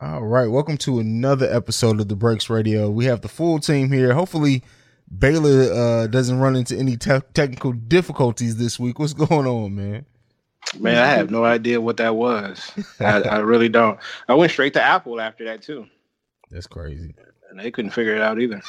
All 0.00 0.22
right, 0.22 0.46
welcome 0.46 0.76
to 0.78 1.00
another 1.00 1.52
episode 1.52 2.00
of 2.00 2.06
the 2.06 2.14
Breaks 2.14 2.48
Radio. 2.48 2.88
We 2.88 3.06
have 3.06 3.20
the 3.22 3.28
full 3.28 3.58
team 3.58 3.90
here. 3.90 4.14
Hopefully, 4.14 4.62
Baylor 5.18 5.72
uh, 5.72 6.06
doesn't 6.06 6.38
run 6.38 6.54
into 6.54 6.76
any 6.76 6.96
te- 6.96 7.18
technical 7.34 7.72
difficulties 7.72 8.58
this 8.58 8.78
week. 8.78 9.00
What's 9.00 9.12
going 9.12 9.48
on, 9.48 9.74
man? 9.74 10.06
Man, 10.78 10.98
I 10.98 11.06
have 11.08 11.32
no 11.32 11.44
idea 11.44 11.80
what 11.80 11.96
that 11.96 12.14
was. 12.14 12.70
I, 13.00 13.22
I 13.22 13.38
really 13.38 13.68
don't. 13.68 13.98
I 14.28 14.34
went 14.34 14.52
straight 14.52 14.74
to 14.74 14.82
Apple 14.82 15.20
after 15.20 15.44
that 15.46 15.62
too. 15.62 15.88
That's 16.48 16.68
crazy. 16.68 17.16
And 17.50 17.58
they 17.58 17.72
couldn't 17.72 17.90
figure 17.90 18.14
it 18.14 18.22
out 18.22 18.40
either. 18.40 18.62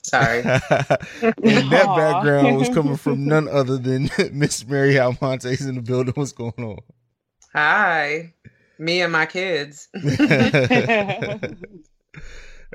Sorry. 0.00 0.38
and 0.44 1.70
that 1.70 1.86
Aw. 1.86 1.96
background 1.96 2.56
was 2.56 2.70
coming 2.70 2.96
from 2.96 3.24
none 3.26 3.48
other 3.48 3.76
than 3.76 4.08
Miss 4.32 4.66
Mary 4.66 4.94
Almonte's 4.94 5.66
in 5.66 5.74
the 5.74 5.82
building. 5.82 6.14
What's 6.14 6.32
going 6.32 6.54
on? 6.56 6.78
Hi. 7.52 8.32
Me 8.78 9.02
and 9.02 9.12
my 9.12 9.26
kids. 9.26 9.88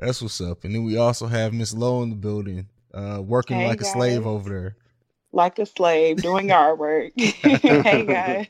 That's 0.01 0.21
what's 0.21 0.39
up. 0.41 0.63
And 0.63 0.73
then 0.73 0.83
we 0.83 0.97
also 0.97 1.27
have 1.27 1.53
Miss 1.53 1.73
Lowe 1.73 2.03
in 2.03 2.09
the 2.09 2.15
building, 2.15 2.67
uh, 2.93 3.21
working 3.23 3.57
Hey, 3.57 3.67
like 3.67 3.81
a 3.81 3.85
slave 3.85 4.25
over 4.25 4.49
there. 4.49 4.75
like 5.33 5.59
a 5.59 5.65
slave 5.65 6.17
doing 6.21 6.47
yard 6.49 6.79
work. 6.79 7.11
hey 7.17 8.05
guys. 8.05 8.47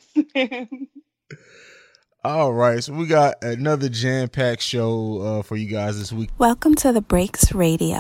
All 2.24 2.54
right, 2.54 2.84
so 2.84 2.94
we 2.94 3.08
got 3.08 3.42
another 3.44 3.88
jam-packed 3.90 4.62
show 4.62 5.22
uh, 5.22 5.42
for 5.42 5.56
you 5.56 5.68
guys 5.68 5.98
this 5.98 6.12
week. 6.12 6.30
Welcome 6.38 6.76
to 6.76 6.92
the 6.92 7.02
Breaks 7.02 7.54
Radio. 7.54 7.98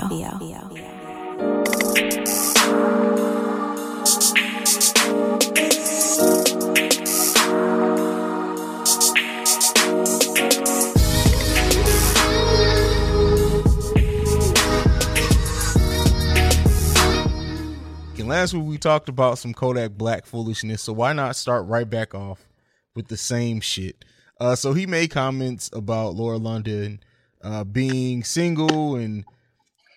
And 18.20 18.28
last 18.28 18.54
week 18.54 18.66
we 18.66 18.78
talked 18.78 19.08
about 19.08 19.38
some 19.38 19.54
Kodak 19.54 19.92
Black 19.92 20.26
foolishness, 20.26 20.82
so 20.82 20.92
why 20.92 21.14
not 21.14 21.38
start 21.38 21.66
right 21.68 21.90
back 21.90 22.14
off 22.14 22.50
with 22.94 23.08
the 23.08 23.16
same 23.16 23.62
shit? 23.62 24.04
Uh, 24.42 24.56
so 24.56 24.74
he 24.74 24.86
made 24.86 25.10
comments 25.10 25.70
about 25.72 26.16
Laura 26.16 26.36
London 26.38 27.00
uh, 27.42 27.64
being 27.64 28.26
single 28.26 28.98
and 28.98 29.24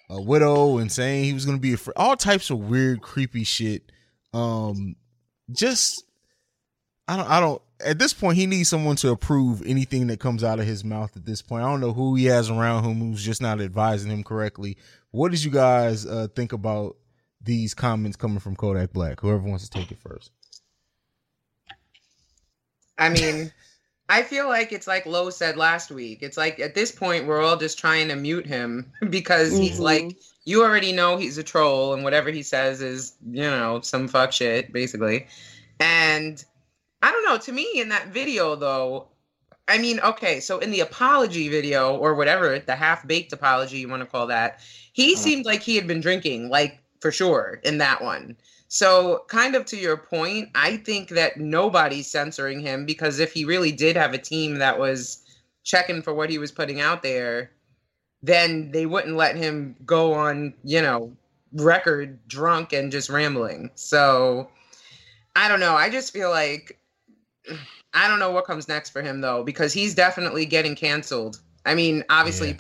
a 0.09 0.23
widow, 0.23 0.79
and 0.79 0.93
saying 0.93 1.25
he 1.25 1.33
was 1.33 1.45
going 1.45 1.57
to 1.57 1.61
be 1.61 1.73
a 1.73 1.77
fr- 1.77 1.91
all 1.97 2.17
types 2.17 2.51
of 2.51 2.59
weird, 2.59 3.03
creepy 3.03 3.43
shit. 3.43 3.91
Um, 4.33 4.95
just 5.51 6.05
I 7.09 7.17
don't, 7.17 7.29
I 7.29 7.41
don't. 7.41 7.61
At 7.85 7.99
this 7.99 8.13
point, 8.13 8.37
he 8.37 8.47
needs 8.47 8.69
someone 8.69 8.95
to 8.97 9.11
approve 9.11 9.63
anything 9.67 10.07
that 10.07 10.21
comes 10.21 10.45
out 10.45 10.61
of 10.61 10.67
his 10.67 10.85
mouth. 10.85 11.17
At 11.17 11.25
this 11.25 11.43
point, 11.43 11.65
I 11.65 11.71
don't 11.71 11.81
know 11.81 11.93
who 11.93 12.15
he 12.15 12.27
has 12.27 12.51
around 12.51 12.85
him 12.85 13.01
who's 13.01 13.25
just 13.25 13.43
not 13.43 13.61
advising 13.61 14.13
him 14.13 14.23
correctly. 14.23 14.77
What 15.11 15.33
did 15.33 15.43
you 15.43 15.51
guys 15.51 16.07
uh, 16.07 16.29
think 16.37 16.53
about 16.53 16.97
these 17.43 17.75
comments 17.75 18.17
coming 18.17 18.39
from 18.39 18.57
Kodak 18.57 18.93
Black? 18.93 19.21
Whoever 19.21 19.43
wants 19.43 19.69
to 19.69 19.79
take 19.79 19.91
it 19.91 19.99
first. 19.99 20.31
I 22.99 23.09
mean, 23.09 23.51
I 24.09 24.23
feel 24.23 24.49
like 24.49 24.73
it's 24.73 24.87
like 24.87 25.07
Lowe 25.07 25.31
said 25.31 25.57
last 25.57 25.91
week. 25.91 26.19
It's 26.23 26.37
like 26.37 26.61
at 26.61 26.75
this 26.75 26.93
point, 26.93 27.27
we're 27.27 27.43
all 27.43 27.57
just 27.57 27.79
trying 27.79 28.09
to 28.09 28.17
mute 28.17 28.47
him 28.47 28.93
because 29.11 29.57
he's 29.57 29.79
Mhm. 29.79 29.83
like, 29.83 30.17
you 30.45 30.63
already 30.63 30.93
know 30.93 31.17
he's 31.17 31.39
a 31.39 31.43
troll 31.43 31.95
and 31.95 32.05
whatever 32.05 32.31
he 32.31 32.43
says 32.43 32.83
is, 32.83 33.15
you 33.31 33.43
know, 33.43 33.81
some 33.81 34.09
fuck 34.09 34.33
shit, 34.33 34.73
basically. 34.73 35.27
And 35.81 36.45
I 37.01 37.11
don't 37.11 37.25
know. 37.25 37.39
To 37.39 37.53
me, 37.53 37.69
in 37.77 37.89
that 37.89 38.09
video, 38.09 38.55
though, 38.55 39.09
I 39.69 39.79
mean, 39.79 40.01
okay, 40.01 40.41
so 40.41 40.59
in 40.59 40.71
the 40.71 40.81
apology 40.81 41.49
video 41.49 41.97
or 41.97 42.15
whatever, 42.15 42.59
the 42.59 42.77
half 42.77 43.07
baked 43.07 43.33
apology 43.33 43.79
you 43.79 43.89
want 43.89 44.03
to 44.03 44.07
call 44.07 44.27
that, 44.27 44.61
he 44.93 45.17
seemed 45.17 45.47
like 45.47 45.63
he 45.63 45.77
had 45.77 45.87
been 45.87 46.01
drinking, 46.01 46.51
like 46.51 46.82
for 47.03 47.11
sure, 47.13 47.61
in 47.65 47.79
that 47.79 48.03
one. 48.03 48.37
So, 48.69 49.25
kind 49.29 49.55
of 49.55 49.67
to 49.67 49.77
your 49.77 49.99
point, 49.99 50.49
I 50.55 50.79
think 50.79 51.11
that 51.11 51.37
nobody's 51.37 52.11
censoring 52.11 52.61
him 52.61 52.87
because 52.87 53.19
if 53.19 53.33
he 53.33 53.45
really 53.45 53.73
did 53.73 53.97
have 53.97 54.15
a 54.15 54.19
team 54.19 54.57
that 54.57 54.79
was 54.79 55.23
checking 55.65 56.01
for 56.01 56.15
what 56.15 56.31
he 56.31 56.39
was 56.39 56.51
putting 56.51 56.81
out 56.81 57.03
there, 57.03 57.51
then 58.23 58.71
they 58.71 58.87
wouldn't 58.87 59.17
let 59.17 59.37
him 59.37 59.77
go 59.85 60.15
on, 60.15 60.55
you 60.65 60.81
know, 60.81 61.13
record 61.53 62.19
drunk 62.29 62.73
and 62.73 62.91
just 62.91 63.11
rambling. 63.11 63.71
So, 63.75 64.49
I 65.37 65.49
don't 65.49 65.61
know. 65.61 65.75
I 65.75 65.91
just 65.91 66.13
feel 66.13 66.31
like 66.31 66.79
I 67.95 68.09
don't 68.09 68.21
know 68.21 68.31
what 68.31 68.47
comes 68.47 68.69
next 68.69 68.91
for 68.91 69.03
him 69.03 69.21
though 69.21 69.43
because 69.43 69.73
he's 69.73 69.95
definitely 69.95 70.47
getting 70.47 70.75
canceled. 70.75 71.41
I 71.67 71.75
mean, 71.75 72.05
obviously 72.09 72.57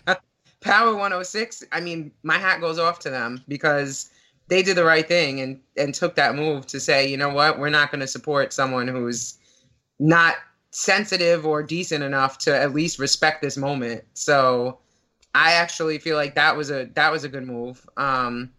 Power 0.60 0.92
106, 0.92 1.64
I 1.72 1.80
mean, 1.80 2.12
my 2.22 2.38
hat 2.38 2.60
goes 2.60 2.78
off 2.78 2.98
to 3.00 3.10
them 3.10 3.42
because 3.48 4.10
they 4.52 4.62
did 4.62 4.76
the 4.76 4.84
right 4.84 5.08
thing 5.08 5.40
and 5.40 5.58
and 5.78 5.94
took 5.94 6.14
that 6.16 6.34
move 6.34 6.66
to 6.66 6.78
say, 6.78 7.08
you 7.08 7.16
know 7.16 7.30
what, 7.30 7.58
we're 7.58 7.70
not 7.70 7.90
going 7.90 8.00
to 8.00 8.06
support 8.06 8.52
someone 8.52 8.86
who's 8.86 9.38
not 9.98 10.34
sensitive 10.72 11.46
or 11.46 11.62
decent 11.62 12.04
enough 12.04 12.36
to 12.36 12.54
at 12.54 12.74
least 12.74 12.98
respect 12.98 13.40
this 13.40 13.56
moment. 13.56 14.04
So 14.12 14.78
I 15.34 15.52
actually 15.52 15.98
feel 15.98 16.16
like 16.16 16.34
that 16.34 16.54
was 16.54 16.70
a 16.70 16.90
that 16.94 17.10
was 17.10 17.24
a 17.24 17.30
good 17.30 17.46
move. 17.46 17.86
Um 17.96 18.50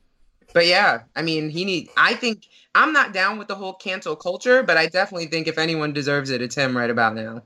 but 0.51 0.65
yeah, 0.65 1.03
I 1.15 1.21
mean, 1.21 1.51
he 1.51 1.63
need 1.63 1.89
I 1.95 2.15
think 2.15 2.47
I'm 2.73 2.91
not 2.91 3.13
down 3.13 3.37
with 3.37 3.47
the 3.47 3.55
whole 3.55 3.73
cancel 3.73 4.15
culture, 4.15 4.63
but 4.63 4.77
I 4.77 4.87
definitely 4.87 5.27
think 5.27 5.47
if 5.47 5.59
anyone 5.59 5.93
deserves 5.93 6.31
it, 6.31 6.41
it's 6.41 6.55
him 6.55 6.75
right 6.75 6.89
about 6.89 7.13
now. 7.13 7.43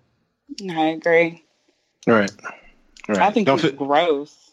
I 0.69 0.85
agree. 0.87 1.43
Right. 2.07 2.31
Right. 3.09 3.19
I 3.19 3.29
think 3.31 3.47
don't, 3.47 3.61
it's 3.61 3.71
for- 3.71 3.85
gross. 3.85 4.46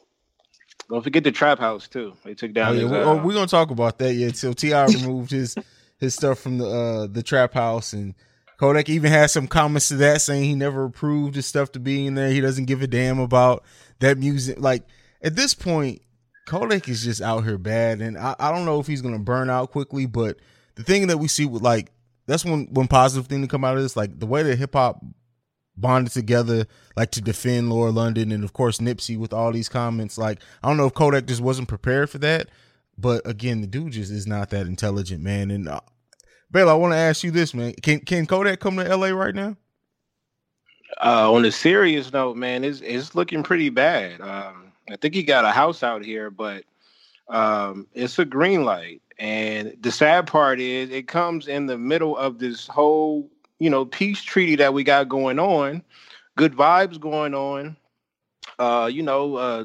Don't 0.89 1.03
forget 1.03 1.25
the 1.25 1.33
trap 1.33 1.59
house 1.59 1.89
too. 1.89 2.15
They 2.25 2.34
took 2.34 2.53
down. 2.53 2.69
Oh, 2.69 2.72
yeah, 2.72 2.83
his, 2.83 2.91
we, 2.91 2.97
uh, 2.97 3.05
oh, 3.05 3.17
we're 3.25 3.34
gonna 3.34 3.47
talk 3.47 3.71
about 3.71 3.99
that. 3.99 4.15
yet. 4.15 4.37
so 4.37 4.53
Ti 4.53 4.72
removed 5.00 5.31
his 5.31 5.56
his 5.99 6.15
stuff 6.15 6.39
from 6.39 6.59
the 6.59 6.67
uh, 6.67 7.06
the 7.06 7.22
trap 7.22 7.55
house, 7.55 7.93
and 7.93 8.15
Kodak 8.59 8.89
even 8.89 9.11
had 9.11 9.31
some 9.31 9.47
comments 9.47 9.89
to 9.89 9.97
that 9.97 10.21
saying 10.21 10.44
he 10.44 10.55
never 10.55 10.84
approved 10.84 11.34
his 11.34 11.47
stuff 11.47 11.73
to 11.73 11.81
be 11.81 12.06
in 12.06 12.15
there. 12.15 12.31
He 12.31 12.41
doesn't 12.41 12.67
give 12.67 12.83
a 12.83 12.87
damn 12.87 13.19
about 13.19 13.65
that 14.00 14.19
music. 14.19 14.61
Like 14.61 14.84
at 15.23 15.37
this 15.37 15.55
point, 15.55 16.03
Kodak 16.47 16.89
is 16.89 17.05
just 17.05 17.23
out 17.23 17.44
here 17.44 17.59
bad, 17.59 18.00
and 18.00 18.19
I, 18.19 18.37
I 18.39 18.50
don't 18.53 18.65
know 18.65 18.81
if 18.81 18.87
he's 18.87 19.03
gonna 19.03 19.19
burn 19.19 19.50
out 19.50 19.71
quickly. 19.71 20.06
But 20.06 20.39
the 20.75 20.83
thing 20.83 21.06
that 21.06 21.19
we 21.19 21.28
see 21.28 21.47
with 21.47 21.62
like 21.62 21.91
that's 22.27 22.44
one 22.44 22.69
one 22.71 22.89
positive 22.89 23.27
thing 23.27 23.43
to 23.43 23.49
come 23.49 23.65
out 23.65 23.77
of 23.77 23.83
this, 23.83 23.97
like 23.97 24.19
the 24.19 24.27
way 24.27 24.43
that 24.43 24.59
hip 24.59 24.75
hop 24.75 25.03
bonded 25.77 26.12
together, 26.12 26.67
like 26.97 27.11
to 27.12 27.21
defend 27.21 27.71
Laura 27.71 27.91
London, 27.91 28.33
and 28.33 28.45
of 28.45 28.53
course 28.53 28.79
Nipsey 28.79 29.19
with 29.19 29.33
all 29.33 29.53
these 29.53 29.69
comments. 29.69 30.19
Like 30.19 30.41
I 30.62 30.69
don't 30.69 30.77
know 30.77 30.87
if 30.87 30.95
Kodak 30.95 31.27
just 31.27 31.41
wasn't 31.41 31.69
prepared 31.69 32.11
for 32.11 32.19
that, 32.19 32.49
but 32.99 33.27
again, 33.27 33.61
the 33.61 33.67
dude 33.67 33.93
just 33.93 34.12
is 34.12 34.27
not 34.27 34.51
that 34.51 34.67
intelligent, 34.67 35.23
man. 35.23 35.51
And 35.51 35.69
uh, 35.69 35.81
Baylor, 36.51 36.73
I 36.73 36.77
want 36.77 36.93
to 36.93 36.99
ask 36.99 37.25
you 37.25 37.31
this, 37.31 37.55
man: 37.55 37.75
Can 37.83 38.01
can 38.01 38.27
Kodak 38.27 38.61
come 38.61 38.77
to 38.77 38.87
L.A. 38.87 39.15
right 39.15 39.35
now? 39.35 39.57
Uh, 41.03 41.33
on 41.33 41.45
a 41.45 41.51
serious 41.51 42.12
note, 42.12 42.37
man, 42.37 42.62
it's 42.65 42.81
it's 42.81 43.15
looking 43.15 43.43
pretty 43.43 43.69
bad. 43.69 44.21
Um, 44.21 44.73
I 44.91 44.97
think 44.97 45.15
he 45.15 45.23
got 45.23 45.44
a 45.44 45.50
house 45.50 45.82
out 45.82 46.05
here, 46.05 46.31
but 46.31 46.65
um, 47.29 47.87
it's 47.94 48.19
a 48.19 48.25
green 48.25 48.65
light. 48.65 49.03
And 49.19 49.76
the 49.81 49.93
sad 49.93 50.26
part 50.26 50.61
is, 50.61 50.91
it 50.91 51.06
comes 51.06 51.49
in 51.49 51.67
the 51.67 51.79
middle 51.79 52.17
of 52.17 52.38
this 52.38 52.67
whole, 52.67 53.31
you 53.59 53.71
know, 53.71 53.85
peace 53.85 54.23
treaty 54.23 54.56
that 54.56 54.75
we 54.75 54.85
got 54.85 55.09
going 55.09 55.39
on. 55.39 55.83
Good 56.37 56.55
vibes 56.55 56.99
going 56.99 57.35
on. 57.35 57.77
Uh, 58.59 58.89
you 58.93 59.03
know, 59.03 59.37
uh, 59.37 59.65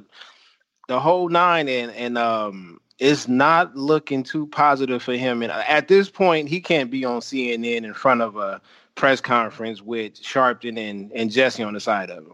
the 0.87 0.99
whole 0.99 1.29
nine, 1.29 1.67
and 1.67 1.91
and 1.91 2.17
um, 2.17 2.79
it's 2.99 3.27
not 3.27 3.75
looking 3.75 4.23
too 4.23 4.47
positive 4.47 5.01
for 5.01 5.13
him. 5.13 5.41
And 5.41 5.51
at 5.51 5.87
this 5.87 6.09
point, 6.09 6.49
he 6.49 6.59
can't 6.59 6.91
be 6.91 7.05
on 7.05 7.21
CNN 7.21 7.83
in 7.83 7.93
front 7.93 8.21
of 8.21 8.35
a 8.35 8.61
press 8.95 9.21
conference 9.21 9.81
with 9.81 10.21
Sharpton 10.21 10.77
and, 10.77 11.11
and 11.13 11.31
Jesse 11.31 11.63
on 11.63 11.73
the 11.73 11.79
side 11.79 12.09
of 12.09 12.25
him. 12.25 12.33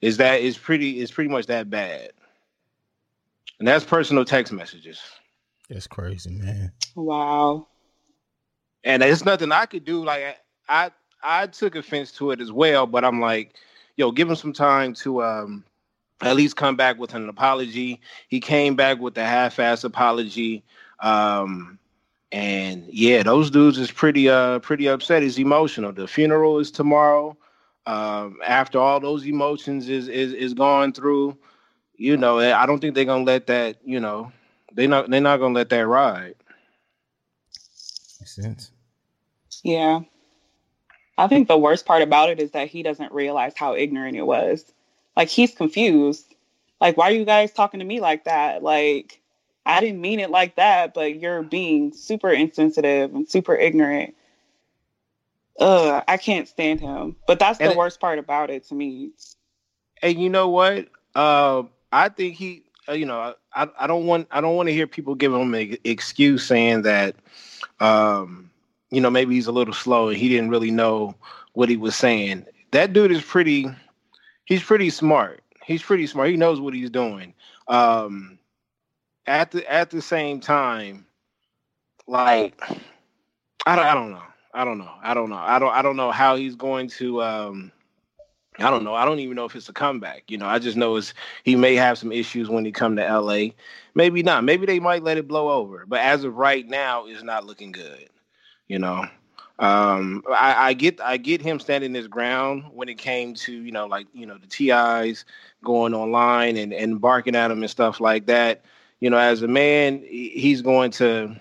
Is 0.00 0.16
that 0.16 0.40
is 0.40 0.58
pretty 0.58 1.00
is 1.00 1.10
pretty 1.10 1.30
much 1.30 1.46
that 1.46 1.70
bad. 1.70 2.12
And 3.58 3.68
that's 3.68 3.84
personal 3.84 4.24
text 4.24 4.52
messages. 4.52 5.00
That's 5.68 5.86
crazy, 5.86 6.30
man. 6.30 6.72
Wow. 6.96 7.68
And 8.82 9.02
there's 9.02 9.24
nothing 9.24 9.52
I 9.52 9.66
could 9.66 9.84
do. 9.84 10.02
Like 10.04 10.38
I 10.70 10.90
I 11.22 11.46
took 11.48 11.74
offense 11.74 12.12
to 12.12 12.30
it 12.30 12.40
as 12.40 12.52
well, 12.52 12.86
but 12.86 13.04
I'm 13.04 13.20
like, 13.20 13.54
yo, 13.96 14.10
give 14.12 14.30
him 14.30 14.36
some 14.36 14.52
time 14.54 14.94
to 14.94 15.22
um, 15.22 15.64
at 16.22 16.36
least 16.36 16.56
come 16.56 16.76
back 16.76 16.98
with 16.98 17.14
an 17.14 17.28
apology. 17.28 18.00
He 18.28 18.40
came 18.40 18.76
back 18.76 19.00
with 19.00 19.18
a 19.18 19.24
half-ass 19.24 19.84
apology. 19.84 20.64
Um, 21.00 21.78
and 22.32 22.84
yeah, 22.88 23.22
those 23.22 23.50
dudes 23.50 23.78
is 23.78 23.90
pretty 23.90 24.28
uh 24.28 24.60
pretty 24.60 24.88
upset. 24.88 25.22
He's 25.22 25.38
emotional. 25.38 25.92
The 25.92 26.06
funeral 26.06 26.58
is 26.60 26.70
tomorrow. 26.70 27.36
Um, 27.86 28.38
after 28.46 28.78
all 28.78 29.00
those 29.00 29.26
emotions 29.26 29.88
is 29.88 30.08
is 30.08 30.32
is 30.32 30.54
going 30.54 30.92
through, 30.92 31.36
you 31.96 32.16
know, 32.16 32.38
I 32.38 32.66
don't 32.66 32.78
think 32.78 32.94
they're 32.94 33.04
gonna 33.04 33.24
let 33.24 33.48
that, 33.48 33.78
you 33.84 33.98
know, 33.98 34.30
they 34.72 34.86
not 34.86 35.10
they're 35.10 35.20
not 35.20 35.38
gonna 35.38 35.54
let 35.54 35.70
that 35.70 35.86
ride. 35.86 36.36
Makes 38.20 38.36
sense. 38.36 38.70
Yeah. 39.64 40.00
I 41.20 41.28
think 41.28 41.48
the 41.48 41.58
worst 41.58 41.84
part 41.84 42.00
about 42.00 42.30
it 42.30 42.40
is 42.40 42.52
that 42.52 42.68
he 42.68 42.82
doesn't 42.82 43.12
realize 43.12 43.52
how 43.54 43.74
ignorant 43.74 44.16
it 44.16 44.22
was. 44.22 44.64
Like 45.16 45.28
he's 45.28 45.54
confused. 45.54 46.34
Like, 46.80 46.96
why 46.96 47.10
are 47.10 47.14
you 47.14 47.26
guys 47.26 47.52
talking 47.52 47.80
to 47.80 47.86
me 47.86 48.00
like 48.00 48.24
that? 48.24 48.62
Like, 48.62 49.20
I 49.66 49.80
didn't 49.80 50.00
mean 50.00 50.18
it 50.18 50.30
like 50.30 50.56
that, 50.56 50.94
but 50.94 51.16
you're 51.16 51.42
being 51.42 51.92
super 51.92 52.30
insensitive 52.30 53.14
and 53.14 53.28
super 53.28 53.54
ignorant. 53.54 54.14
Ugh, 55.58 56.02
I 56.08 56.16
can't 56.16 56.48
stand 56.48 56.80
him. 56.80 57.16
But 57.26 57.38
that's 57.38 57.58
the 57.58 57.66
And 57.66 57.76
worst 57.76 58.00
part 58.00 58.18
about 58.18 58.48
it 58.48 58.64
to 58.68 58.74
me. 58.74 59.10
And 60.00 60.18
you 60.18 60.30
know 60.30 60.48
what? 60.48 60.88
Uh, 61.14 61.64
I 61.92 62.08
think 62.08 62.36
he, 62.36 62.62
uh, 62.88 62.92
you 62.92 63.04
know, 63.04 63.34
I, 63.54 63.68
I 63.78 63.86
don't 63.86 64.06
want 64.06 64.26
I 64.30 64.40
don't 64.40 64.56
want 64.56 64.70
to 64.70 64.72
hear 64.72 64.86
people 64.86 65.14
give 65.14 65.34
him 65.34 65.52
an 65.52 65.76
excuse 65.84 66.46
saying 66.46 66.82
that, 66.82 67.14
um, 67.78 68.49
you 68.90 69.00
know, 69.00 69.10
maybe 69.10 69.34
he's 69.34 69.46
a 69.46 69.52
little 69.52 69.74
slow 69.74 70.08
and 70.08 70.18
he 70.18 70.28
didn't 70.28 70.50
really 70.50 70.70
know 70.70 71.14
what 71.52 71.68
he 71.68 71.76
was 71.76 71.96
saying. 71.96 72.46
That 72.72 72.92
dude 72.92 73.12
is 73.12 73.22
pretty. 73.22 73.66
He's 74.44 74.62
pretty 74.62 74.90
smart. 74.90 75.42
He's 75.64 75.82
pretty 75.82 76.06
smart. 76.06 76.30
He 76.30 76.36
knows 76.36 76.60
what 76.60 76.74
he's 76.74 76.90
doing. 76.90 77.34
Um, 77.68 78.38
at 79.26 79.52
the 79.52 79.70
at 79.70 79.90
the 79.90 80.02
same 80.02 80.40
time, 80.40 81.06
like 82.06 82.60
I 83.66 83.76
don't 83.76 83.86
I 83.86 83.94
don't 83.94 84.10
know. 84.10 84.22
I 84.52 84.64
don't 84.64 84.78
know. 84.78 84.90
I 85.02 85.14
don't 85.14 85.30
know. 85.30 85.36
I 85.36 85.58
don't 85.58 85.72
I 85.72 85.82
don't 85.82 85.96
know 85.96 86.10
how 86.10 86.36
he's 86.36 86.56
going 86.56 86.88
to 86.90 87.22
um 87.22 87.72
I 88.58 88.70
don't 88.70 88.84
know. 88.84 88.94
I 88.94 89.04
don't 89.04 89.20
even 89.20 89.36
know 89.36 89.44
if 89.44 89.54
it's 89.54 89.68
a 89.68 89.72
comeback. 89.72 90.24
You 90.28 90.36
know, 90.36 90.46
I 90.46 90.58
just 90.58 90.76
know 90.76 90.96
it's 90.96 91.14
he 91.44 91.54
may 91.54 91.76
have 91.76 91.98
some 91.98 92.12
issues 92.12 92.48
when 92.50 92.64
he 92.64 92.72
come 92.72 92.96
to 92.96 93.20
LA. 93.20 93.50
Maybe 93.94 94.22
not. 94.22 94.44
Maybe 94.44 94.66
they 94.66 94.80
might 94.80 95.04
let 95.04 95.16
it 95.16 95.28
blow 95.28 95.50
over. 95.50 95.86
But 95.86 96.00
as 96.00 96.24
of 96.24 96.36
right 96.36 96.66
now, 96.66 97.06
it's 97.06 97.22
not 97.22 97.46
looking 97.46 97.72
good. 97.72 98.08
You 98.70 98.78
know. 98.78 99.04
Um 99.58 100.22
I, 100.30 100.68
I 100.68 100.72
get 100.72 101.00
I 101.00 101.18
get 101.18 101.42
him 101.42 101.60
standing 101.60 101.92
his 101.92 102.08
ground 102.08 102.64
when 102.72 102.88
it 102.88 102.96
came 102.96 103.34
to, 103.34 103.52
you 103.52 103.72
know, 103.72 103.86
like, 103.86 104.06
you 104.14 104.24
know, 104.24 104.38
the 104.38 104.46
TIs 104.46 105.24
going 105.62 105.92
online 105.92 106.56
and, 106.56 106.72
and 106.72 107.00
barking 107.00 107.36
at 107.36 107.50
him 107.50 107.62
and 107.62 107.70
stuff 107.70 108.00
like 108.00 108.26
that. 108.26 108.64
You 109.00 109.10
know, 109.10 109.18
as 109.18 109.42
a 109.42 109.48
man, 109.48 110.02
he's 110.08 110.62
going 110.62 110.92
to, 110.92 111.34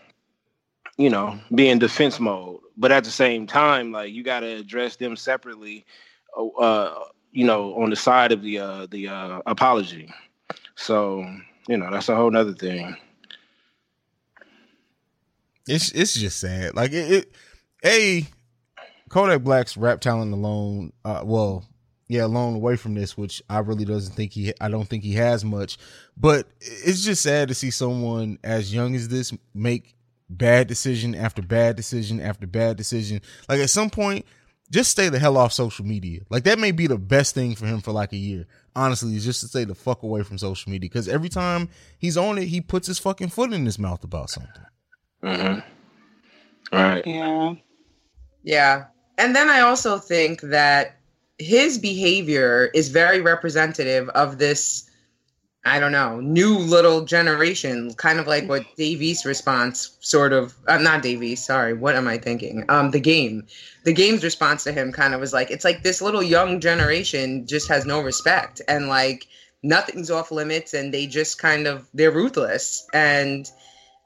you 0.98 1.10
know, 1.10 1.40
be 1.56 1.70
in 1.70 1.80
defense 1.80 2.20
mode. 2.20 2.60
But 2.76 2.92
at 2.92 3.04
the 3.06 3.12
same 3.12 3.48
time, 3.48 3.92
like 3.92 4.12
you 4.12 4.24
gotta 4.24 4.58
address 4.58 4.98
them 4.98 5.16
separately 5.16 5.86
uh, 6.60 6.96
you 7.31 7.46
know, 7.46 7.76
on 7.76 7.90
the 7.90 7.96
side 7.96 8.31
of 8.31 8.42
the 8.42 8.60
uh, 8.60 8.88
the 8.90 9.08
uh, 9.08 9.42
apology. 9.46 10.10
So 10.76 11.26
you 11.68 11.78
know, 11.78 11.92
that's 11.92 12.10
a 12.10 12.16
whole 12.16 12.31
nother 12.31 12.54
thing. 12.54 12.98
It's 15.69 15.92
it's 15.92 16.16
just 16.16 16.39
sad. 16.39 16.75
Like 16.75 16.92
it, 16.92 17.12
it 17.12 17.31
a 17.86 18.25
Kodak 19.10 19.44
Black's 19.44 19.77
rap 19.77 20.01
talent 20.01 20.33
alone. 20.33 20.94
Uh, 21.06 21.21
well, 21.24 21.63
yeah, 22.07 22.25
alone 22.25 22.56
away 22.56 22.75
from 22.75 22.95
this, 22.95 23.16
which 23.16 23.42
I 23.50 23.60
really 23.60 23.86
doesn't 23.86 24.16
think 24.16 24.33
he. 24.33 24.51
I 24.60 24.69
don't 24.69 24.88
think 24.88 25.04
he 25.04 25.13
has 25.13 25.45
much. 25.45 25.77
But 26.18 26.48
it's 26.60 27.04
just 27.04 27.21
sad 27.21 27.50
to 27.50 27.54
see 27.54 27.69
someone 27.69 28.39
as 28.44 28.74
young 28.74 28.95
as 28.95 29.10
this 29.10 29.31
make 29.54 29.95
bad 30.27 30.68
decision 30.68 31.13
after 31.13 31.42
bad 31.42 31.75
decision 31.75 32.19
after 32.19 32.48
bad 32.48 32.75
decision. 32.75 33.21
Like 33.48 33.60
at 33.60 33.69
some 33.69 33.92
point, 33.92 34.25
just 34.71 34.89
stay 34.89 35.10
the 35.10 35.19
hell 35.19 35.38
off 35.38 35.54
social 35.54 35.86
media. 35.86 36.21
Like 36.30 36.45
that 36.45 36.57
may 36.57 36.71
be 36.71 36.88
the 36.88 36.98
best 36.98 37.36
thing 37.36 37.54
for 37.54 37.68
him 37.68 37.81
for 37.81 37.92
like 37.92 38.12
a 38.12 38.18
year. 38.18 38.48
Honestly, 38.75 39.16
is 39.16 39.25
just 39.25 39.42
to 39.42 39.48
stay 39.48 39.66
the 39.66 39.75
fuck 39.75 40.01
away 40.01 40.24
from 40.24 40.39
social 40.39 40.71
media 40.71 40.89
because 40.89 41.07
every 41.07 41.30
time 41.30 41.69
he's 42.00 42.18
on 42.18 42.39
it, 42.39 42.45
he 42.45 42.60
puts 42.60 42.88
his 42.88 42.98
fucking 42.98 43.30
foot 43.30 43.54
in 43.54 43.66
his 43.66 43.77
mouth 43.77 44.04
about 44.04 44.31
something. 44.31 44.63
Mm-hmm. 45.24 45.60
All 46.71 46.83
right. 46.83 47.06
Yeah. 47.06 47.56
Yeah. 48.44 48.86
And 49.18 49.36
then 49.36 49.50
I 49.50 49.62
also 49.62 49.98
think 49.98 50.42
that 50.42 50.98
his 51.39 51.77
behavior 51.77 52.69
is 52.74 52.89
very 52.89 53.21
representative 53.21 54.10
of 54.10 54.38
this, 54.38 54.89
I 55.66 55.80
don't 55.80 55.92
know, 55.92 56.19
new 56.19 56.57
little 56.57 57.06
generation, 57.06 57.94
kind 57.95 58.19
of 58.19 58.27
like 58.27 58.48
what 58.48 58.63
Davies' 58.77 59.25
response 59.25 59.98
sort 60.00 60.31
of, 60.31 60.54
uh, 60.68 60.77
not 60.77 61.01
Davies, 61.01 61.45
sorry, 61.45 61.74
what 61.74 61.95
am 61.95 62.07
I 62.07 62.18
thinking? 62.18 62.63
Um, 62.69 62.92
the 62.92 63.00
game. 63.00 63.45
The 63.83 63.94
game's 63.94 64.24
response 64.24 64.63
to 64.66 64.71
him 64.71 64.92
kind 64.92 65.13
of 65.13 65.19
was 65.19 65.33
like, 65.33 65.50
it's 65.51 65.66
like 65.66 65.83
this 65.83 66.01
little 66.01 66.24
young 66.24 66.60
generation 66.60 67.45
just 67.48 67.68
has 67.69 67.86
no 67.86 68.01
respect 68.01 68.62
and 68.68 68.88
like 68.88 69.25
nothing's 69.63 70.12
off 70.12 70.31
limits 70.31 70.74
and 70.74 70.94
they 70.94 71.07
just 71.07 71.39
kind 71.39 71.68
of, 71.68 71.88
they're 71.94 72.12
ruthless. 72.12 72.88
And 72.94 73.50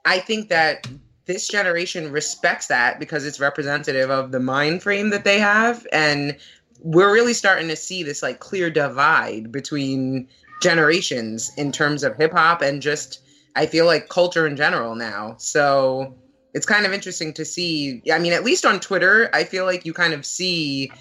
I 0.05 0.19
think 0.19 0.49
that 0.49 0.87
this 1.25 1.47
generation 1.47 2.11
respects 2.11 2.67
that 2.67 2.99
because 2.99 3.25
it's 3.25 3.39
representative 3.39 4.09
of 4.09 4.31
the 4.31 4.39
mind 4.39 4.83
frame 4.83 5.09
that 5.09 5.23
they 5.23 5.39
have 5.39 5.87
and 5.91 6.37
we're 6.79 7.13
really 7.13 7.33
starting 7.33 7.69
to 7.69 7.75
see 7.75 8.03
this 8.03 8.21
like 8.21 8.39
clear 8.39 8.69
divide 8.69 9.51
between 9.51 10.27
generations 10.61 11.51
in 11.57 11.71
terms 11.71 12.03
of 12.03 12.15
hip 12.17 12.33
hop 12.33 12.61
and 12.61 12.81
just 12.81 13.23
I 13.55 13.65
feel 13.65 13.85
like 13.85 14.09
culture 14.09 14.47
in 14.47 14.55
general 14.55 14.95
now. 14.95 15.35
So 15.37 16.15
it's 16.53 16.65
kind 16.65 16.85
of 16.85 16.93
interesting 16.93 17.33
to 17.33 17.45
see. 17.45 18.01
I 18.11 18.19
mean, 18.19 18.33
at 18.33 18.43
least 18.43 18.65
on 18.65 18.79
Twitter, 18.79 19.29
I 19.33 19.43
feel 19.43 19.65
like 19.65 19.85
you 19.85 19.93
kind 19.93 20.13
of 20.13 20.25
see 20.25 20.91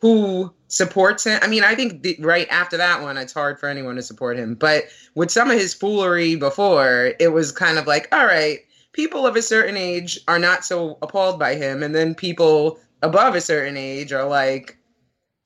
who 0.00 0.52
supports 0.68 1.24
him. 1.24 1.38
I 1.42 1.46
mean, 1.46 1.64
I 1.64 1.74
think 1.74 2.02
the, 2.02 2.16
right 2.20 2.48
after 2.50 2.76
that 2.76 3.02
one, 3.02 3.16
it's 3.16 3.32
hard 3.32 3.60
for 3.60 3.68
anyone 3.68 3.96
to 3.96 4.02
support 4.02 4.36
him. 4.36 4.54
But 4.54 4.84
with 5.14 5.30
some 5.30 5.50
of 5.50 5.58
his 5.58 5.74
foolery 5.74 6.34
before, 6.34 7.14
it 7.20 7.28
was 7.28 7.52
kind 7.52 7.78
of 7.78 7.86
like, 7.86 8.08
all 8.12 8.26
right, 8.26 8.60
people 8.92 9.26
of 9.26 9.36
a 9.36 9.42
certain 9.42 9.76
age 9.76 10.20
are 10.28 10.38
not 10.38 10.64
so 10.64 10.98
appalled 11.02 11.38
by 11.38 11.54
him, 11.54 11.82
and 11.82 11.94
then 11.94 12.14
people 12.14 12.78
above 13.02 13.34
a 13.34 13.40
certain 13.40 13.76
age 13.76 14.12
are 14.12 14.26
like, 14.28 14.76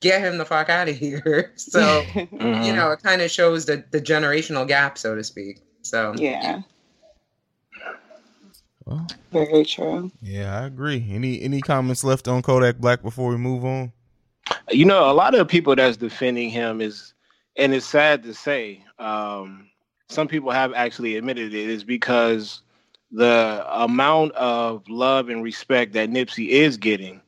get 0.00 0.20
him 0.20 0.38
the 0.38 0.44
fuck 0.44 0.68
out 0.68 0.88
of 0.88 0.96
here. 0.96 1.52
So 1.56 2.02
Mhm. 2.16 2.64
you 2.64 2.72
know, 2.74 2.90
it 2.92 3.02
kind 3.02 3.22
of 3.22 3.30
shows 3.30 3.66
the 3.66 3.84
the 3.90 4.00
generational 4.00 4.66
gap, 4.66 4.98
so 4.98 5.14
to 5.14 5.24
speak. 5.24 5.60
So 5.82 6.14
yeah. 6.16 6.62
Well, 8.84 9.06
Very 9.32 9.64
true. 9.64 10.12
yeah, 10.22 10.60
I 10.60 10.66
agree. 10.66 11.04
Any 11.10 11.40
any 11.42 11.60
comments 11.60 12.04
left 12.04 12.28
on 12.28 12.42
Kodak 12.42 12.78
Black 12.78 13.02
before 13.02 13.30
we 13.30 13.36
move 13.36 13.64
on? 13.64 13.92
you 14.70 14.84
know, 14.84 15.10
a 15.10 15.12
lot 15.12 15.34
of 15.34 15.48
people 15.48 15.74
that's 15.74 15.96
defending 15.96 16.50
him 16.50 16.80
is, 16.80 17.14
and 17.56 17.74
it's 17.74 17.84
sad 17.86 18.22
to 18.22 18.32
say, 18.32 18.80
um, 19.00 19.68
some 20.08 20.28
people 20.28 20.52
have 20.52 20.72
actually 20.74 21.16
admitted 21.16 21.52
it 21.52 21.68
is 21.68 21.82
because 21.82 22.60
the 23.16 23.64
amount 23.70 24.32
of 24.32 24.86
love 24.90 25.30
and 25.30 25.42
respect 25.42 25.94
that 25.94 26.10
Nipsey 26.10 26.48
is 26.48 26.76
getting 26.76 27.22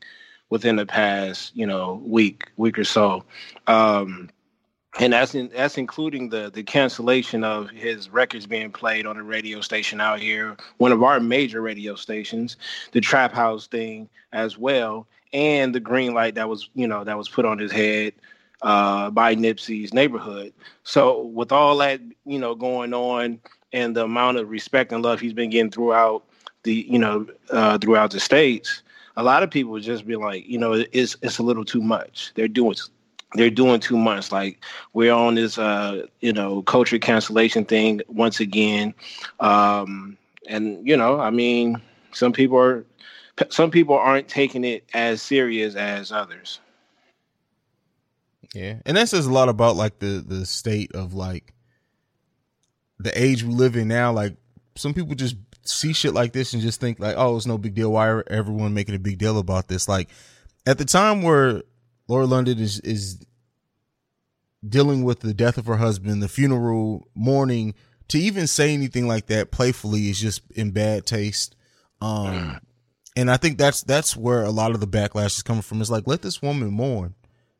within 0.50 0.76
the 0.76 0.84
past, 0.84 1.56
you 1.56 1.66
know, 1.66 2.02
week, 2.04 2.50
week 2.58 2.78
or 2.78 2.84
so. 2.84 3.24
Um, 3.66 4.28
and 5.00 5.14
that's 5.14 5.34
in, 5.34 5.48
that's 5.48 5.78
including 5.78 6.28
the 6.28 6.50
the 6.50 6.62
cancellation 6.62 7.42
of 7.42 7.70
his 7.70 8.10
records 8.10 8.46
being 8.46 8.70
played 8.70 9.06
on 9.06 9.16
a 9.16 9.22
radio 9.22 9.62
station 9.62 9.98
out 9.98 10.20
here, 10.20 10.58
one 10.76 10.92
of 10.92 11.02
our 11.02 11.20
major 11.20 11.62
radio 11.62 11.94
stations, 11.94 12.58
the 12.92 13.00
Trap 13.00 13.32
House 13.32 13.66
thing 13.66 14.10
as 14.34 14.58
well, 14.58 15.06
and 15.32 15.74
the 15.74 15.80
green 15.80 16.12
light 16.12 16.34
that 16.34 16.50
was 16.50 16.68
you 16.74 16.86
know 16.86 17.02
that 17.04 17.16
was 17.16 17.30
put 17.30 17.46
on 17.46 17.58
his 17.58 17.72
head 17.72 18.12
uh, 18.60 19.10
by 19.10 19.34
Nipsey's 19.34 19.94
neighborhood. 19.94 20.52
So 20.82 21.22
with 21.22 21.50
all 21.50 21.78
that 21.78 22.00
you 22.26 22.38
know 22.38 22.54
going 22.54 22.92
on, 22.92 23.40
and 23.72 23.94
the 23.94 24.04
amount 24.04 24.38
of 24.38 24.50
respect 24.50 24.92
and 24.92 25.02
love 25.02 25.20
he's 25.20 25.32
been 25.32 25.50
getting 25.50 25.70
throughout 25.70 26.24
the 26.62 26.86
you 26.88 26.98
know 26.98 27.26
uh, 27.50 27.78
throughout 27.78 28.10
the 28.10 28.20
states, 28.20 28.82
a 29.16 29.22
lot 29.22 29.42
of 29.42 29.50
people 29.50 29.72
would 29.72 29.82
just 29.82 30.06
be 30.06 30.16
like, 30.16 30.46
you 30.46 30.58
know, 30.58 30.72
it's 30.72 31.16
it's 31.22 31.38
a 31.38 31.42
little 31.42 31.64
too 31.64 31.82
much. 31.82 32.32
They're 32.34 32.48
doing 32.48 32.76
they're 33.34 33.50
doing 33.50 33.80
too 33.80 33.96
much. 33.96 34.32
Like 34.32 34.62
we're 34.92 35.12
on 35.12 35.34
this, 35.34 35.58
uh, 35.58 36.06
you 36.20 36.32
know, 36.32 36.62
culture 36.62 36.98
cancellation 36.98 37.64
thing 37.64 38.00
once 38.08 38.40
again, 38.40 38.94
um, 39.40 40.16
and 40.46 40.86
you 40.86 40.96
know, 40.96 41.20
I 41.20 41.30
mean, 41.30 41.80
some 42.12 42.32
people 42.32 42.58
are, 42.58 42.84
some 43.50 43.70
people 43.70 43.96
aren't 43.96 44.28
taking 44.28 44.64
it 44.64 44.84
as 44.94 45.20
serious 45.20 45.74
as 45.74 46.12
others. 46.12 46.60
Yeah, 48.54 48.76
and 48.86 48.96
that 48.96 49.08
says 49.08 49.26
a 49.26 49.32
lot 49.32 49.48
about 49.48 49.76
like 49.76 49.98
the 49.98 50.24
the 50.26 50.46
state 50.46 50.92
of 50.94 51.12
like 51.12 51.52
the 52.98 53.20
age 53.20 53.42
we 53.42 53.52
live 53.52 53.76
in 53.76 53.88
now. 53.88 54.12
Like 54.12 54.36
some 54.76 54.94
people 54.94 55.14
just 55.14 55.36
see 55.64 55.92
shit 55.92 56.14
like 56.14 56.32
this 56.32 56.52
and 56.52 56.62
just 56.62 56.80
think 56.80 56.98
like, 56.98 57.16
oh, 57.16 57.36
it's 57.36 57.46
no 57.46 57.58
big 57.58 57.74
deal. 57.74 57.92
Why 57.92 58.08
are 58.08 58.24
everyone 58.28 58.74
making 58.74 58.94
a 58.94 58.98
big 58.98 59.18
deal 59.18 59.38
about 59.38 59.68
this? 59.68 59.88
Like 59.88 60.08
at 60.66 60.78
the 60.78 60.84
time 60.84 61.22
where 61.22 61.62
Laura 62.08 62.26
London 62.26 62.58
is 62.58 62.80
is 62.80 63.24
dealing 64.66 65.04
with 65.04 65.20
the 65.20 65.34
death 65.34 65.58
of 65.58 65.66
her 65.66 65.76
husband, 65.76 66.22
the 66.22 66.28
funeral, 66.28 67.08
mourning, 67.14 67.74
to 68.08 68.18
even 68.18 68.46
say 68.46 68.72
anything 68.72 69.06
like 69.06 69.26
that 69.26 69.50
playfully 69.50 70.10
is 70.10 70.20
just 70.20 70.42
in 70.52 70.70
bad 70.70 71.06
taste. 71.06 71.54
Um, 72.00 72.60
and 73.16 73.30
I 73.30 73.36
think 73.36 73.58
that's 73.58 73.82
that's 73.82 74.16
where 74.16 74.42
a 74.42 74.50
lot 74.50 74.72
of 74.72 74.80
the 74.80 74.86
backlash 74.86 75.36
is 75.36 75.42
coming 75.42 75.62
from. 75.62 75.80
Is 75.80 75.90
like 75.90 76.06
let 76.06 76.22
this 76.22 76.40
woman 76.40 76.70
mourn, 76.70 77.14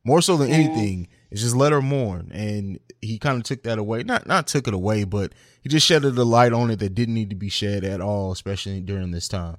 more 0.04 0.23
so 0.23 0.37
than 0.37 0.50
anything. 0.50 1.09
Is 1.30 1.42
just 1.42 1.56
let 1.56 1.73
her 1.73 1.82
mourn, 1.82 2.30
and 2.32 2.78
he 3.02 3.18
kind 3.18 3.37
of 3.37 3.44
took 3.44 3.62
that 3.64 3.78
away. 3.78 4.02
Not 4.02 4.26
not 4.26 4.47
took 4.47 4.66
it 4.66 4.75
away, 4.75 5.04
but 5.04 5.32
he 5.62 5.68
just 5.68 5.87
shedded 5.87 6.16
a 6.16 6.25
light 6.25 6.52
on 6.52 6.70
it 6.70 6.78
that 6.78 6.94
didn't 6.94 7.14
need 7.14 7.30
to 7.30 7.37
be 7.37 7.50
shed 7.50 7.85
at 7.85 8.00
all, 8.00 8.32
especially 8.32 8.80
during 8.80 9.11
this 9.11 9.28
time. 9.28 9.58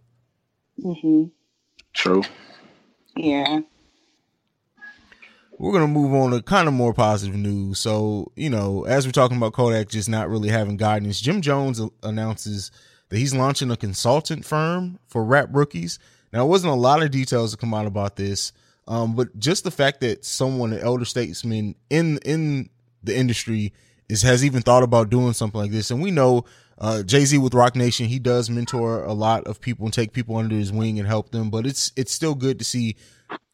Mm-hmm. 0.83 1.25
True. 1.93 2.23
Yeah. 3.15 3.59
We're 5.59 5.73
gonna 5.73 5.87
move 5.87 6.13
on 6.13 6.31
to 6.31 6.41
kind 6.41 6.67
of 6.67 6.73
more 6.73 6.93
positive 6.93 7.35
news. 7.35 7.79
So, 7.79 8.31
you 8.35 8.49
know, 8.49 8.85
as 8.85 9.05
we're 9.05 9.11
talking 9.11 9.37
about 9.37 9.53
Kodak 9.53 9.89
just 9.89 10.09
not 10.09 10.29
really 10.29 10.49
having 10.49 10.77
guidance, 10.77 11.19
Jim 11.19 11.41
Jones 11.41 11.81
announces 12.01 12.71
that 13.09 13.17
he's 13.17 13.35
launching 13.35 13.69
a 13.69 13.77
consultant 13.77 14.45
firm 14.45 14.99
for 15.07 15.23
rap 15.23 15.49
rookies. 15.51 15.99
Now, 16.31 16.45
it 16.45 16.49
wasn't 16.49 16.73
a 16.73 16.77
lot 16.77 17.03
of 17.03 17.11
details 17.11 17.51
to 17.51 17.57
come 17.57 17.73
out 17.73 17.87
about 17.87 18.15
this, 18.15 18.53
um, 18.89 19.15
but 19.15 19.37
just 19.37 19.63
the 19.63 19.71
fact 19.71 20.01
that 20.01 20.25
someone, 20.25 20.73
an 20.73 20.79
elder 20.79 21.05
statesman 21.05 21.75
in 21.89 22.17
in 22.25 22.69
the 23.03 23.15
industry, 23.15 23.71
is 24.09 24.23
has 24.23 24.43
even 24.43 24.63
thought 24.63 24.81
about 24.81 25.11
doing 25.11 25.33
something 25.33 25.61
like 25.61 25.71
this. 25.71 25.91
And 25.91 26.01
we 26.01 26.09
know 26.09 26.43
uh, 26.79 27.03
Jay 27.03 27.23
Z 27.23 27.37
with 27.37 27.53
Roc 27.53 27.75
Nation, 27.75 28.07
he 28.07 28.17
does 28.17 28.49
mentor 28.49 29.03
a 29.03 29.13
lot 29.13 29.45
of 29.45 29.61
people 29.61 29.85
and 29.85 29.93
take 29.93 30.11
people 30.11 30.35
under 30.37 30.55
his 30.55 30.71
wing 30.71 30.97
and 30.97 31.07
help 31.07 31.29
them. 31.31 31.51
But 31.51 31.67
it's 31.67 31.91
it's 31.95 32.11
still 32.11 32.33
good 32.33 32.57
to 32.59 32.65
see 32.65 32.95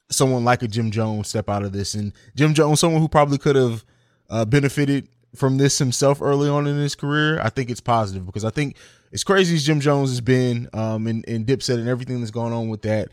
someone 0.10 0.46
like 0.46 0.64
a 0.64 0.70
Jim 0.70 0.90
Jones 0.90 1.28
step 1.28 1.50
out 1.50 1.64
of 1.64 1.74
this. 1.74 1.96
And 1.96 2.14
Jim 2.36 2.54
Jones, 2.54 2.80
someone 2.80 3.02
who 3.02 3.10
probably 3.10 3.38
could 3.38 3.58
have 3.58 3.84
uh, 4.30 4.46
benefited 4.46 5.10
from 5.36 5.58
this 5.58 5.78
himself 5.80 6.22
early 6.22 6.48
on 6.48 6.66
in 6.66 6.78
his 6.78 6.96
career, 6.96 7.42
I 7.42 7.50
think 7.50 7.70
it's 7.70 7.82
positive 7.82 8.26
because 8.26 8.46
I 8.46 8.52
think 8.52 8.78
as 9.12 9.26
crazy 9.26 9.56
as 9.56 9.66
Jim 9.66 9.82
Jones 9.82 10.12
has 10.12 10.22
been, 10.22 10.70
um, 10.74 11.08
and, 11.08 11.28
and 11.28 11.46
Dipset 11.46 11.78
and 11.78 11.90
everything 11.90 12.20
that's 12.20 12.32
going 12.32 12.54
on 12.54 12.70
with 12.70 12.84
that, 12.84 13.10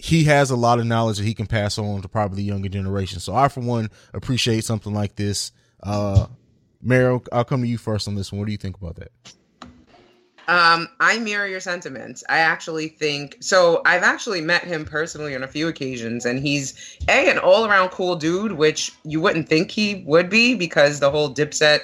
he 0.00 0.24
has 0.24 0.50
a 0.50 0.56
lot 0.56 0.78
of 0.78 0.86
knowledge 0.86 1.18
that 1.18 1.24
he 1.24 1.34
can 1.34 1.46
pass 1.46 1.78
on 1.78 2.00
to 2.00 2.08
probably 2.08 2.36
the 2.36 2.42
younger 2.42 2.68
generation. 2.68 3.20
So 3.20 3.34
I, 3.34 3.48
for 3.48 3.60
one, 3.60 3.90
appreciate 4.14 4.64
something 4.64 4.94
like 4.94 5.16
this. 5.16 5.52
Uh, 5.82 6.26
Meryl, 6.84 7.26
I'll 7.32 7.44
come 7.44 7.60
to 7.62 7.68
you 7.68 7.76
first 7.76 8.08
on 8.08 8.14
this 8.14 8.32
one. 8.32 8.38
What 8.38 8.46
do 8.46 8.52
you 8.52 8.58
think 8.58 8.78
about 8.80 8.96
that? 8.96 9.12
Um, 10.48 10.88
I 10.98 11.18
mirror 11.18 11.46
your 11.46 11.60
sentiments. 11.60 12.24
I 12.28 12.38
actually 12.38 12.88
think 12.88 13.36
so. 13.40 13.82
I've 13.84 14.02
actually 14.02 14.40
met 14.40 14.64
him 14.64 14.84
personally 14.84 15.36
on 15.36 15.44
a 15.44 15.48
few 15.48 15.68
occasions, 15.68 16.24
and 16.24 16.40
he's 16.40 16.98
a 17.08 17.30
an 17.30 17.38
all 17.38 17.66
around 17.66 17.90
cool 17.90 18.16
dude, 18.16 18.52
which 18.52 18.92
you 19.04 19.20
wouldn't 19.20 19.48
think 19.48 19.70
he 19.70 20.02
would 20.06 20.28
be 20.28 20.54
because 20.54 20.98
the 20.98 21.10
whole 21.10 21.32
Dipset 21.32 21.80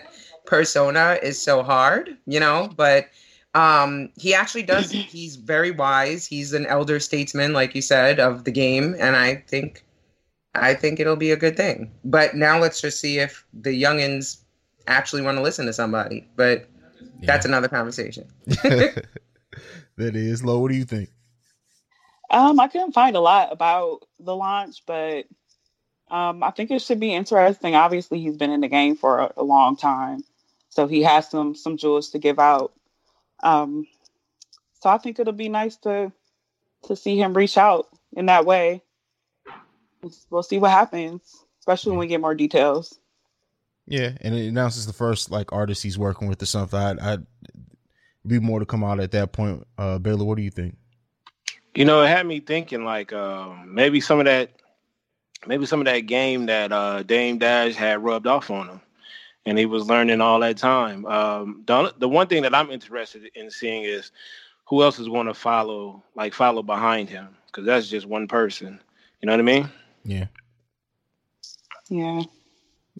persona 0.46 1.18
is 1.22 1.40
so 1.40 1.62
hard, 1.62 2.16
you 2.26 2.40
know. 2.40 2.70
But 2.76 3.06
um, 3.56 4.10
he 4.18 4.34
actually 4.34 4.62
does. 4.62 4.90
he's 4.90 5.36
very 5.36 5.70
wise. 5.70 6.26
He's 6.26 6.52
an 6.52 6.66
elder 6.66 7.00
statesman, 7.00 7.54
like 7.54 7.74
you 7.74 7.82
said, 7.82 8.20
of 8.20 8.44
the 8.44 8.50
game, 8.50 8.94
and 8.98 9.16
I 9.16 9.36
think, 9.48 9.82
I 10.54 10.74
think 10.74 11.00
it'll 11.00 11.16
be 11.16 11.30
a 11.30 11.36
good 11.36 11.56
thing. 11.56 11.90
But 12.04 12.36
now 12.36 12.58
let's 12.58 12.80
just 12.80 13.00
see 13.00 13.18
if 13.18 13.44
the 13.54 13.70
youngins 13.70 14.42
actually 14.86 15.22
want 15.22 15.38
to 15.38 15.42
listen 15.42 15.64
to 15.66 15.72
somebody. 15.72 16.28
But 16.36 16.68
that's 17.22 17.46
another 17.46 17.68
conversation. 17.68 18.28
that 18.46 19.02
is. 19.96 20.44
low. 20.44 20.58
what 20.58 20.70
do 20.70 20.76
you 20.76 20.84
think? 20.84 21.10
Um, 22.28 22.60
I 22.60 22.68
couldn't 22.68 22.92
find 22.92 23.16
a 23.16 23.20
lot 23.20 23.52
about 23.52 24.00
the 24.20 24.36
launch, 24.36 24.82
but 24.84 25.26
um, 26.10 26.42
I 26.42 26.50
think 26.50 26.70
it 26.70 26.82
should 26.82 27.00
be 27.00 27.14
interesting. 27.14 27.74
Obviously, 27.74 28.20
he's 28.20 28.36
been 28.36 28.50
in 28.50 28.60
the 28.60 28.68
game 28.68 28.96
for 28.96 29.20
a, 29.20 29.32
a 29.38 29.44
long 29.44 29.76
time, 29.76 30.24
so 30.68 30.86
he 30.86 31.02
has 31.04 31.30
some 31.30 31.54
some 31.54 31.78
jewels 31.78 32.10
to 32.10 32.18
give 32.18 32.38
out. 32.38 32.72
Um, 33.42 33.86
so 34.80 34.90
I 34.90 34.98
think 34.98 35.18
it'll 35.18 35.32
be 35.32 35.48
nice 35.48 35.76
to 35.78 36.12
to 36.84 36.96
see 36.96 37.18
him 37.18 37.36
reach 37.36 37.58
out 37.58 37.88
in 38.12 38.26
that 38.26 38.46
way. 38.46 38.82
We'll 40.30 40.42
see 40.42 40.58
what 40.58 40.70
happens, 40.70 41.22
especially 41.60 41.92
when 41.92 42.00
we 42.00 42.06
get 42.06 42.20
more 42.20 42.34
details. 42.34 42.98
Yeah, 43.86 44.12
and 44.20 44.34
it 44.34 44.46
announces 44.46 44.86
the 44.86 44.92
first 44.92 45.30
like 45.30 45.52
artist 45.52 45.82
he's 45.82 45.98
working 45.98 46.28
with 46.28 46.42
or 46.42 46.46
something. 46.46 46.78
I'd, 46.78 46.98
I'd 46.98 47.26
be 48.26 48.40
more 48.40 48.60
to 48.60 48.66
come 48.66 48.84
out 48.84 49.00
at 49.00 49.12
that 49.12 49.32
point. 49.32 49.66
Uh, 49.78 49.98
Baylor, 49.98 50.24
what 50.24 50.36
do 50.36 50.42
you 50.42 50.50
think? 50.50 50.76
You 51.74 51.84
know, 51.84 52.02
it 52.02 52.08
had 52.08 52.26
me 52.26 52.40
thinking 52.40 52.84
like 52.84 53.12
um, 53.12 53.74
maybe 53.74 54.00
some 54.00 54.18
of 54.18 54.24
that, 54.26 54.50
maybe 55.46 55.66
some 55.66 55.80
of 55.80 55.86
that 55.86 56.00
game 56.00 56.46
that 56.46 56.72
uh, 56.72 57.02
Dame 57.02 57.38
Dash 57.38 57.74
had 57.74 58.02
rubbed 58.02 58.26
off 58.26 58.50
on 58.50 58.68
him, 58.68 58.80
and 59.46 59.56
he 59.58 59.64
was 59.66 59.86
learning 59.88 60.20
all 60.20 60.40
that 60.40 60.56
time. 60.58 61.06
Um, 61.06 61.62
the 61.66 61.94
the 61.98 62.08
one 62.08 62.26
thing 62.26 62.42
that 62.42 62.54
I'm 62.54 62.70
interested 62.70 63.30
in 63.34 63.50
seeing 63.50 63.84
is 63.84 64.10
who 64.68 64.82
else 64.82 64.98
is 64.98 65.08
going 65.08 65.26
to 65.26 65.34
follow, 65.34 66.02
like 66.14 66.34
follow 66.34 66.62
behind 66.62 67.08
him, 67.08 67.28
because 67.46 67.64
that's 67.64 67.88
just 67.88 68.06
one 68.06 68.26
person. 68.28 68.80
You 69.20 69.26
know 69.26 69.32
what 69.32 69.40
I 69.40 69.44
mean? 69.44 69.70
Yeah, 70.04 70.26
Yeah. 71.88 72.22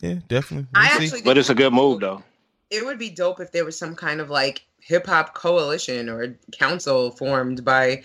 yeah, 0.01 0.15
definitely. 0.29 0.69
We'll 0.75 0.83
see. 0.89 1.05
actually 1.07 1.23
But 1.23 1.39
it's 1.39 1.51
a 1.51 1.55
good 1.55 1.73
move 1.73 2.01
though. 2.01 2.23
it 2.71 2.85
would 2.85 2.99
be 2.99 3.11
dope 3.11 3.41
if 3.41 3.53
there 3.53 3.65
was 3.65 3.79
some 3.79 3.95
kind 3.95 4.21
of 4.21 4.31
like 4.31 4.65
hip 4.81 5.07
hop 5.07 5.35
coalition 5.35 6.09
or 6.09 6.37
council 6.53 7.11
formed 7.11 7.65
by 7.65 8.03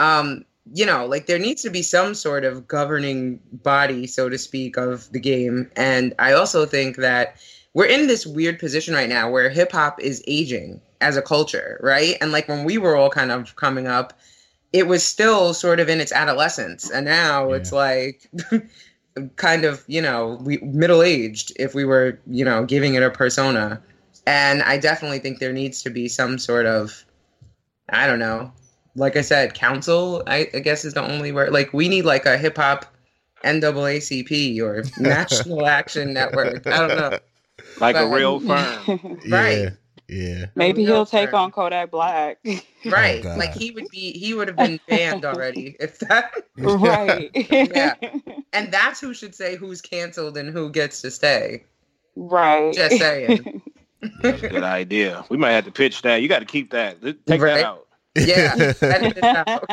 um 0.00 0.44
you 0.72 0.84
know 0.86 1.06
like 1.06 1.26
there 1.26 1.38
needs 1.38 1.62
to 1.62 1.70
be 1.70 1.82
some 1.82 2.14
sort 2.14 2.44
of 2.44 2.66
governing 2.66 3.38
body 3.52 4.06
so 4.06 4.28
to 4.28 4.36
speak 4.38 4.76
of 4.76 5.08
the 5.12 5.20
game 5.20 5.70
and 5.76 6.12
i 6.18 6.32
also 6.32 6.66
think 6.66 6.96
that 6.96 7.36
we're 7.74 7.84
in 7.84 8.06
this 8.06 8.24
weird 8.24 8.58
position 8.58 8.94
right 8.94 9.08
now 9.08 9.28
where 9.30 9.50
hip 9.50 9.72
hop 9.72 10.00
is 10.00 10.22
aging 10.26 10.80
as 11.00 11.16
a 11.16 11.22
culture 11.22 11.78
right? 11.82 12.16
And 12.20 12.32
like 12.32 12.48
when 12.48 12.64
we 12.64 12.78
were 12.78 12.96
all 12.96 13.10
kind 13.10 13.30
of 13.30 13.54
coming 13.56 13.86
up 13.86 14.14
it 14.72 14.88
was 14.88 15.04
still 15.04 15.54
sort 15.54 15.78
of 15.78 15.88
in 15.88 16.00
its 16.00 16.10
adolescence. 16.10 16.90
And 16.90 17.04
now 17.04 17.52
it's 17.52 17.70
like 17.70 18.28
kind 19.36 19.64
of 19.64 19.84
you 19.86 20.02
know 20.02 20.38
we 20.42 20.58
middle 20.58 21.02
aged 21.02 21.52
if 21.56 21.74
we 21.74 21.84
were 21.84 22.18
you 22.26 22.44
know 22.44 22.64
giving 22.64 22.94
it 22.94 23.02
a 23.02 23.10
persona. 23.10 23.82
And 24.26 24.62
i 24.62 24.78
definitely 24.78 25.18
think 25.18 25.38
there 25.38 25.52
needs 25.52 25.82
to 25.82 25.90
be 25.90 26.08
some 26.08 26.38
sort 26.38 26.64
of 26.64 27.04
i 27.90 28.06
don't 28.06 28.18
know 28.18 28.50
like 28.96 29.16
i 29.16 29.20
said 29.20 29.52
council 29.52 30.22
i, 30.26 30.48
I 30.54 30.60
guess 30.60 30.84
is 30.86 30.94
the 30.94 31.02
only 31.02 31.30
word. 31.30 31.52
Like 31.52 31.74
we 31.74 31.88
need 31.88 32.06
like 32.06 32.24
a 32.24 32.38
hip-hop 32.38 32.86
naacp 33.44 34.62
or 34.62 34.84
national 34.98 35.66
action 35.66 36.14
network. 36.14 36.66
I 36.66 36.78
don't 36.78 36.96
know 36.96 37.18
Like 37.80 37.96
a 37.96 38.06
real 38.08 38.40
firm. 38.40 39.18
Yeah, 39.24 39.70
yeah. 40.08 40.46
Maybe 40.54 40.84
Real 40.84 40.94
he'll 40.96 41.06
take 41.06 41.32
on 41.32 41.50
Kodak 41.50 41.90
Black. 41.90 42.38
Oh, 42.46 42.60
right 42.90 43.22
God. 43.22 43.38
like 43.38 43.54
he 43.54 43.70
would 43.70 43.88
be 43.90 44.12
he 44.12 44.34
would 44.34 44.48
have 44.48 44.56
been 44.58 44.78
banned 44.88 45.24
already 45.24 45.76
if 45.80 45.98
that 46.00 46.30
right. 46.58 47.30
Yeah. 47.50 47.94
and 48.52 48.70
that's 48.70 49.00
who 49.00 49.14
should 49.14 49.34
say 49.34 49.56
who's 49.56 49.80
canceled 49.80 50.36
and 50.36 50.50
who 50.50 50.70
gets 50.70 51.00
to 51.02 51.10
stay 51.10 51.64
Right. 52.16 52.74
Just 52.74 52.98
saying. 52.98 53.62
That's 54.22 54.42
a 54.42 54.48
good 54.50 54.62
idea. 54.62 55.24
We 55.30 55.38
might 55.38 55.52
have 55.52 55.64
to 55.64 55.72
pitch 55.72 56.02
that. 56.02 56.16
You 56.20 56.28
got 56.28 56.40
to 56.40 56.44
keep 56.44 56.70
that. 56.72 57.00
Take 57.26 57.40
Right. 57.40 57.54
that 57.56 57.64
out. 57.64 57.86
yeah 58.14 58.54
edit 58.82 59.16
it 59.16 59.24
out. 59.24 59.66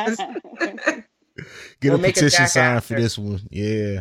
Get 1.80 1.90
We'll 1.90 1.94
a 2.00 2.02
petition 2.02 2.30
Jack 2.30 2.48
signed 2.48 2.84
for 2.84 2.94
this 2.94 3.16
one. 3.18 3.40
Yeah. 3.50 4.00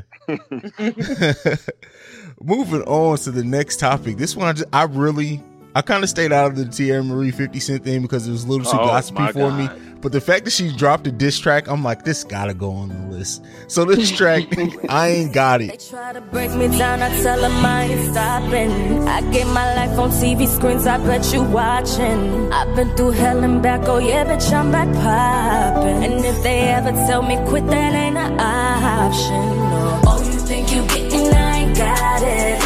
Moving 2.44 2.82
on 2.84 3.18
to 3.20 3.32
the 3.32 3.44
next 3.44 3.80
topic. 3.80 4.18
This 4.18 4.36
one, 4.36 4.48
I, 4.48 4.54
just, 4.54 4.70
I 4.74 4.84
really, 4.84 5.44
I 5.76 5.82
kind 5.82 6.04
of 6.04 6.10
stayed 6.10 6.32
out 6.32 6.48
of 6.52 6.56
the 6.58 6.66
Teairra 6.66 7.06
Mari 7.06 7.32
50 7.32 7.60
Cent 7.60 7.84
thing 7.84 8.02
because 8.02 8.28
it 8.28 8.32
was 8.32 8.46
a 8.46 8.48
little 8.48 8.66
too 8.66 8.78
Oh, 8.80 8.86
gossipy 8.88 9.20
my 9.22 9.32
for 9.32 9.52
me. 9.52 9.70
But 10.02 10.12
the 10.12 10.22
fact 10.22 10.46
that 10.46 10.52
she 10.52 10.76
dropped 10.76 11.06
a 11.06 11.12
diss 11.12 11.38
track, 11.38 11.68
I'm 11.68 11.84
like, 11.84 12.04
this 12.04 12.24
gotta 12.24 12.56
go 12.56 12.72
on 12.72 12.90
the 12.90 13.16
list. 13.16 13.46
So 13.68 13.86
this 13.86 14.10
track, 14.18 14.46
I 14.90 15.10
ain't 15.10 15.32
got 15.34 15.60
They 15.60 15.66
it. 15.68 15.86
try 15.88 16.12
to 16.14 16.22
break 16.22 16.50
me 16.56 16.68
down, 16.76 17.04
I 17.04 17.10
tell 17.22 17.40
them 17.40 17.64
I 17.64 17.84
ain't 17.84 18.12
stopping. 18.12 19.08
I 19.08 19.22
get 19.32 19.46
my 19.46 19.76
life 19.76 20.00
on 20.00 20.10
TV 20.10 20.48
screens, 20.48 20.88
I 20.88 20.98
bet 20.98 21.32
you 21.32 21.44
watching. 21.44 22.52
I've 22.52 22.76
been 22.76 22.96
through 22.98 23.12
hell 23.12 23.44
and 23.44 23.62
back, 23.62 23.82
oh 23.88 24.00
yeah, 24.00 24.26
bitch, 24.26 24.52
I'm 24.52 24.72
back 24.72 24.88
popping. 24.96 26.04
And 26.04 26.26
if 26.26 26.42
they 26.42 26.62
ever 26.62 26.92
tell 27.06 27.22
me 27.22 27.36
quit, 27.48 27.68
that 27.68 27.94
ain't 27.94 28.18
an 28.18 28.40
option. 28.40 29.34
No. 29.70 30.02
Oh, 30.08 30.24
you 30.34 30.40
think 30.40 30.72
you 30.74 30.82
getting, 30.88 31.32
I 31.36 31.41
ain't 31.62 31.78
got 31.78 32.22
it. 32.24 32.60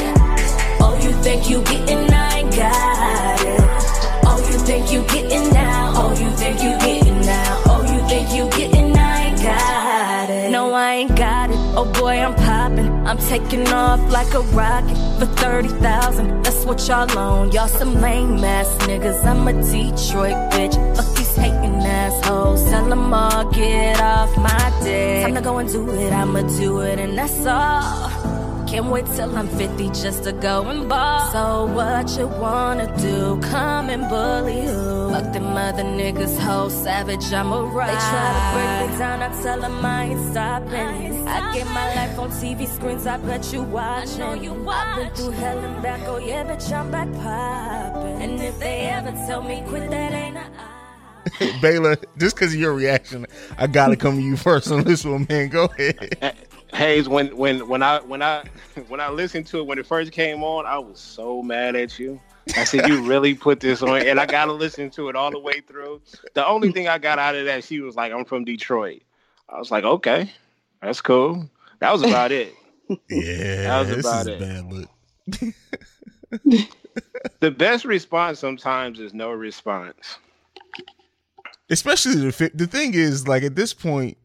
Oh, 0.82 1.00
you 1.02 1.12
think 1.24 1.50
you 1.50 1.62
getting, 1.64 2.12
I 2.14 2.40
ain't 2.40 2.56
got 2.56 3.42
it. 3.42 3.62
Oh, 4.25 4.40
you 4.50 4.58
think 4.60 4.92
you 4.92 5.02
getting 5.08 5.54
now? 5.54 5.94
Oh, 5.96 6.12
you 6.12 6.30
think 6.32 6.62
you 6.64 6.72
getting 6.80 7.22
now? 7.22 7.64
Oh, 7.66 7.82
you 7.92 8.00
think 8.08 8.28
you 8.36 8.50
getting? 8.58 8.96
I 8.98 9.25
ain't 9.28 9.42
got 9.42 10.30
it. 10.30 10.52
No, 10.52 10.74
I 10.74 10.94
ain't 10.94 11.16
got 11.16 11.50
it. 11.50 11.58
Oh 11.78 11.86
boy, 12.00 12.20
I'm 12.20 12.36
popping. 12.36 12.90
I'm 13.08 13.18
taking 13.18 13.68
off 13.70 14.00
like 14.12 14.34
a 14.34 14.42
rocket 14.60 14.98
for 15.20 15.28
thirty 15.42 15.70
thousand. 15.70 16.44
That's 16.44 16.66
what 16.66 16.88
y'all 16.88 17.18
own. 17.18 17.52
Y'all 17.52 17.68
some 17.68 18.02
lame 18.02 18.44
ass 18.44 18.70
niggas. 18.88 19.24
I'm 19.25 19.48
a 19.48 19.54
Detroit 19.54 20.40
bitch. 20.54 20.75
Fuck 20.96 21.16
these 21.16 21.36
hating 21.36 21.82
assholes. 21.84 22.64
Tell 22.70 22.88
them 22.88 23.14
all 23.14 23.46
get 23.52 24.00
off 24.00 24.36
my 24.38 24.80
dick. 24.84 25.25
Time 25.25 25.36
to 25.36 25.42
go 25.42 25.58
and 25.58 25.70
do 25.70 25.90
it. 25.92 26.12
I'ma 26.14 26.42
do 26.58 26.80
it, 26.80 27.00
and 27.00 27.18
that's 27.18 27.46
all. 27.46 28.15
Can't 28.75 28.91
wait 28.91 29.05
till 29.05 29.34
I'm 29.38 29.48
50 29.48 29.88
just 29.89 30.25
to 30.25 30.34
go 30.34 30.63
and 30.67 30.89
ball. 30.89 31.32
So 31.32 31.65
what 31.74 32.10
you 32.17 32.27
wanna 32.27 32.88
do? 32.98 33.39
Come 33.39 33.89
and 33.89 34.10
bully 34.10 34.65
who? 34.65 35.12
Fuck 35.12 35.32
them 35.32 35.55
other 35.55 35.84
niggas, 35.84 36.38
whole 36.38 36.70
savage, 36.70 37.32
I'm 37.32 37.53
a 37.53 37.63
ride. 37.63 37.88
They 37.88 38.00
try 38.12 38.27
to 38.36 38.44
break 38.53 38.91
me 38.91 38.98
down, 38.98 39.22
I 39.22 39.41
tell 39.41 39.62
them 39.62 39.86
I 39.86 40.03
ain't 40.03 40.32
stopping. 40.32 41.27
I 41.27 41.53
get 41.53 41.67
my 41.67 41.96
life 41.96 42.20
on 42.20 42.29
TV 42.32 42.67
screens, 42.67 43.08
I 43.08 43.15
bet 43.17 43.53
you 43.53 43.63
watching. 43.63 44.22
I 44.22 44.36
know 44.36 44.41
you 44.41 44.53
watch. 44.53 44.88
I've 44.88 44.98
been 44.98 45.13
through 45.15 45.32
hell 45.32 45.58
and 45.58 45.82
back, 45.82 46.01
oh 46.08 46.17
yeah, 46.17 46.44
bitch, 46.44 46.70
I'm 46.74 46.91
back 46.91 47.10
popping. 47.24 48.22
And 48.24 48.41
if 48.41 48.60
they 48.60 48.88
ever 48.88 49.12
tell 49.25 49.41
me 49.41 49.63
quit, 49.70 49.89
that 49.89 50.12
ain't 50.12 50.36
a 50.36 50.46
Baylor, 51.62 51.96
just 52.17 52.36
because 52.36 52.53
of 52.53 52.60
your 52.60 52.74
reaction, 52.74 53.25
I 53.58 53.67
gotta 53.67 53.96
come 53.96 54.17
to 54.17 54.22
you 54.22 54.36
first 54.36 54.70
on 54.70 54.84
this 54.84 55.05
one, 55.05 55.25
man. 55.29 55.48
Go 55.48 55.65
ahead. 55.65 56.36
Hayes, 56.75 57.08
when 57.10 57.36
when 57.36 57.67
when 57.67 57.82
I 57.84 58.00
when 58.01 58.22
I 58.22 58.44
when 58.88 59.00
I 59.00 59.10
listened 59.10 59.48
to 59.48 59.60
it 59.60 59.65
when 59.65 59.79
it 59.79 59.86
first 59.86 60.12
came 60.12 60.44
on, 60.44 60.65
I 60.65 60.77
was 60.77 61.00
so 61.00 61.41
mad 61.41 61.75
at 61.75 61.98
you. 62.00 62.20
I 62.55 62.63
said, 62.63 62.88
"You 62.88 63.01
really 63.03 63.34
put 63.34 63.60
this 63.60 63.82
on?" 63.82 64.01
And 64.05 64.20
I 64.20 64.25
got 64.25 64.46
to 64.46 64.53
listen 64.53 64.89
to 64.91 65.10
it 65.10 65.15
all 65.15 65.32
the 65.32 65.39
way 65.39 65.62
through. 65.62 66.01
The 66.34 66.46
only 66.46 66.72
thing 66.72 66.88
I 66.88 66.98
got 66.98 67.17
out 67.17 67.36
of 67.36 67.46
that, 67.46 67.63
she 67.63 67.79
was 67.79 67.96
like, 67.96 68.12
"I'm 68.12 68.25
from 68.25 68.44
Detroit." 68.46 69.01
I 69.50 69.58
was 69.58 69.72
like, 69.72 69.84
"Okay, 69.84 70.32
that's 70.82 71.01
cool." 71.01 71.50
That 71.79 71.91
was 71.91 72.03
about 72.03 72.32
it. 72.32 72.53
Yeah, 73.10 73.63
That 73.63 73.79
was 73.79 73.89
this 73.89 74.05
about 74.05 74.22
is 74.22 74.27
it. 74.27 74.39
bad 74.39 74.65
look. 74.72 76.67
The 77.39 77.50
best 77.51 77.84
response 77.86 78.38
sometimes 78.39 79.00
is 79.00 79.12
no 79.13 79.32
response. 79.32 80.17
Especially 81.70 82.13
the 82.15 82.51
the 82.53 82.67
thing 82.67 82.94
is, 82.94 83.27
like 83.27 83.41
at 83.44 83.55
this 83.55 83.74
point, 83.74 84.17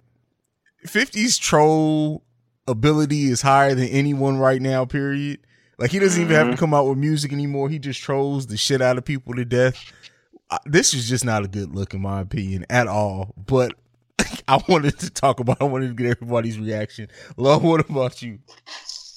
50's 0.86 1.38
troll 1.38 2.22
ability 2.70 3.26
is 3.26 3.42
higher 3.42 3.74
than 3.74 3.88
anyone 3.88 4.38
right 4.38 4.60
now. 4.62 4.84
Period. 4.84 5.40
Like 5.78 5.90
he 5.90 5.98
doesn't 5.98 6.20
even 6.22 6.34
have 6.36 6.50
to 6.50 6.56
come 6.56 6.74
out 6.74 6.86
with 6.86 6.98
music 6.98 7.32
anymore. 7.32 7.68
He 7.68 7.78
just 7.78 8.00
trolls 8.00 8.46
the 8.46 8.56
shit 8.56 8.82
out 8.82 8.98
of 8.98 9.04
people 9.04 9.34
to 9.34 9.44
death. 9.44 9.92
Uh, 10.50 10.58
This 10.66 10.92
is 10.92 11.08
just 11.08 11.24
not 11.24 11.44
a 11.44 11.48
good 11.48 11.74
look, 11.74 11.94
in 11.94 12.02
my 12.02 12.20
opinion, 12.20 12.66
at 12.68 12.86
all. 12.86 13.32
But 13.36 13.74
I 14.48 14.62
wanted 14.68 14.98
to 14.98 15.10
talk 15.10 15.40
about. 15.40 15.60
I 15.60 15.64
wanted 15.64 15.88
to 15.88 15.94
get 15.94 16.10
everybody's 16.10 16.58
reaction. 16.58 17.08
Love, 17.36 17.62
what 17.62 17.88
about 17.88 18.20
you? 18.20 18.40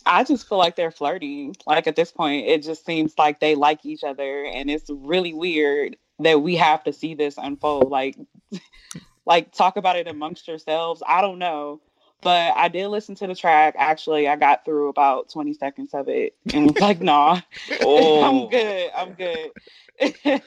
I 0.05 0.24
just 0.24 0.48
feel 0.48 0.57
like 0.57 0.75
they're 0.75 0.91
flirting. 0.91 1.55
Like 1.65 1.88
at 1.88 1.95
this 1.95 2.12
point, 2.12 2.48
it 2.48 2.63
just 2.63 2.86
seems 2.86 3.13
like 3.17 3.39
they 3.39 3.55
like 3.55 3.86
each 3.86 4.03
other, 4.03 4.45
and 4.45 4.69
it's 4.69 4.89
really 4.89 5.33
weird 5.33 5.98
that 6.19 6.41
we 6.41 6.55
have 6.55 6.83
to 6.83 6.93
see 6.93 7.15
this 7.15 7.36
unfold. 7.38 7.89
Like, 7.89 8.15
like 9.25 9.51
talk 9.53 9.77
about 9.77 9.98
it 9.98 10.07
amongst 10.07 10.48
yourselves. 10.48 11.01
I 11.07 11.22
don't 11.22 11.39
know, 11.39 11.81
but 12.24 12.53
I 12.56 12.68
did 12.70 12.88
listen 12.88 13.15
to 13.15 13.27
the 13.27 13.36
track. 13.36 13.75
Actually, 13.77 14.27
I 14.27 14.36
got 14.36 14.65
through 14.65 14.89
about 14.89 15.30
twenty 15.30 15.53
seconds 15.53 15.94
of 15.94 16.08
it, 16.10 16.36
and 16.53 16.68
was 16.72 16.80
like, 16.80 17.01
nah, 17.01 17.42
Oh. 17.82 18.22
I'm 18.24 18.50
good. 18.50 18.92
I'm 18.96 19.13
good. 19.13 19.51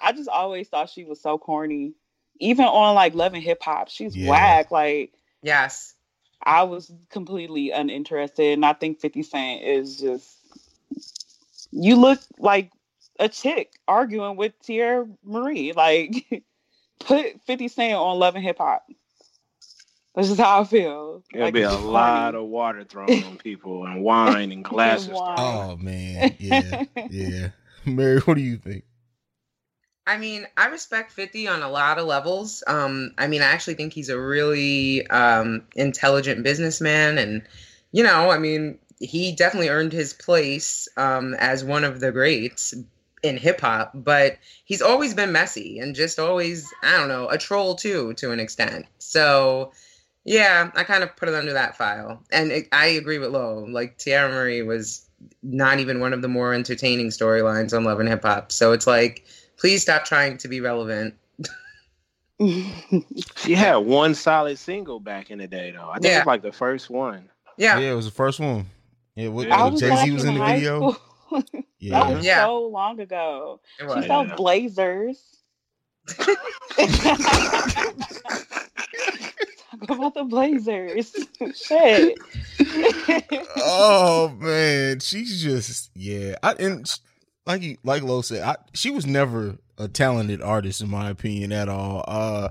I 0.00 0.12
just 0.12 0.28
always 0.28 0.68
thought 0.68 0.90
she 0.90 1.04
was 1.04 1.20
so 1.20 1.38
corny. 1.38 1.92
Even 2.40 2.64
on 2.64 2.94
like 2.94 3.14
Love 3.14 3.34
and 3.34 3.42
Hip 3.42 3.62
Hop, 3.62 3.88
she's 3.88 4.16
Yeah. 4.16 4.30
whack. 4.30 4.70
Like 4.70 5.12
Yes. 5.42 5.94
I 6.44 6.64
was 6.64 6.92
completely 7.10 7.70
uninterested, 7.70 8.54
and 8.54 8.66
I 8.66 8.72
think 8.72 9.00
Fifty 9.00 9.22
Cent 9.22 9.62
is 9.62 9.98
just. 9.98 10.38
You 11.70 11.96
look 11.96 12.20
like 12.38 12.70
a 13.18 13.28
chick 13.28 13.72
arguing 13.88 14.36
with 14.36 14.52
Teairra 14.62 15.08
Mari. 15.24 15.72
Like, 15.72 16.42
put 17.00 17.40
Fifty 17.46 17.68
Cent 17.68 17.94
on 17.94 18.18
Love 18.18 18.34
and 18.34 18.44
Hip 18.44 18.58
Hop. 18.58 18.84
That's 20.14 20.28
just 20.28 20.40
how 20.40 20.60
I 20.60 20.64
feel. 20.64 21.22
There'll 21.32 21.46
like, 21.46 21.54
be 21.54 21.62
a 21.62 21.72
it's 21.72 21.82
corny. 21.82 21.92
lot 21.92 22.34
of 22.34 22.46
water 22.46 22.84
thrown 22.84 23.24
on 23.24 23.38
people 23.38 23.84
and 23.86 24.02
wine 24.02 24.52
and 24.52 24.64
glasses. 24.64 25.08
wine. 25.08 25.36
Oh 25.38 25.76
man, 25.76 26.34
yeah, 26.38 26.84
yeah. 27.10 27.48
Mary, 27.84 28.20
what 28.20 28.34
do 28.34 28.42
you 28.42 28.56
think? 28.56 28.84
I 30.06 30.18
mean, 30.18 30.46
I 30.56 30.66
respect 30.66 31.12
50 31.12 31.46
on 31.46 31.62
a 31.62 31.70
lot 31.70 31.98
of 31.98 32.06
levels. 32.06 32.64
Um, 32.66 33.12
I 33.18 33.28
mean, 33.28 33.40
I 33.40 33.46
actually 33.46 33.74
think 33.74 33.92
he's 33.92 34.08
a 34.08 34.20
really 34.20 35.06
um, 35.06 35.62
intelligent 35.76 36.42
businessman. 36.42 37.18
And, 37.18 37.42
you 37.92 38.02
know, 38.02 38.30
I 38.30 38.38
mean, 38.38 38.78
he 38.98 39.32
definitely 39.32 39.68
earned 39.68 39.92
his 39.92 40.12
place 40.12 40.88
um, 40.96 41.34
as 41.34 41.62
one 41.64 41.84
of 41.84 42.00
the 42.00 42.10
greats 42.10 42.74
in 43.22 43.36
hip 43.36 43.60
hop, 43.60 43.92
but 43.94 44.38
he's 44.64 44.82
always 44.82 45.14
been 45.14 45.30
messy 45.30 45.78
and 45.78 45.94
just 45.94 46.18
always, 46.18 46.68
I 46.82 46.98
don't 46.98 47.08
know, 47.08 47.28
a 47.28 47.38
troll 47.38 47.76
too, 47.76 48.12
to 48.14 48.32
an 48.32 48.40
extent. 48.40 48.86
So, 48.98 49.72
yeah, 50.24 50.70
I 50.74 50.84
kind 50.84 51.02
of 51.02 51.14
put 51.16 51.28
it 51.28 51.34
under 51.34 51.52
that 51.54 51.76
file. 51.76 52.22
And 52.30 52.52
it, 52.52 52.68
I 52.72 52.86
agree 52.86 53.18
with 53.18 53.30
Lo. 53.30 53.66
Like, 53.68 53.98
Teairra 53.98 54.30
Mari 54.30 54.62
was 54.62 55.06
not 55.42 55.80
even 55.80 56.00
one 56.00 56.12
of 56.12 56.22
the 56.22 56.28
more 56.28 56.54
entertaining 56.54 57.08
storylines 57.08 57.76
on 57.76 57.84
Love 57.84 58.00
and 58.00 58.08
Hip 58.08 58.22
Hop. 58.22 58.52
So 58.52 58.72
it's 58.72 58.86
like, 58.86 59.24
please 59.56 59.82
stop 59.82 60.04
trying 60.04 60.36
to 60.38 60.48
be 60.48 60.60
relevant. 60.60 61.14
She 63.36 63.54
had 63.54 63.76
one 63.76 64.14
solid 64.16 64.58
single 64.58 64.98
back 64.98 65.30
in 65.30 65.38
the 65.38 65.46
day, 65.46 65.70
though. 65.70 65.88
I 65.88 65.94
think 65.94 66.06
Yeah. 66.12 66.18
it's 66.18 66.26
like 66.26 66.42
the 66.42 66.50
first 66.50 66.90
one. 66.90 67.28
Yeah. 67.56 67.78
Yeah, 67.78 67.92
it 67.92 67.94
was 67.94 68.06
the 68.06 68.10
first 68.10 68.40
one. 68.40 68.66
Yeah, 69.14 69.28
what, 69.28 69.50
I 69.50 69.66
I 69.66 69.70
Jay 69.70 69.94
Z 69.94 70.10
was 70.10 70.24
in 70.24 70.34
the 70.34 70.44
video. 70.44 70.92
school. 70.92 70.96
that 71.52 71.64
Yeah, 71.78 72.10
was 72.10 72.26
Yeah. 72.26 72.44
so 72.44 72.66
long 72.66 72.98
ago. 72.98 73.60
It 73.78 73.82
She 73.82 73.86
was. 73.86 74.06
sells 74.06 74.28
Yeah. 74.28 74.34
blazers. 74.36 75.36
About 79.88 80.14
the 80.14 80.24
blazers. 80.24 81.14
Shit. 81.54 82.18
oh 83.56 84.34
man, 84.38 85.00
she's 85.00 85.42
just 85.42 85.90
yeah. 85.94 86.36
I 86.42 86.52
and 86.54 86.90
like 87.46 87.62
you, 87.62 87.76
like 87.84 88.02
Lo 88.02 88.22
said, 88.22 88.42
I, 88.42 88.56
she 88.74 88.90
was 88.90 89.06
never 89.06 89.58
a 89.78 89.88
talented 89.88 90.42
artist 90.42 90.80
in 90.80 90.90
my 90.90 91.10
opinion 91.10 91.52
at 91.52 91.68
all. 91.68 92.04
Uh, 92.06 92.50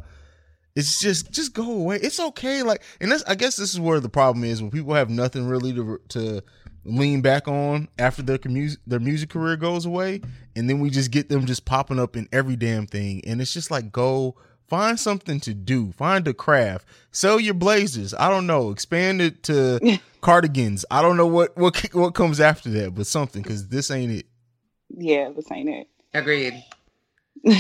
it's 0.75 0.99
just 0.99 1.31
just 1.31 1.53
go 1.53 1.71
away. 1.71 1.97
It's 1.97 2.19
okay. 2.19 2.63
Like, 2.63 2.83
and 2.99 3.11
that's 3.11 3.23
I 3.23 3.35
guess 3.35 3.55
this 3.55 3.73
is 3.73 3.79
where 3.79 3.99
the 3.99 4.09
problem 4.09 4.43
is 4.43 4.61
when 4.61 4.71
people 4.71 4.93
have 4.93 5.09
nothing 5.09 5.47
really 5.47 5.73
to 5.73 5.99
to 6.09 6.43
lean 6.83 7.21
back 7.21 7.47
on 7.47 7.87
after 7.99 8.21
their 8.21 8.37
commu- 8.37 8.77
their 8.87 8.99
music 8.99 9.29
career 9.29 9.57
goes 9.57 9.85
away, 9.85 10.21
and 10.55 10.69
then 10.69 10.79
we 10.79 10.89
just 10.89 11.11
get 11.11 11.29
them 11.29 11.45
just 11.45 11.65
popping 11.65 11.99
up 11.99 12.15
in 12.15 12.27
every 12.31 12.55
damn 12.55 12.87
thing, 12.87 13.21
and 13.25 13.41
it's 13.41 13.53
just 13.53 13.71
like 13.71 13.91
go. 13.91 14.35
Find 14.71 14.97
something 14.97 15.41
to 15.41 15.53
do. 15.53 15.91
Find 15.91 16.25
a 16.29 16.33
craft. 16.33 16.87
Sell 17.11 17.41
your 17.41 17.55
blazers. 17.55 18.13
I 18.13 18.29
don't 18.29 18.47
know. 18.47 18.71
Expand 18.71 19.21
it 19.21 19.43
to 19.43 19.99
cardigans. 20.21 20.85
I 20.89 21.01
don't 21.01 21.17
know 21.17 21.27
what 21.27 21.57
what 21.57 21.77
what 21.91 22.13
comes 22.13 22.39
after 22.39 22.69
that, 22.69 22.95
but 22.95 23.05
something 23.05 23.41
because 23.41 23.67
this 23.67 23.91
ain't 23.91 24.13
it. 24.13 24.27
yeah, 24.87 25.29
this 25.35 25.51
ain't 25.51 25.67
it. 25.67 25.89
Agreed. 26.13 26.53
All 27.45 27.53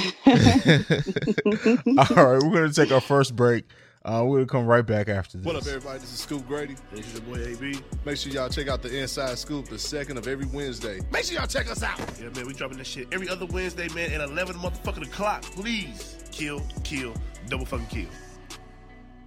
right, 2.15 2.41
we're 2.41 2.53
gonna 2.53 2.71
take 2.71 2.93
our 2.93 3.01
first 3.01 3.35
break. 3.35 3.65
Uh, 4.05 4.23
we're 4.25 4.37
gonna 4.37 4.47
come 4.47 4.65
right 4.65 4.85
back 4.85 5.09
after 5.09 5.37
this. 5.37 5.45
What 5.45 5.57
up, 5.57 5.67
everybody? 5.67 5.99
This 5.99 6.13
is 6.13 6.19
Scoop 6.21 6.47
Grady. 6.47 6.77
This 6.93 7.05
is 7.07 7.13
your 7.15 7.23
boy 7.23 7.43
AB. 7.43 7.77
Make 8.05 8.15
sure 8.15 8.31
y'all 8.31 8.47
check 8.47 8.69
out 8.69 8.81
the 8.81 9.01
Inside 9.01 9.37
Scoop 9.37 9.67
the 9.67 9.77
second 9.77 10.17
of 10.17 10.29
every 10.29 10.45
Wednesday. 10.45 11.01
Make 11.11 11.25
sure 11.25 11.37
y'all 11.37 11.47
check 11.47 11.69
us 11.69 11.83
out. 11.83 11.99
Yeah, 12.21 12.29
man, 12.29 12.47
we 12.47 12.53
dropping 12.53 12.77
this 12.77 12.87
shit 12.87 13.09
every 13.11 13.27
other 13.27 13.47
Wednesday, 13.47 13.89
man, 13.89 14.13
at 14.13 14.21
11 14.21 14.55
motherfucking 14.55 15.07
o'clock. 15.07 15.41
Please 15.41 16.20
kill, 16.31 16.61
kill, 16.83 17.13
double 17.47 17.65
fucking 17.65 17.87
kill. 17.87 18.09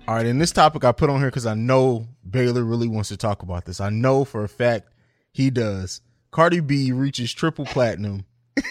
All 0.06 0.14
right, 0.14 0.26
and 0.26 0.40
this 0.40 0.52
topic 0.52 0.84
I 0.84 0.92
put 0.92 1.08
on 1.08 1.20
here 1.20 1.30
because 1.30 1.46
I 1.46 1.54
know 1.54 2.06
Baylor 2.28 2.62
really 2.62 2.88
wants 2.88 3.08
to 3.08 3.16
talk 3.16 3.42
about 3.42 3.64
this. 3.64 3.80
I 3.80 3.88
know 3.88 4.24
for 4.24 4.44
a 4.44 4.48
fact 4.48 4.88
he 5.32 5.50
does. 5.50 6.02
Cardi 6.30 6.60
B 6.60 6.92
reaches 6.92 7.32
triple 7.32 7.64
platinum. 7.64 8.26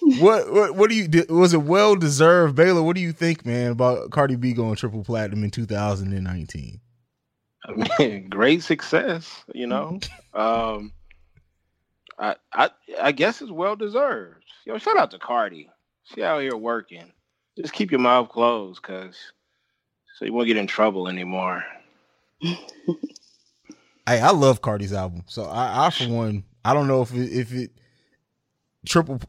what 0.00 0.52
what 0.52 0.74
what 0.76 0.90
do 0.90 0.96
you 0.96 1.08
di- 1.08 1.26
was 1.28 1.54
it 1.54 1.62
well 1.62 1.96
deserved, 1.96 2.54
Baylor? 2.54 2.82
What 2.82 2.94
do 2.94 3.02
you 3.02 3.12
think, 3.12 3.44
man, 3.44 3.72
about 3.72 4.10
Cardi 4.10 4.36
B 4.36 4.52
going 4.52 4.76
triple 4.76 5.02
platinum 5.02 5.44
in 5.44 5.50
2019? 5.50 6.80
I 7.66 7.98
mean, 7.98 8.28
great 8.28 8.62
success, 8.62 9.42
you 9.54 9.66
know. 9.66 9.98
um, 10.34 10.92
I, 12.18 12.36
I 12.52 12.70
I 13.00 13.12
guess 13.12 13.42
it's 13.42 13.50
well 13.50 13.76
deserved. 13.76 14.44
Yo, 14.64 14.78
shout 14.78 14.96
out 14.96 15.10
to 15.10 15.18
Cardi. 15.18 15.68
She 16.04 16.22
out 16.22 16.42
here 16.42 16.56
working. 16.56 17.12
Just 17.56 17.72
keep 17.72 17.90
your 17.90 18.00
mouth 18.00 18.28
closed, 18.28 18.82
cause 18.82 19.16
so 20.18 20.24
you 20.24 20.32
won't 20.32 20.46
get 20.46 20.56
in 20.56 20.66
trouble 20.66 21.08
anymore. 21.08 21.64
Hey, 24.06 24.20
I 24.20 24.32
love 24.32 24.60
Cardi's 24.60 24.92
album. 24.92 25.22
So 25.26 25.44
I, 25.44 25.86
I 25.86 25.90
for 25.90 26.08
one, 26.08 26.44
I 26.64 26.74
don't 26.74 26.86
know 26.86 27.00
if 27.00 27.14
it, 27.14 27.32
if 27.32 27.52
it 27.54 27.70
triple. 28.86 29.20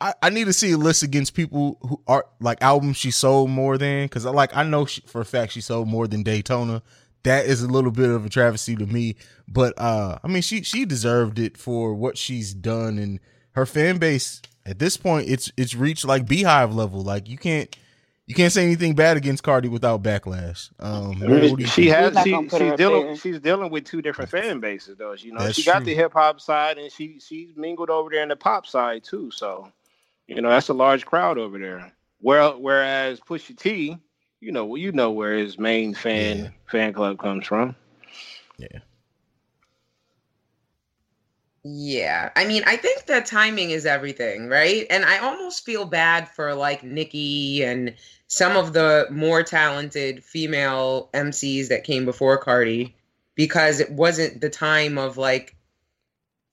I, 0.00 0.14
I, 0.22 0.30
need 0.30 0.46
to 0.46 0.52
see 0.52 0.72
a 0.72 0.78
list 0.78 1.02
against 1.02 1.34
people 1.34 1.78
who 1.82 2.02
are 2.06 2.26
like 2.40 2.62
albums 2.62 2.96
she 2.96 3.10
sold 3.10 3.50
more 3.50 3.76
than 3.76 4.06
because 4.06 4.24
I 4.24 4.30
like 4.30 4.56
I 4.56 4.62
know 4.62 4.86
she, 4.86 5.02
for 5.02 5.20
a 5.20 5.24
fact 5.24 5.52
she 5.52 5.60
sold 5.60 5.88
more 5.88 6.06
than 6.06 6.22
Daytona. 6.22 6.82
That 7.24 7.46
is 7.46 7.62
a 7.62 7.68
little 7.68 7.90
bit 7.90 8.10
of 8.10 8.24
a 8.24 8.28
travesty 8.28 8.76
to 8.76 8.86
me, 8.86 9.16
but 9.48 9.74
uh, 9.78 10.18
I 10.22 10.28
mean 10.28 10.42
she 10.42 10.62
she 10.62 10.84
deserved 10.84 11.38
it 11.38 11.56
for 11.58 11.94
what 11.94 12.16
she's 12.18 12.54
done 12.54 12.98
and 12.98 13.18
her 13.52 13.66
fan 13.66 13.98
base 13.98 14.40
at 14.66 14.78
this 14.78 14.96
point. 14.96 15.28
It's 15.28 15.50
it's 15.56 15.74
reached 15.74 16.04
like 16.04 16.26
BeyHive 16.26 16.74
level. 16.74 17.00
Like 17.02 17.28
you 17.28 17.38
can't 17.38 17.74
you 18.26 18.34
can't 18.34 18.52
say 18.52 18.64
anything 18.64 18.94
bad 18.94 19.16
against 19.18 19.42
Cardi 19.42 19.68
without 19.68 20.02
backlash. 20.02 20.70
Um, 20.80 21.20
what- 21.20 21.30
what 21.30 21.40
do 21.40 21.62
you 21.62 21.66
she 21.66 21.88
has 21.88 22.16
she, 22.22 22.30
gonna 22.30 22.48
put 22.48 22.60
her 22.62 22.70
she's 22.70 22.76
dealing 22.78 23.06
there. 23.06 23.16
she's 23.16 23.40
dealing 23.40 23.70
with 23.70 23.84
two 23.84 24.00
different 24.02 24.30
fan 24.30 24.60
bases 24.60 24.96
though. 24.98 25.12
You 25.14 25.32
know, 25.32 25.40
That's 25.40 25.56
she 25.56 25.64
got 25.64 25.76
true. 25.78 25.86
the 25.86 25.94
hip 25.94 26.12
hop 26.12 26.40
side 26.40 26.78
and 26.78 26.90
she 26.92 27.20
she's 27.20 27.50
mingled 27.56 27.90
over 27.90 28.10
there 28.10 28.22
in 28.22 28.28
the 28.28 28.36
pop 28.36 28.66
side 28.66 29.02
too. 29.04 29.30
So, 29.30 29.70
you 30.26 30.40
know, 30.42 30.48
that's 30.50 30.68
a 30.68 30.74
large 30.74 31.04
crowd 31.06 31.38
over 31.38 31.58
there. 31.58 31.92
Well, 32.20 32.58
whereas 32.60 33.20
Pusha 33.20 33.56
T, 33.56 33.98
you 34.44 34.52
know, 34.52 34.74
you 34.76 34.92
know 34.92 35.10
where 35.10 35.34
his 35.34 35.58
main 35.58 35.94
fan 35.94 36.44
Yeah. 36.44 36.50
fan 36.70 36.92
club 36.92 37.18
comes 37.18 37.46
from. 37.46 37.74
Yeah. 38.58 38.80
Yeah. 41.64 42.30
I 42.36 42.44
mean, 42.44 42.62
I 42.66 42.76
think 42.76 43.06
that 43.06 43.26
timing 43.26 43.70
is 43.70 43.86
everything, 43.86 44.48
right? 44.48 44.86
And 44.90 45.04
I 45.04 45.18
almost 45.18 45.64
feel 45.64 45.86
bad 45.86 46.28
for 46.28 46.54
like 46.54 46.84
Nicki 46.84 47.64
and 47.64 47.94
some 48.26 48.56
of 48.56 48.72
the 48.74 49.06
more 49.10 49.42
talented 49.42 50.22
female 50.22 51.08
MCs 51.14 51.68
that 51.68 51.84
came 51.84 52.04
before 52.04 52.36
Cardi 52.38 52.94
because 53.34 53.80
it 53.80 53.90
wasn't 53.90 54.40
the 54.40 54.50
time 54.50 54.98
of 54.98 55.16
like 55.16 55.56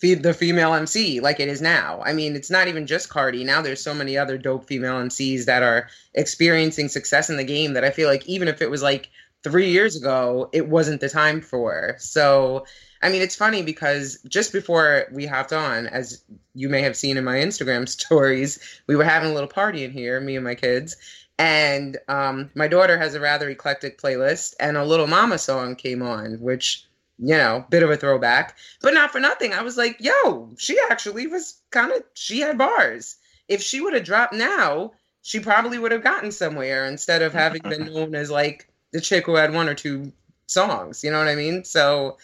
fe- 0.01 0.15
the 0.15 0.33
female 0.33 0.73
MC 0.73 1.19
like 1.19 1.39
it 1.39 1.47
is 1.47 1.61
now. 1.61 2.01
I 2.03 2.13
mean, 2.13 2.35
it's 2.35 2.49
not 2.49 2.67
even 2.67 2.87
just 2.87 3.09
Cardi. 3.09 3.43
Now 3.43 3.61
there's 3.61 3.83
so 3.83 3.93
many 3.93 4.17
other 4.17 4.37
dope 4.37 4.67
female 4.67 4.95
MCs 4.95 5.45
that 5.45 5.63
are 5.63 5.87
experiencing 6.15 6.89
success 6.89 7.29
in 7.29 7.37
the 7.37 7.43
game 7.43 7.73
that 7.73 7.85
I 7.85 7.91
feel 7.91 8.09
like 8.09 8.25
even 8.25 8.47
if 8.47 8.61
it 8.61 8.69
was 8.69 8.81
like 8.83 9.09
3 9.43 9.69
years 9.69 9.95
ago, 9.95 10.49
it 10.51 10.67
wasn't 10.67 11.01
the 11.01 11.09
time 11.09 11.41
for. 11.41 11.95
So, 11.99 12.65
I 13.01 13.09
mean, 13.09 13.21
it's 13.21 13.35
funny 13.35 13.63
because 13.63 14.19
just 14.27 14.51
before 14.51 15.07
we 15.11 15.25
hopped 15.25 15.53
on, 15.53 15.87
as 15.87 16.23
you 16.53 16.69
may 16.69 16.81
have 16.81 16.97
seen 16.97 17.17
in 17.17 17.23
my 17.23 17.37
Instagram 17.37 17.87
stories, 17.99 18.59
we 18.87 18.95
were 18.95 19.03
having 19.03 19.31
a 19.31 19.33
little 19.33 19.49
party 19.49 19.83
in 19.83 19.91
here, 19.91 20.19
me 20.19 20.35
and 20.35 20.45
my 20.45 20.55
kids. 20.55 20.95
And 21.41 21.97
um, 22.07 22.51
my 22.53 22.67
daughter 22.67 22.99
has 22.99 23.15
a 23.15 23.19
rather 23.19 23.49
eclectic 23.49 23.99
playlist, 23.99 24.53
and 24.59 24.77
a 24.77 24.85
Little 24.85 25.07
Mama 25.07 25.39
song 25.39 25.75
came 25.75 26.03
on, 26.03 26.39
which, 26.39 26.85
you 27.21 27.37
know, 27.37 27.65
bit 27.69 27.83
of 27.83 27.91
a 27.91 27.97
throwback. 27.97 28.57
But 28.81 28.93
not 28.93 29.11
for 29.11 29.19
nothing. 29.19 29.53
I 29.53 29.61
was 29.61 29.77
like, 29.77 29.97
yo, 29.99 30.49
she 30.57 30.77
actually 30.89 31.27
was 31.27 31.61
kind 31.69 31.91
of, 31.91 32.03
she 32.15 32.39
had 32.39 32.57
bars. 32.57 33.15
If 33.47 33.61
she 33.61 33.79
would 33.79 33.93
have 33.93 34.03
dropped 34.03 34.33
now, 34.33 34.93
she 35.21 35.39
probably 35.39 35.77
would 35.77 35.91
have 35.91 36.03
gotten 36.03 36.31
somewhere 36.31 36.85
instead 36.85 37.21
of 37.21 37.31
having 37.31 37.61
been 37.61 37.85
known 37.93 38.15
as 38.15 38.31
like 38.31 38.67
the 38.91 38.99
chick 38.99 39.25
who 39.25 39.35
had 39.35 39.53
one 39.53 39.69
or 39.69 39.75
two 39.75 40.11
songs. 40.47 41.03
You 41.03 41.11
know 41.11 41.19
what 41.19 41.27
I 41.27 41.35
mean? 41.35 41.63
So 41.63 42.17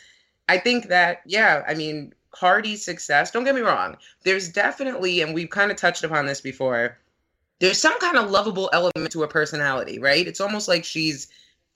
I 0.49 0.57
think 0.57 0.87
that, 0.87 1.21
yeah, 1.25 1.63
I 1.67 1.75
mean, 1.75 2.13
Cardi's 2.31 2.83
success, 2.83 3.31
don't 3.31 3.43
get 3.43 3.55
me 3.55 3.61
wrong, 3.61 3.97
there's 4.23 4.49
definitely, 4.49 5.21
and 5.21 5.33
we've 5.33 5.49
kind 5.49 5.71
of 5.71 5.77
touched 5.77 6.03
upon 6.03 6.25
this 6.25 6.41
before, 6.41 6.97
there's 7.59 7.81
some 7.81 7.97
kind 7.99 8.17
of 8.17 8.29
lovable 8.29 8.69
element 8.73 9.11
to 9.11 9.21
her 9.21 9.27
personality, 9.27 9.99
right? 9.99 10.27
It's 10.27 10.41
almost 10.41 10.67
like 10.67 10.85
she's, 10.85 11.27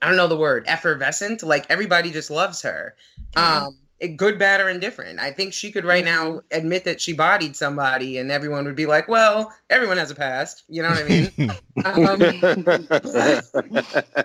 I 0.02 0.08
don't 0.08 0.16
know 0.16 0.26
the 0.26 0.36
word, 0.36 0.64
effervescent. 0.66 1.42
Like 1.42 1.64
everybody 1.70 2.10
just 2.10 2.30
loves 2.30 2.60
her. 2.62 2.96
Um, 3.36 3.78
good, 4.16 4.38
bad, 4.38 4.60
or 4.60 4.68
indifferent. 4.68 5.20
I 5.20 5.30
think 5.30 5.52
she 5.52 5.70
could 5.70 5.84
right 5.84 6.04
now 6.04 6.40
admit 6.50 6.84
that 6.84 7.00
she 7.00 7.12
bodied 7.12 7.54
somebody 7.54 8.18
and 8.18 8.30
everyone 8.30 8.64
would 8.64 8.74
be 8.74 8.86
like, 8.86 9.06
well, 9.06 9.52
everyone 9.70 9.96
has 9.98 10.10
a 10.10 10.14
past. 10.14 10.64
You 10.68 10.82
know 10.82 10.88
what 10.90 10.98
I 10.98 11.08
mean? 11.08 11.30
um, 11.84 12.18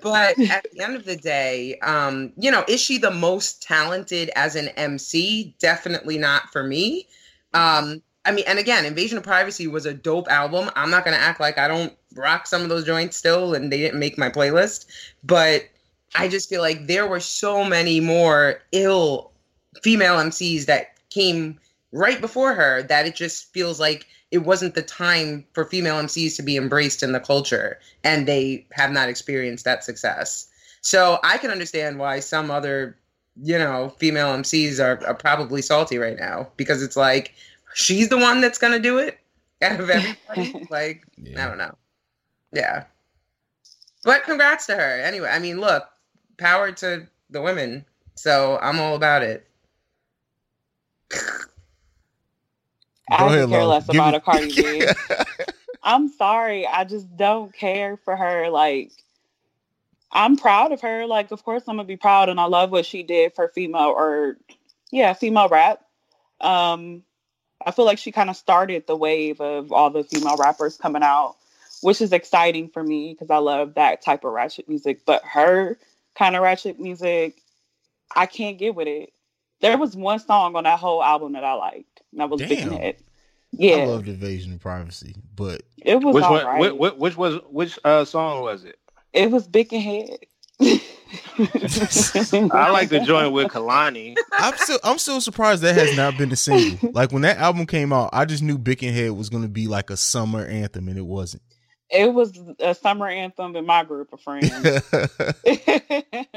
but 0.02 0.40
at 0.50 0.66
the 0.72 0.80
end 0.82 0.96
of 0.96 1.06
the 1.06 1.18
day, 1.22 1.78
um, 1.80 2.34
you 2.38 2.50
know, 2.50 2.64
is 2.68 2.82
she 2.82 2.98
the 2.98 3.12
most 3.12 3.62
talented 3.62 4.32
as 4.36 4.56
an 4.56 4.70
MC? 4.70 5.56
Definitely 5.60 6.18
not 6.18 6.52
for 6.52 6.64
me. 6.64 7.08
Um, 7.54 8.02
I 8.28 8.32
mean, 8.32 8.44
and 8.46 8.60
again, 8.60 8.86
Invasion 8.86 9.18
of 9.18 9.24
Privacy 9.24 9.68
was 9.68 9.86
a 9.86 9.94
dope 9.94 10.28
album. 10.30 10.70
I'm 10.76 10.90
not 10.90 11.06
gonna 11.06 11.16
act 11.16 11.40
like 11.40 11.58
I 11.58 11.70
don't 11.70 11.94
rock 12.14 12.46
some 12.46 12.62
of 12.62 12.68
those 12.68 12.84
joints 12.84 13.16
still, 13.16 13.54
and 13.54 13.72
they 13.72 13.78
didn't 13.78 14.00
make 14.00 14.18
my 14.18 14.30
playlist. 14.30 14.86
But 15.24 15.64
I 16.14 16.28
just 16.28 16.50
feel 16.50 16.62
like 16.62 16.88
there 16.88 17.08
were 17.08 17.22
so 17.22 17.64
many 17.64 18.02
more 18.02 18.62
ill 18.74 19.32
female 19.82 20.18
MCs 20.18 20.66
that 20.66 20.98
came 21.10 21.58
right 21.94 22.20
before 22.20 22.54
her 22.54 22.84
that 22.84 23.08
it 23.08 23.16
just 23.16 23.54
feels 23.54 23.80
like 23.80 24.06
it 24.32 24.40
wasn't 24.40 24.76
the 24.76 24.82
time 24.82 25.46
for 25.54 25.64
female 25.64 25.96
MCs 25.96 26.36
to 26.36 26.44
be 26.44 26.58
embraced 26.58 27.02
in 27.02 27.14
the 27.14 27.22
culture, 27.22 27.80
and 28.04 28.28
they 28.28 28.66
have 28.72 28.92
not 28.92 29.08
experienced 29.08 29.64
that 29.64 29.86
success. 29.86 30.50
So 30.82 31.18
I 31.24 31.38
can 31.38 31.50
understand 31.50 31.98
why 31.98 32.20
some 32.20 32.52
other, 32.52 32.98
you 33.42 33.58
know, 33.58 33.94
female 34.00 34.34
MCs 34.36 34.84
are, 34.84 35.02
are 35.08 35.16
probably 35.16 35.62
salty 35.62 35.98
right 35.98 36.20
now 36.20 36.50
because 36.58 36.84
it's 36.84 36.98
like 36.98 37.34
she's 37.78 38.10
the 38.10 38.18
one 38.18 38.42
that's 38.42 38.58
gonna 38.58 38.80
do 38.80 38.98
it 38.98 39.20
out 39.62 39.80
of 39.80 39.90
everybody. 39.90 40.66
like 40.70 41.04
I 41.38 41.46
don't 41.48 41.58
know, 41.60 41.76
yeah. 42.52 42.86
But 44.04 44.24
congrats 44.24 44.66
to 44.68 44.76
her 44.76 45.02
anyway. 45.02 45.30
I 45.32 45.40
mean, 45.40 45.60
look, 45.60 45.84
power 46.38 46.72
to 46.72 47.08
the 47.30 47.42
women. 47.42 47.86
So 48.16 48.58
I'm 48.62 48.80
all 48.80 48.96
about 48.96 49.22
it. 49.22 49.48
I 53.10 53.18
Go 53.20 53.28
could 53.30 53.38
ahead, 53.38 53.50
care 53.50 53.62
Lo. 53.64 53.70
less 53.70 53.86
Give 53.86 53.96
about 53.96 54.12
me- 54.12 54.18
a 54.18 54.22
Cardi 54.22 54.56
B. 54.56 54.86
I'm 55.84 56.10
sorry. 56.10 56.66
I 56.68 56.84
just 56.84 57.16
don't 57.16 57.54
care 57.54 57.96
for 57.98 58.16
her. 58.18 58.50
Like, 58.50 58.92
I'm 60.12 60.36
proud 60.36 60.72
of 60.72 60.82
her. 60.82 61.06
Like, 61.06 61.32
of 61.32 61.44
course, 61.44 61.64
I'm 61.68 61.78
gonna 61.78 61.88
be 61.88 61.96
proud, 61.98 62.28
and 62.30 62.40
I 62.40 62.46
love 62.46 62.72
what 62.72 62.86
she 62.86 63.04
did 63.04 63.34
for 63.36 63.48
female 63.50 63.94
or, 63.96 64.38
yeah, 64.92 65.14
female 65.14 65.48
rap. 65.48 65.82
Um, 66.42 67.04
I 67.66 67.72
feel 67.72 67.86
like 67.86 67.98
she 67.98 68.12
kind 68.12 68.30
of 68.30 68.38
started 68.38 68.86
the 68.88 68.96
wave 68.96 69.42
of 69.42 69.72
all 69.72 69.90
the 69.90 70.04
female 70.04 70.38
rappers 70.38 70.78
coming 70.78 71.04
out, 71.04 71.36
which 71.82 72.02
is 72.02 72.14
exciting 72.14 72.70
for 72.70 72.84
me 72.84 73.14
because 73.14 73.30
I 73.30 73.38
love 73.38 73.74
that 73.76 74.02
type 74.02 74.24
of 74.24 74.34
ratchet 74.34 74.70
music. 74.70 75.06
But 75.06 75.24
her 75.24 75.78
kind 76.16 76.36
of 76.36 76.44
ratchet 76.44 76.80
music, 76.80 77.42
I 78.16 78.26
can't 78.26 78.58
get 78.58 78.76
with 78.76 78.88
it. 78.88 79.12
There 79.62 79.78
was 79.78 79.96
one 79.96 80.20
song 80.20 80.56
on 80.56 80.66
that 80.66 80.80
whole 80.80 81.04
album 81.04 81.34
that 81.34 81.44
I 81.44 81.54
liked, 81.54 82.02
and 82.12 82.22
that 82.22 82.30
was 82.30 82.42
Big 82.42 82.60
Damn. 82.60 82.72
Head. 82.74 82.96
I 83.54 83.58
Yeah, 83.58 83.86
loved 83.88 84.08
Invasion 84.08 84.54
of 84.54 84.60
Privacy, 84.60 85.16
but 85.36 85.64
it 85.84 85.96
was 86.02 86.14
which 86.14 86.24
all 86.24 86.34
one? 86.34 86.46
right. 86.46 86.60
Which, 86.60 86.74
which, 86.74 86.94
which 86.94 87.18
was 87.18 87.36
which 87.50 87.80
uh, 87.84 88.06
song 88.06 88.44
was 88.44 88.66
it? 88.66 88.78
It 89.14 89.32
was 89.32 89.48
Bickenhead. 89.48 90.20
I 91.40 92.70
like 92.72 92.90
the 92.90 93.00
joint 93.06 93.32
with 93.32 93.48
Kehlani. 93.48 94.16
I'm 94.32 94.56
still 94.58 94.80
I'm 94.84 94.98
still 94.98 95.22
surprised 95.22 95.64
that 95.64 95.76
has 95.76 95.96
not 95.96 96.18
been 96.18 96.32
a 96.32 96.36
single. 96.36 96.92
Like 96.98 97.12
when 97.12 97.22
that 97.24 97.38
album 97.38 97.66
came 97.66 97.94
out, 97.94 98.10
I 98.14 98.26
just 98.26 98.42
knew 98.42 98.58
Bickenhead 98.58 99.16
was 99.16 99.30
gonna 99.30 99.48
be 99.48 99.68
like 99.68 99.90
a 99.90 99.98
summer 99.98 100.46
anthem, 100.46 100.88
and 100.88 100.98
it 100.98 101.06
wasn't. 101.06 101.44
It 101.90 102.14
was 102.14 102.38
a 102.60 102.74
summer 102.76 103.08
anthem 103.08 103.56
in 103.56 103.66
my 103.66 103.84
group 103.84 104.12
of 104.12 104.22
friends. 104.22 104.50
but, 104.62 106.32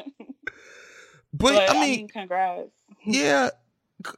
but 1.33 1.71
I 1.71 1.81
mean, 1.81 2.09
congrats. 2.09 2.71
yeah, 3.05 3.51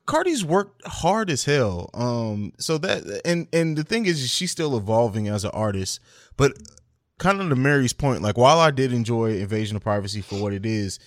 Cardi's 0.06 0.44
worked 0.44 0.86
hard 0.86 1.30
as 1.30 1.44
hell. 1.44 1.90
Um, 1.94 2.52
so 2.58 2.78
that 2.78 3.22
and 3.24 3.48
and 3.52 3.76
the 3.76 3.84
thing 3.84 4.06
is, 4.06 4.28
she's 4.30 4.50
still 4.50 4.76
evolving 4.76 5.28
as 5.28 5.44
an 5.44 5.50
artist. 5.52 6.00
But 6.36 6.52
kind 7.22 7.40
of 7.40 7.48
to 7.48 7.56
Mary's 7.56 7.92
point, 7.92 8.20
like 8.22 8.36
while 8.36 8.58
I 8.58 8.70
did 8.70 8.92
enjoy 8.92 9.36
Invasion 9.38 9.76
of 9.76 9.82
Privacy 9.82 10.20
for 10.20 10.36
what 10.40 10.52
it 10.52 10.66
is, 10.66 10.98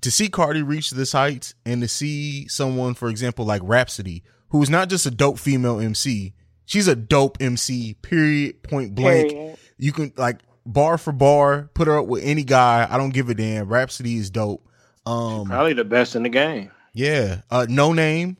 to 0.00 0.10
see 0.10 0.28
Cardi 0.28 0.62
reach 0.62 0.90
this 0.90 1.12
heights 1.12 1.54
and 1.64 1.80
to 1.82 1.88
see 1.88 2.48
someone, 2.48 2.94
for 2.94 3.08
example, 3.08 3.44
like 3.44 3.62
Rapsody, 3.64 4.24
who 4.48 4.62
is 4.62 4.70
not 4.70 4.88
just 4.88 5.06
a 5.06 5.10
dope 5.10 5.38
female 5.38 5.78
MC, 5.78 6.34
she's 6.64 6.88
a 6.88 6.96
dope 6.96 7.36
MC. 7.40 7.94
Period. 8.02 8.62
Point 8.62 8.94
blank. 8.94 9.30
Period. 9.30 9.58
You 9.78 9.92
can 9.92 10.12
like 10.16 10.38
bar 10.66 10.98
for 10.98 11.12
bar, 11.12 11.70
put 11.74 11.86
her 11.88 11.98
up 11.98 12.06
with 12.06 12.22
any 12.24 12.44
guy. 12.44 12.86
I 12.90 12.96
don't 12.98 13.10
give 13.10 13.28
a 13.28 13.34
damn. 13.34 13.68
Rapsody 13.68 14.16
is 14.16 14.30
dope. 14.30 14.66
Um, 15.06 15.46
Probably 15.46 15.72
the 15.72 15.84
best 15.84 16.16
in 16.16 16.22
the 16.22 16.28
game. 16.28 16.70
yeah. 16.94 17.42
Uh 17.50 17.66
Noname, 17.68 18.36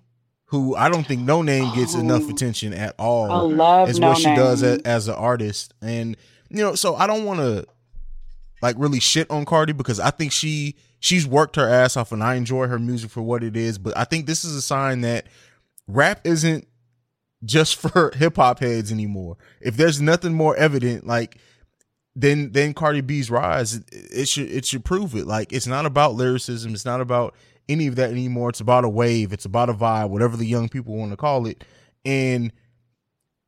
who 0.47 0.75
I 0.77 0.89
don't 0.89 1.07
think 1.07 1.23
Noname 1.23 1.75
gets 1.75 1.95
enough 1.95 2.23
Oh. 2.27 2.31
attention 2.31 2.73
at 2.75 2.95
all 2.99 3.31
I 3.31 3.41
love 3.55 3.89
as 3.89 3.99
No 3.99 4.09
what 4.11 4.19
she 4.19 4.25
does 4.35 4.63
Name. 4.63 4.81
a, 4.85 4.89
as 4.89 5.09
an 5.09 5.15
artist. 5.15 5.75
And 5.83 6.17
you 6.53 6.63
know, 6.63 6.75
so 6.75 6.95
I 6.95 7.07
don't 7.07 7.25
want 7.25 7.41
to 7.41 7.67
like 8.61 8.77
really 8.79 9.01
shit 9.01 9.31
on 9.31 9.45
Cardi 9.45 9.73
because 9.73 9.99
I 9.99 10.11
think 10.11 10.33
she 10.33 10.77
she's 11.01 11.27
worked 11.27 11.57
her 11.57 11.69
ass 11.69 11.97
off 11.97 12.13
and 12.13 12.23
I 12.23 12.35
enjoy 12.37 12.69
her 12.69 12.79
music 12.79 13.11
for 13.11 13.23
what 13.23 13.43
it 13.43 13.57
is, 13.57 13.79
but 13.79 13.97
I 13.97 14.05
think 14.05 14.27
this 14.27 14.45
is 14.45 14.55
a 14.55 14.63
sign 14.63 15.01
that 15.01 15.27
rap 15.89 16.21
isn't 16.25 16.69
just 17.45 17.77
for 17.81 18.13
hip 18.15 18.37
hop 18.37 18.61
heads 18.61 18.93
anymore. 18.93 19.37
If 19.61 19.77
there's 19.77 20.01
nothing 20.01 20.35
more 20.35 20.57
evident 20.57 21.07
like 21.07 21.39
then 22.15 22.53
then 22.53 22.75
Cardi 22.75 23.01
B's 23.01 23.31
rise, 23.31 23.77
it, 23.77 23.85
it 23.91 24.29
should 24.29 24.51
it 24.51 24.67
should 24.67 24.85
prove 24.85 25.15
it. 25.15 25.27
Like 25.27 25.53
it's 25.53 25.67
not 25.67 25.87
about 25.87 26.15
lyricism, 26.15 26.75
it's 26.75 26.85
not 26.85 27.01
about 27.01 27.35
any 27.69 27.87
of 27.87 27.97
that 27.97 28.11
anymore. 28.11 28.51
It's 28.51 28.61
about 28.61 28.85
a 28.85 28.89
wave, 28.89 29.33
it's 29.33 29.47
about 29.47 29.71
a 29.71 29.75
vibe, 29.75 30.11
whatever 30.11 30.37
the 30.37 30.47
young 30.47 30.69
people 30.69 30.97
want 30.97 31.13
to 31.13 31.17
call 31.17 31.47
it. 31.47 31.65
And 32.05 32.53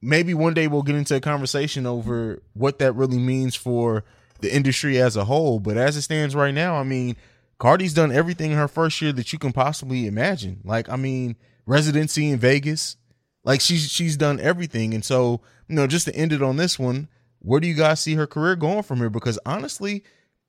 maybe 0.04 0.34
one 0.34 0.54
day 0.54 0.68
we'll 0.68 0.82
get 0.82 0.94
into 0.94 1.16
a 1.16 1.20
conversation 1.20 1.86
over 1.86 2.42
what 2.52 2.78
that 2.78 2.92
really 2.92 3.18
means 3.18 3.54
for 3.54 4.04
the 4.40 4.54
industry 4.54 5.00
as 5.00 5.16
a 5.16 5.24
whole. 5.24 5.58
But 5.58 5.76
as 5.76 5.96
it 5.96 6.02
stands 6.02 6.34
right 6.34 6.54
now, 6.54 6.76
I 6.76 6.82
mean, 6.82 7.16
Cardi's 7.58 7.94
done 7.94 8.12
everything 8.12 8.52
in 8.52 8.58
her 8.58 8.68
first 8.68 9.00
year 9.00 9.12
that 9.12 9.32
you 9.32 9.38
can 9.38 9.52
possibly 9.52 10.06
imagine. 10.06 10.60
Like, 10.64 10.88
I 10.88 10.96
mean, 10.96 11.36
residency 11.66 12.30
in 12.30 12.38
Vegas. 12.38 12.96
Like 13.44 13.60
she's 13.60 13.90
she's 13.90 14.16
done 14.16 14.40
everything. 14.40 14.94
And 14.94 15.04
so, 15.04 15.40
you 15.68 15.74
know, 15.76 15.86
just 15.86 16.06
to 16.06 16.14
end 16.14 16.32
it 16.32 16.42
on 16.42 16.56
this 16.56 16.78
one, 16.78 17.08
where 17.40 17.60
do 17.60 17.68
you 17.68 17.74
guys 17.74 18.00
see 18.00 18.14
her 18.14 18.26
career 18.26 18.56
going 18.56 18.82
from 18.82 18.98
here? 18.98 19.10
Because 19.10 19.38
honestly, 19.44 20.02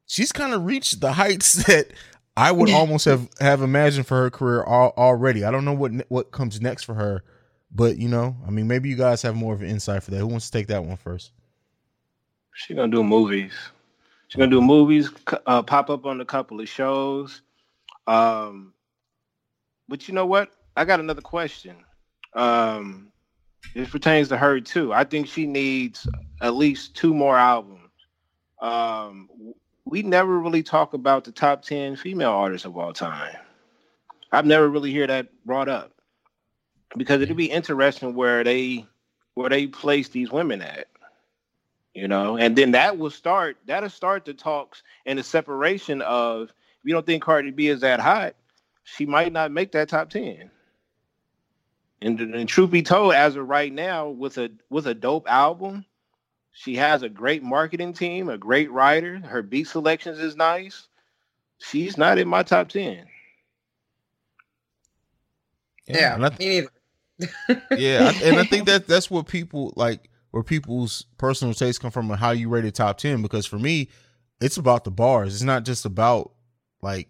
she's 0.06 0.32
kind 0.32 0.54
of 0.54 0.66
reached 0.66 1.02
the 1.02 1.14
heights 1.14 1.54
that 1.66 1.88
I 2.38 2.52
would 2.52 2.70
almost 2.72 3.06
have 3.06 3.30
have 3.40 3.62
imagined 3.62 4.08
for 4.08 4.22
her 4.22 4.30
career 4.30 4.64
al- 4.64 4.94
already. 4.98 5.44
I 5.44 5.52
don't 5.52 5.66
know 5.66 5.74
what 5.74 5.92
what 6.10 6.32
comes 6.32 6.62
next 6.62 6.84
for 6.84 6.94
her, 6.96 7.24
but 7.76 7.98
you 7.98 8.08
know, 8.08 8.36
I 8.48 8.52
mean, 8.52 8.68
maybe 8.68 8.88
you 8.90 8.96
guys 8.96 9.22
have 9.24 9.36
more 9.36 9.54
of 9.54 9.62
an 9.62 9.70
insight 9.70 10.02
for 10.02 10.12
that. 10.12 10.18
Who 10.18 10.28
wants 10.28 10.50
to 10.50 10.58
take 10.58 10.68
that 10.68 10.84
one 10.84 10.96
first? 10.96 11.32
She's 12.54 12.76
gonna 12.76 12.92
do 12.92 13.04
movies. 13.04 13.54
She's 14.28 14.38
gonna 14.38 14.50
do 14.50 14.62
movies, 14.62 15.10
uh, 15.46 15.62
pop 15.62 15.90
up 15.90 16.06
on 16.06 16.22
a 16.22 16.26
couple 16.26 16.62
of 16.62 16.70
shows. 16.70 17.42
Um, 18.08 18.74
but 19.90 20.08
you 20.08 20.14
know 20.14 20.26
what? 20.26 20.52
I 20.78 20.86
got 20.86 21.02
another 21.02 21.22
question. 21.22 21.76
Um, 22.34 23.12
this 23.74 23.90
pertains 23.90 24.30
to 24.30 24.38
her 24.38 24.62
too. 24.62 24.94
I 24.94 25.04
think 25.04 25.28
she 25.28 25.46
needs 25.46 26.08
at 26.42 26.56
least 26.56 26.96
two 26.96 27.14
more 27.14 27.38
albums. 27.38 27.82
Um, 28.62 29.30
we 29.84 30.02
never 30.02 30.40
really 30.40 30.64
talk 30.64 30.94
about 30.94 31.26
the 31.26 31.32
top 31.32 31.62
ten 31.62 31.98
female 31.98 32.32
artists 32.32 32.66
of 32.66 32.78
all 32.78 32.94
time. 32.94 33.36
I've 34.32 34.46
never 34.46 34.70
really 34.70 34.92
hear 34.92 35.08
that 35.08 35.28
brought 35.46 35.68
up 35.68 35.95
because 36.98 37.22
it'd 37.22 37.38
be 37.38 37.52
interesting 37.52 38.16
where 38.16 38.44
they 38.44 38.86
where 39.36 39.50
they 39.50 39.68
place 39.68 40.10
these 40.10 40.32
women 40.32 40.62
at 40.62 40.88
you 41.96 42.08
know? 42.10 42.38
And 42.38 42.56
then 42.56 42.72
that 42.72 42.98
will 42.98 43.10
start 43.10 43.58
that'll 43.66 43.90
start 43.90 44.26
the 44.26 44.34
talks 44.34 44.84
and 45.06 45.18
the 45.18 45.24
separation 45.24 46.02
of 46.02 46.50
if 46.50 46.80
you 46.84 46.94
don't 46.94 47.06
think 47.06 47.24
cardi 47.24 47.52
b 47.52 47.68
is 47.68 47.82
that 47.82 48.00
hot 48.00 48.36
she 48.84 49.06
might 49.06 49.34
not 49.34 49.52
make 49.52 49.72
that 49.72 49.90
top 49.90 50.10
10 50.10 50.52
and, 52.02 52.20
and 52.20 52.50
truth 52.50 52.70
be 52.70 52.84
told 52.84 53.14
as 53.14 53.36
of 53.36 53.48
right 53.48 53.74
now 53.74 54.10
with 54.10 54.38
a 54.38 54.52
with 54.70 54.86
a 54.88 54.94
dope 54.94 55.28
album 55.30 55.86
she 56.52 56.76
has 56.76 57.02
a 57.02 57.10
great 57.10 57.42
marketing 57.42 57.94
team 57.94 58.30
a 58.30 58.38
great 58.38 58.72
writer 58.72 59.18
her 59.20 59.42
beat 59.42 59.68
selections 59.68 60.20
is 60.20 60.36
nice. 60.36 60.88
She's 61.58 61.98
not 61.98 62.18
in 62.20 62.28
my 62.28 62.44
top 62.44 62.70
10 62.70 63.06
Yeah, 65.88 66.16
and 66.16 66.26
I, 66.26 66.30
me 66.32 66.36
neither. 66.40 66.70
Yeah, 67.72 68.12
and 68.24 68.38
I 68.38 68.44
think 68.44 68.66
that 68.66 68.88
that's 68.88 69.10
what 69.10 69.28
people 69.28 69.74
like, 69.76 70.10
where 70.32 70.44
people's 70.44 71.06
personal 71.18 71.54
tastes 71.54 71.80
come 71.80 71.92
from, 71.92 72.10
and 72.12 72.20
how 72.20 72.32
you 72.32 72.50
rate 72.50 72.66
a 72.66 72.72
top 72.72 72.98
ten. 72.98 73.22
Because 73.22 73.46
for 73.46 73.60
me, 73.60 73.90
it's 74.42 74.58
about 74.58 74.84
the 74.84 74.92
bars. 74.92 75.34
It's 75.34 75.44
not 75.44 75.64
just 75.66 75.86
about 75.86 76.32
like 76.82 77.10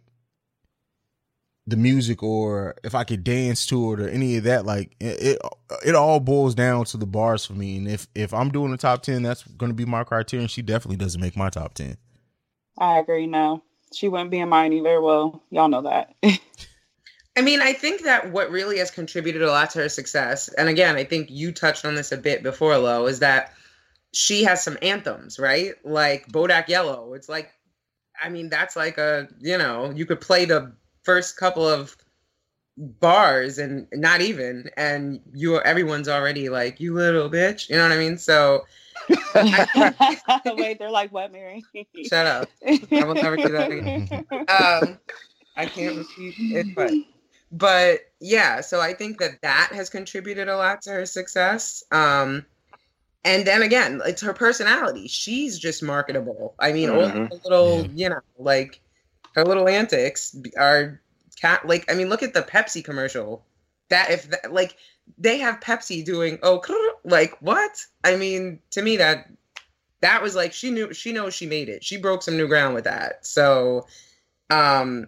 the 1.68 1.78
music 1.78 2.22
or 2.22 2.76
if 2.84 2.94
I 2.94 3.04
could 3.04 3.24
dance 3.24 3.66
to 3.68 3.94
it 3.94 4.00
or 4.00 4.08
any 4.08 4.38
of 4.38 4.44
that. 4.44 4.66
Like 4.66 4.96
it, 5.00 5.40
it, 5.84 5.96
all 5.96 6.20
boils 6.20 6.54
down 6.54 6.86
to 6.86 6.98
the 6.98 7.08
bars 7.08 7.46
for 7.46 7.54
me. 7.54 7.78
And 7.78 7.88
if 7.88 8.08
if 8.14 8.34
I'm 8.34 8.50
doing 8.50 8.74
a 8.74 8.78
top 8.78 9.02
ten, 9.02 9.24
that's 9.24 9.44
going 9.44 9.72
to 9.72 9.76
be 9.76 9.86
my 9.86 10.04
criterion. 10.04 10.48
She 10.48 10.62
definitely 10.62 10.98
doesn't 10.98 11.22
make 11.22 11.36
my 11.36 11.50
top 11.50 11.74
ten. 11.74 11.98
I 12.78 13.00
agree. 13.00 13.26
No, 13.26 13.64
she 13.94 14.08
wouldn't 14.08 14.32
be 14.32 14.40
in 14.40 14.50
mine 14.50 14.74
either. 14.74 15.02
Well, 15.02 15.44
y'all 15.50 15.70
know 15.70 15.84
that. 15.84 16.14
I 17.38 17.42
mean, 17.42 17.62
I 17.62 17.74
think 17.74 18.04
that 18.04 18.32
what 18.32 18.50
really 18.50 18.78
has 18.78 18.92
contributed 18.92 19.42
a 19.42 19.52
lot 19.52 19.72
to 19.72 19.80
her 19.80 19.90
success, 19.90 20.48
and 20.50 20.70
again, 20.70 20.96
I 20.96 21.04
think 21.04 21.30
you 21.30 21.52
touched 21.52 21.86
on 21.86 21.96
this 21.96 22.12
a 22.12 22.18
bit 22.18 22.44
before, 22.44 22.78
Lo, 22.78 23.08
is 23.08 23.20
that 23.20 23.54
she 24.14 24.44
has 24.46 24.64
some 24.64 24.78
anthems, 24.82 25.38
right? 25.38 25.74
Like 25.84 26.28
Bodak 26.30 26.70
Yellow. 26.70 27.14
It's 27.14 27.28
like, 27.28 27.52
I 28.22 28.30
mean, 28.30 28.50
that's 28.50 28.78
like 28.78 28.98
a, 28.98 29.28
you 29.40 29.58
know, 29.58 29.92
you 29.92 30.06
could 30.06 30.22
play 30.22 30.46
the 30.46 30.74
first 31.04 31.36
couple 31.36 31.68
of 31.68 31.98
bars 32.78 33.58
and 33.58 33.88
not 33.92 34.22
even, 34.22 34.70
and 34.78 35.20
you 35.34 35.60
everyone's 35.60 36.08
already 36.08 36.48
like, 36.48 36.80
you 36.80 36.94
little 36.94 37.30
bitch. 37.30 37.70
You 37.70 37.76
know 37.76 37.84
what 37.84 37.92
I 37.92 37.98
mean? 37.98 38.18
So, 38.18 38.64
Wait, 40.46 40.80
they're 40.80 40.90
like, 40.90 41.12
what, 41.12 41.32
Mary? 41.32 41.64
shut 42.08 42.26
up. 42.26 42.50
I 42.66 43.04
will 43.04 43.16
never 43.16 43.36
do 43.36 43.50
that 43.50 43.72
again. 43.72 44.26
Um, 44.32 45.00
I 45.58 45.66
can't 45.66 45.98
repeat 45.98 46.36
it, 46.38 46.76
but 46.76 46.92
but 47.56 48.02
yeah, 48.20 48.60
so 48.62 48.82
I 48.82 48.94
think 48.94 49.20
that 49.20 49.42
that 49.42 49.70
has 49.74 49.90
contributed 49.90 50.50
a 50.50 50.58
lot 50.58 50.82
to 50.84 50.92
her 50.92 51.06
success. 51.06 51.84
Um, 51.92 52.46
and 53.24 53.48
then 53.48 53.64
again, 53.64 54.02
it's 54.06 54.22
her 54.22 54.34
personality. 54.34 55.08
She's 55.08 55.58
just 55.58 55.82
marketable. 55.82 56.56
I 56.60 56.74
mean, 56.74 56.90
all 56.90 57.10
Mhm. 57.10 57.30
the 57.30 57.40
little, 57.46 57.90
you 57.94 58.10
know, 58.10 58.22
like 58.38 58.82
her 59.36 59.46
little 59.46 59.70
antics 59.70 60.36
are 60.58 61.02
cat. 61.40 61.66
Like, 61.66 61.90
I 61.90 61.96
mean, 61.96 62.10
look 62.10 62.24
at 62.24 62.34
the 62.34 62.44
Pepsi 62.44 62.84
commercial. 62.84 63.46
That 63.90 64.12
if 64.12 64.30
that, 64.32 64.54
like 64.54 64.76
they 65.18 65.38
have 65.38 65.60
Pepsi 65.62 66.04
doing 66.04 66.40
oh 66.44 66.62
like 67.06 67.38
what? 67.42 67.86
I 68.04 68.18
mean, 68.18 68.60
to 68.72 68.82
me 68.82 68.98
that 68.98 69.30
that 70.02 70.22
was 70.22 70.36
like 70.36 70.54
she 70.54 70.72
knew 70.72 70.94
she 70.94 71.14
knows 71.14 71.34
she 71.34 71.46
made 71.46 71.70
it. 71.70 71.84
She 71.84 71.98
broke 71.98 72.22
some 72.24 72.38
new 72.38 72.48
ground 72.48 72.76
with 72.76 72.84
that. 72.84 73.26
So, 73.26 73.88
um, 74.50 75.08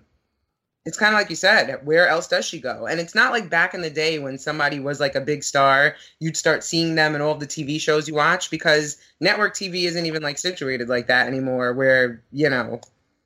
it's 0.88 0.98
kind 0.98 1.14
of 1.14 1.20
like 1.20 1.30
you 1.30 1.36
said, 1.36 1.82
where 1.84 2.08
else 2.08 2.30
does 2.30 2.46
she 2.46 2.62
go? 2.62 2.88
And 2.88 3.02
it's 3.02 3.14
not 3.14 3.34
like 3.34 3.50
back 3.50 3.74
in 3.74 3.82
the 3.82 3.90
day 3.90 4.20
when 4.20 4.38
somebody 4.38 4.80
was 4.80 5.02
like 5.02 5.16
a 5.16 5.22
big 5.22 5.44
star, 5.44 5.98
you'd 6.22 6.38
start 6.38 6.64
seeing 6.64 6.96
them 6.96 7.14
in 7.14 7.20
all 7.20 7.36
the 7.36 7.46
TV 7.46 7.78
shows 7.78 8.08
you 8.08 8.16
watch 8.16 8.50
because 8.50 8.96
network 9.20 9.54
TV 9.54 9.84
isn't 9.84 10.06
even 10.06 10.24
like 10.24 10.38
situated 10.38 10.88
like 10.88 11.08
that 11.08 11.28
anymore, 11.28 11.74
where, 11.74 12.24
you 12.32 12.50
know, 12.50 12.80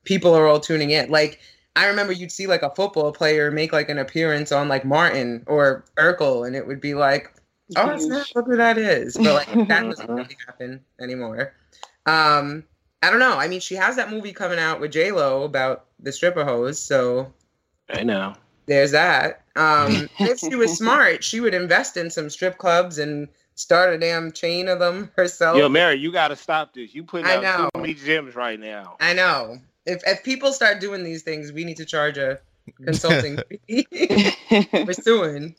people 0.05 0.33
are 0.33 0.47
all 0.47 0.59
tuning 0.59 0.89
in. 0.89 1.11
Like, 1.11 1.39
I 1.75 1.85
remember 1.85 2.13
you'd 2.13 2.31
see 2.31 2.47
like 2.47 2.63
a 2.63 2.73
football 2.73 3.11
player 3.11 3.51
make 3.51 3.71
like 3.71 3.89
an 3.89 3.99
appearance 3.99 4.51
on 4.51 4.67
like 4.67 4.83
Martin 4.83 5.43
or 5.45 5.85
Urkel, 5.99 6.47
and 6.47 6.55
it 6.55 6.65
would 6.65 6.81
be 6.81 6.95
like, 6.95 7.31
oh, 7.75 7.95
snap, 7.99 8.25
look 8.33 8.47
who 8.47 8.57
that 8.57 8.79
is. 8.79 9.17
But 9.17 9.47
like, 9.47 9.67
that 9.67 9.83
doesn't 9.83 10.09
really 10.09 10.37
happen 10.47 10.81
anymore. 10.99 11.53
Um, 12.07 12.63
I 13.03 13.11
don't 13.11 13.19
know. 13.19 13.37
I 13.37 13.47
mean, 13.47 13.59
she 13.59 13.75
has 13.75 13.97
that 13.97 14.09
movie 14.09 14.33
coming 14.33 14.57
out 14.57 14.81
with 14.81 14.91
J 14.91 15.11
Lo 15.11 15.43
about 15.43 15.85
the 15.99 16.11
stripper 16.11 16.43
hose, 16.43 16.79
so 16.79 17.31
I 17.93 18.03
know. 18.03 18.33
there's 18.65 18.91
that. 18.91 19.43
Um, 19.55 20.09
if 20.19 20.39
she 20.39 20.55
was 20.55 20.77
smart, 20.77 21.23
she 21.23 21.39
would 21.39 21.53
invest 21.53 21.97
in 21.97 22.09
some 22.09 22.29
strip 22.29 22.57
clubs 22.57 22.97
and 22.97 23.27
start 23.55 23.93
a 23.93 23.97
damn 23.97 24.31
chain 24.31 24.67
of 24.67 24.79
them 24.79 25.11
herself. 25.17 25.57
Yo, 25.57 25.69
Mary, 25.69 25.95
you 25.95 26.11
got 26.11 26.29
to 26.29 26.35
stop 26.35 26.73
this. 26.73 26.93
You 26.93 27.03
putting 27.03 27.27
I 27.27 27.35
out 27.35 27.43
know. 27.43 27.69
too 27.73 27.81
many 27.81 27.93
gems 27.93 28.35
right 28.35 28.59
now. 28.59 28.97
I 28.99 29.13
know. 29.13 29.59
If 29.85 30.01
if 30.05 30.23
people 30.23 30.53
start 30.53 30.79
doing 30.79 31.03
these 31.03 31.23
things, 31.23 31.51
we 31.51 31.63
need 31.63 31.77
to 31.77 31.85
charge 31.85 32.17
a 32.17 32.39
consulting 32.85 33.39
fee 33.67 33.87
for 34.85 34.93
suing. 34.93 35.55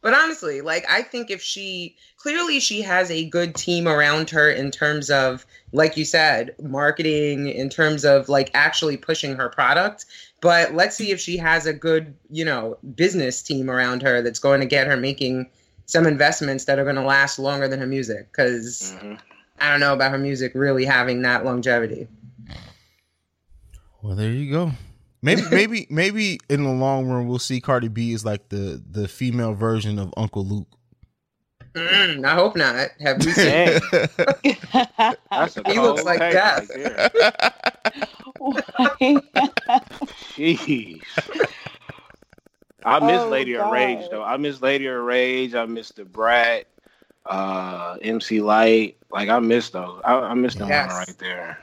But 0.00 0.14
honestly, 0.14 0.60
like 0.60 0.84
I 0.88 1.02
think 1.02 1.30
if 1.30 1.42
she 1.42 1.96
clearly 2.16 2.60
she 2.60 2.80
has 2.82 3.10
a 3.10 3.28
good 3.28 3.54
team 3.54 3.86
around 3.88 4.30
her 4.30 4.50
in 4.50 4.70
terms 4.70 5.10
of, 5.10 5.44
like 5.72 5.96
you 5.96 6.04
said, 6.04 6.54
marketing, 6.62 7.48
in 7.48 7.68
terms 7.68 8.04
of 8.04 8.28
like 8.28 8.50
actually 8.54 8.96
pushing 8.96 9.34
her 9.34 9.48
product. 9.48 10.06
But 10.46 10.74
let's 10.74 10.96
see 10.96 11.10
if 11.10 11.18
she 11.18 11.36
has 11.38 11.66
a 11.66 11.72
good, 11.72 12.14
you 12.30 12.44
know, 12.44 12.78
business 12.94 13.42
team 13.42 13.68
around 13.68 14.02
her 14.02 14.22
that's 14.22 14.38
going 14.38 14.60
to 14.60 14.66
get 14.66 14.86
her 14.86 14.96
making 14.96 15.50
some 15.86 16.06
investments 16.06 16.66
that 16.66 16.78
are 16.78 16.84
going 16.84 16.94
to 16.94 17.02
last 17.02 17.40
longer 17.40 17.66
than 17.66 17.80
her 17.80 17.86
music. 17.86 18.30
Because 18.30 18.94
Mhm. 19.02 19.18
I 19.58 19.70
don't 19.72 19.80
know 19.80 19.92
about 19.92 20.12
her 20.12 20.18
music 20.18 20.52
really 20.54 20.84
having 20.84 21.22
that 21.22 21.44
longevity. 21.44 22.06
Well, 24.02 24.14
there 24.14 24.30
you 24.30 24.52
go. 24.52 24.70
Maybe, 25.20 25.42
maybe, 25.50 25.86
maybe 25.90 26.38
in 26.48 26.62
the 26.62 26.70
long 26.70 27.08
run, 27.08 27.26
we'll 27.26 27.40
see 27.40 27.60
Cardi 27.60 27.88
B 27.88 28.12
is 28.12 28.24
like 28.24 28.48
the 28.50 28.80
the 28.88 29.08
female 29.08 29.52
version 29.54 29.98
of 29.98 30.14
Uncle 30.16 30.44
Luke. 30.44 30.68
Mm, 31.76 32.24
I 32.24 32.34
hope 32.34 32.56
not. 32.56 32.88
Have 33.00 33.22
you 33.22 33.32
seen? 33.32 33.50
Dang, 33.50 33.80
that's 35.30 35.56
a 35.58 35.62
He 35.66 35.78
looks 35.78 36.04
like 36.04 36.20
take 36.20 36.32
that. 36.32 36.58
right 36.58 36.68
there. 36.74 37.10
Jeez. 40.36 41.02
I 42.84 43.00
miss 43.00 43.22
Oh, 43.22 43.28
Lady 43.30 43.54
of 43.54 43.68
Rage 43.70 44.08
though. 44.10 44.22
I 44.22 44.36
miss 44.36 44.62
Lady 44.62 44.86
of 44.86 45.02
Rage. 45.02 45.54
I 45.54 45.66
miss 45.66 45.90
the 45.90 46.04
Brat, 46.04 46.66
uh, 47.26 47.96
MC 48.00 48.40
Lyte. 48.40 48.96
Like 49.10 49.28
I 49.28 49.38
miss 49.40 49.70
those. 49.70 50.00
I, 50.04 50.14
I 50.14 50.34
miss 50.34 50.54
them 50.54 50.68
Yes. 50.68 50.88
one 50.88 50.96
right 50.96 51.18
there. 51.18 51.58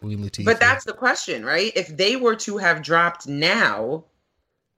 Queen 0.00 0.18
Latifah. 0.18 0.44
But 0.44 0.60
that's 0.60 0.84
the 0.84 0.92
question, 0.92 1.44
right? 1.44 1.72
If 1.76 1.96
they 1.96 2.16
were 2.16 2.36
to 2.36 2.58
have 2.58 2.82
dropped 2.82 3.26
now, 3.28 4.04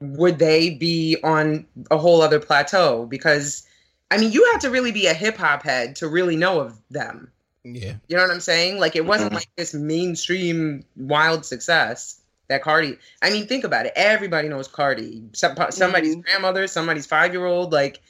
would 0.00 0.38
they 0.38 0.70
be 0.70 1.16
on 1.24 1.66
a 1.90 1.96
whole 1.96 2.20
other 2.20 2.38
plateau? 2.38 3.06
Because 3.06 3.66
I 4.10 4.18
mean, 4.18 4.32
you 4.32 4.48
have 4.52 4.60
to 4.62 4.70
really 4.70 4.92
be 4.92 5.06
a 5.06 5.14
hip 5.14 5.36
hop 5.36 5.62
head 5.62 5.96
to 5.96 6.08
really 6.08 6.36
know 6.36 6.60
of 6.60 6.80
them. 6.90 7.30
yeah. 7.64 7.94
You 8.08 8.16
know 8.16 8.22
what 8.22 8.30
I'm 8.30 8.40
saying? 8.40 8.78
Like 8.78 8.94
it 8.94 9.06
wasn't 9.06 9.32
Mhm. 9.32 9.36
like 9.36 9.48
this 9.56 9.72
mainstream 9.72 10.84
wild 10.96 11.46
success 11.46 12.20
that 12.48 12.62
Cardi. 12.62 12.98
I 13.22 13.30
mean, 13.30 13.46
think 13.46 13.64
about 13.64 13.86
it. 13.86 13.94
Everybody 13.96 14.48
knows 14.48 14.68
Cardi. 14.68 15.22
Some, 15.32 15.56
somebody's 15.70 16.14
Mhm. 16.16 16.24
grandmother, 16.24 16.66
somebody's 16.66 17.06
five 17.06 17.32
year 17.32 17.46
old. 17.46 17.72
Like 17.72 18.00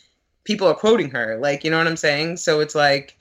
people 0.43 0.67
are 0.67 0.75
quoting 0.75 1.11
her. 1.11 1.39
Like 1.41 1.63
you 1.63 1.71
know 1.71 1.79
what 1.79 1.87
I'm 1.87 1.97
saying? 1.97 2.39
So 2.39 2.59
it's 2.61 2.75
like, 2.75 3.17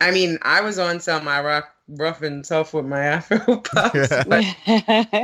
I 0.00 0.10
mean, 0.10 0.38
I 0.42 0.60
was 0.60 0.78
on 0.78 0.98
some 1.00 1.26
I 1.28 1.40
rock 1.40 1.72
rough 1.88 2.20
and 2.22 2.44
tough 2.44 2.74
with 2.74 2.84
my 2.86 3.04
Afro 3.04 3.58
puffs, 3.60 4.08
but, 4.26 4.44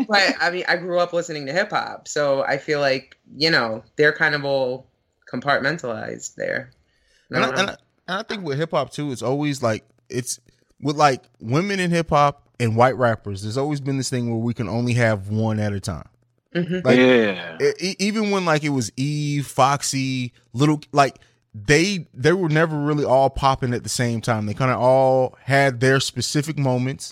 but 0.09 0.35
I 0.40 0.51
mean, 0.53 0.64
I 0.69 0.77
grew 0.77 0.99
up 1.01 1.12
listening 1.12 1.47
to 1.47 1.53
hip 1.53 1.71
hop, 1.71 2.07
so 2.09 2.43
I 2.45 2.57
feel 2.59 2.79
like 2.81 3.19
you 3.37 3.51
know 3.51 3.83
they're 3.97 4.12
kind 4.12 4.35
of 4.37 4.45
all 4.45 4.87
compartmentalized 5.40 6.35
there. 6.37 6.70
I 7.33 7.37
And 7.37 7.44
I, 7.44 7.49
and. 7.49 7.70
I, 7.70 7.77
and 8.07 8.18
I 8.18 8.23
think 8.23 8.44
with 8.44 8.59
hip 8.59 8.73
hop 8.73 8.90
too, 8.90 9.12
it's 9.12 9.23
always 9.23 9.62
like 9.62 9.85
it's 10.11 10.38
with 10.81 10.97
like 10.97 11.25
women 11.40 11.81
in 11.81 11.90
hip 11.90 12.11
hop 12.11 12.49
and 12.61 12.77
white 12.77 12.97
rappers. 12.97 13.42
There's 13.42 13.57
always 13.57 13.81
been 13.81 13.97
this 13.97 14.11
thing 14.11 14.29
where 14.31 14.38
we 14.38 14.53
can 14.55 14.68
only 14.68 14.92
have 14.94 15.29
one 15.29 15.59
at 15.59 15.73
a 15.73 15.81
time. 15.81 16.09
Mhm. 16.55 16.85
Like 16.85 16.99
yeah. 16.99 17.57
e- 17.81 17.97
even 17.99 18.31
when 18.31 18.44
like 18.44 18.62
it 18.62 18.68
was 18.68 18.92
Eve, 18.97 19.47
Foxy, 19.47 20.33
little 20.53 20.81
like 20.92 21.18
they 21.55 22.07
they 22.12 22.33
were 22.33 22.49
never 22.49 22.79
really 22.79 23.05
all 23.05 23.31
popping 23.31 23.73
at 23.75 23.83
the 23.83 23.88
same 23.88 24.20
time. 24.20 24.47
They 24.47 24.55
kind 24.55 24.70
of 24.70 24.79
all 24.81 25.37
had 25.42 25.81
their 25.81 25.99
specific 26.01 26.59
moments, 26.59 27.11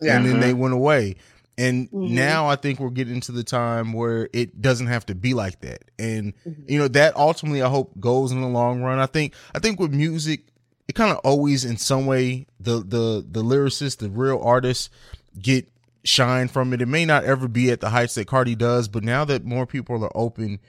Yeah. 0.00 0.16
and 0.16 0.24
then 0.26 0.40
they 0.40 0.54
went 0.54 0.72
away. 0.74 1.16
And 1.58 1.90
Mhm. 1.90 2.10
now 2.10 2.46
I 2.48 2.54
think 2.56 2.78
we're 2.78 2.88
getting 2.90 3.20
to 3.22 3.32
the 3.32 3.42
time 3.44 3.92
where 3.92 4.28
it 4.32 4.62
doesn't 4.62 4.86
have 4.86 5.04
to 5.06 5.14
be 5.14 5.34
like 5.34 5.60
that. 5.60 5.82
And 5.98 6.32
you 6.66 6.78
know 6.78 6.88
that 6.88 7.16
ultimately 7.16 7.60
I 7.62 7.68
hope 7.68 7.98
goes 8.00 8.30
in 8.32 8.40
the 8.40 8.46
long 8.48 8.80
run. 8.80 8.98
I 9.00 9.06
think 9.06 9.34
I 9.54 9.58
think 9.58 9.78
with 9.80 9.92
music, 9.92 10.46
it 10.86 10.94
kind 10.94 11.10
of 11.10 11.18
always 11.18 11.64
in 11.64 11.76
some 11.76 12.06
way 12.06 12.46
the 12.60 12.78
the 12.78 13.26
the 13.28 13.42
lyricists, 13.42 13.98
the 13.98 14.08
real 14.08 14.40
artists 14.42 14.88
get 15.42 15.68
shine 16.04 16.46
from 16.48 16.72
it. 16.72 16.80
It 16.80 16.86
may 16.86 17.04
not 17.04 17.24
ever 17.24 17.48
be 17.48 17.70
at 17.70 17.80
the 17.80 17.90
heights 17.90 18.14
that 18.14 18.28
Cardi 18.28 18.54
does, 18.54 18.86
but 18.88 19.02
now 19.02 19.24
that 19.24 19.44
more 19.44 19.66
people 19.66 20.02
are 20.04 20.16
open 20.16 20.60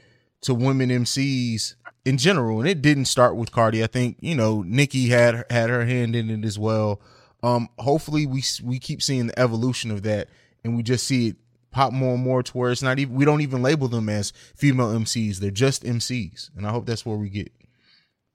to 0.42 0.54
women 0.56 0.90
MCs 0.90 1.76
in 2.04 2.18
general, 2.18 2.60
and 2.60 2.68
it 2.68 2.82
didn't 2.82 3.06
start 3.06 3.36
with 3.36 3.52
Cardi. 3.52 3.84
I 3.84 3.88
think 3.88 4.18
you 4.22 4.34
know 4.34 4.64
Nicki 4.64 5.10
had 5.10 5.46
had 5.52 5.70
her 5.70 5.86
hand 5.86 6.16
in 6.16 6.32
it 6.32 6.44
as 6.46 6.58
well. 6.58 7.00
Um, 7.44 7.70
hopefully 7.78 8.26
we 8.26 8.44
we 8.64 8.80
keep 8.80 9.04
seeing 9.04 9.28
the 9.28 9.38
evolution 9.40 9.92
of 9.92 10.02
that, 10.04 10.30
and 10.64 10.76
we 10.76 10.84
just 10.84 11.06
see 11.08 11.30
it 11.30 11.36
pop 11.72 11.94
more 11.94 12.16
and 12.16 12.24
more 12.24 12.42
to 12.42 12.58
where 12.58 12.72
it's 12.72 12.82
not 12.82 12.98
even 13.00 13.16
we 13.16 13.26
don't 13.26 13.42
even 13.42 13.62
label 13.62 13.88
them 13.88 14.10
as 14.10 14.32
female 14.56 14.88
MCs. 14.88 15.38
They're 15.38 15.52
just 15.52 15.84
MCs, 15.84 16.50
and 16.56 16.66
I 16.66 16.72
hope 16.72 16.86
that's 16.86 17.06
where 17.06 17.18
we 17.18 17.30
get. 17.30 17.52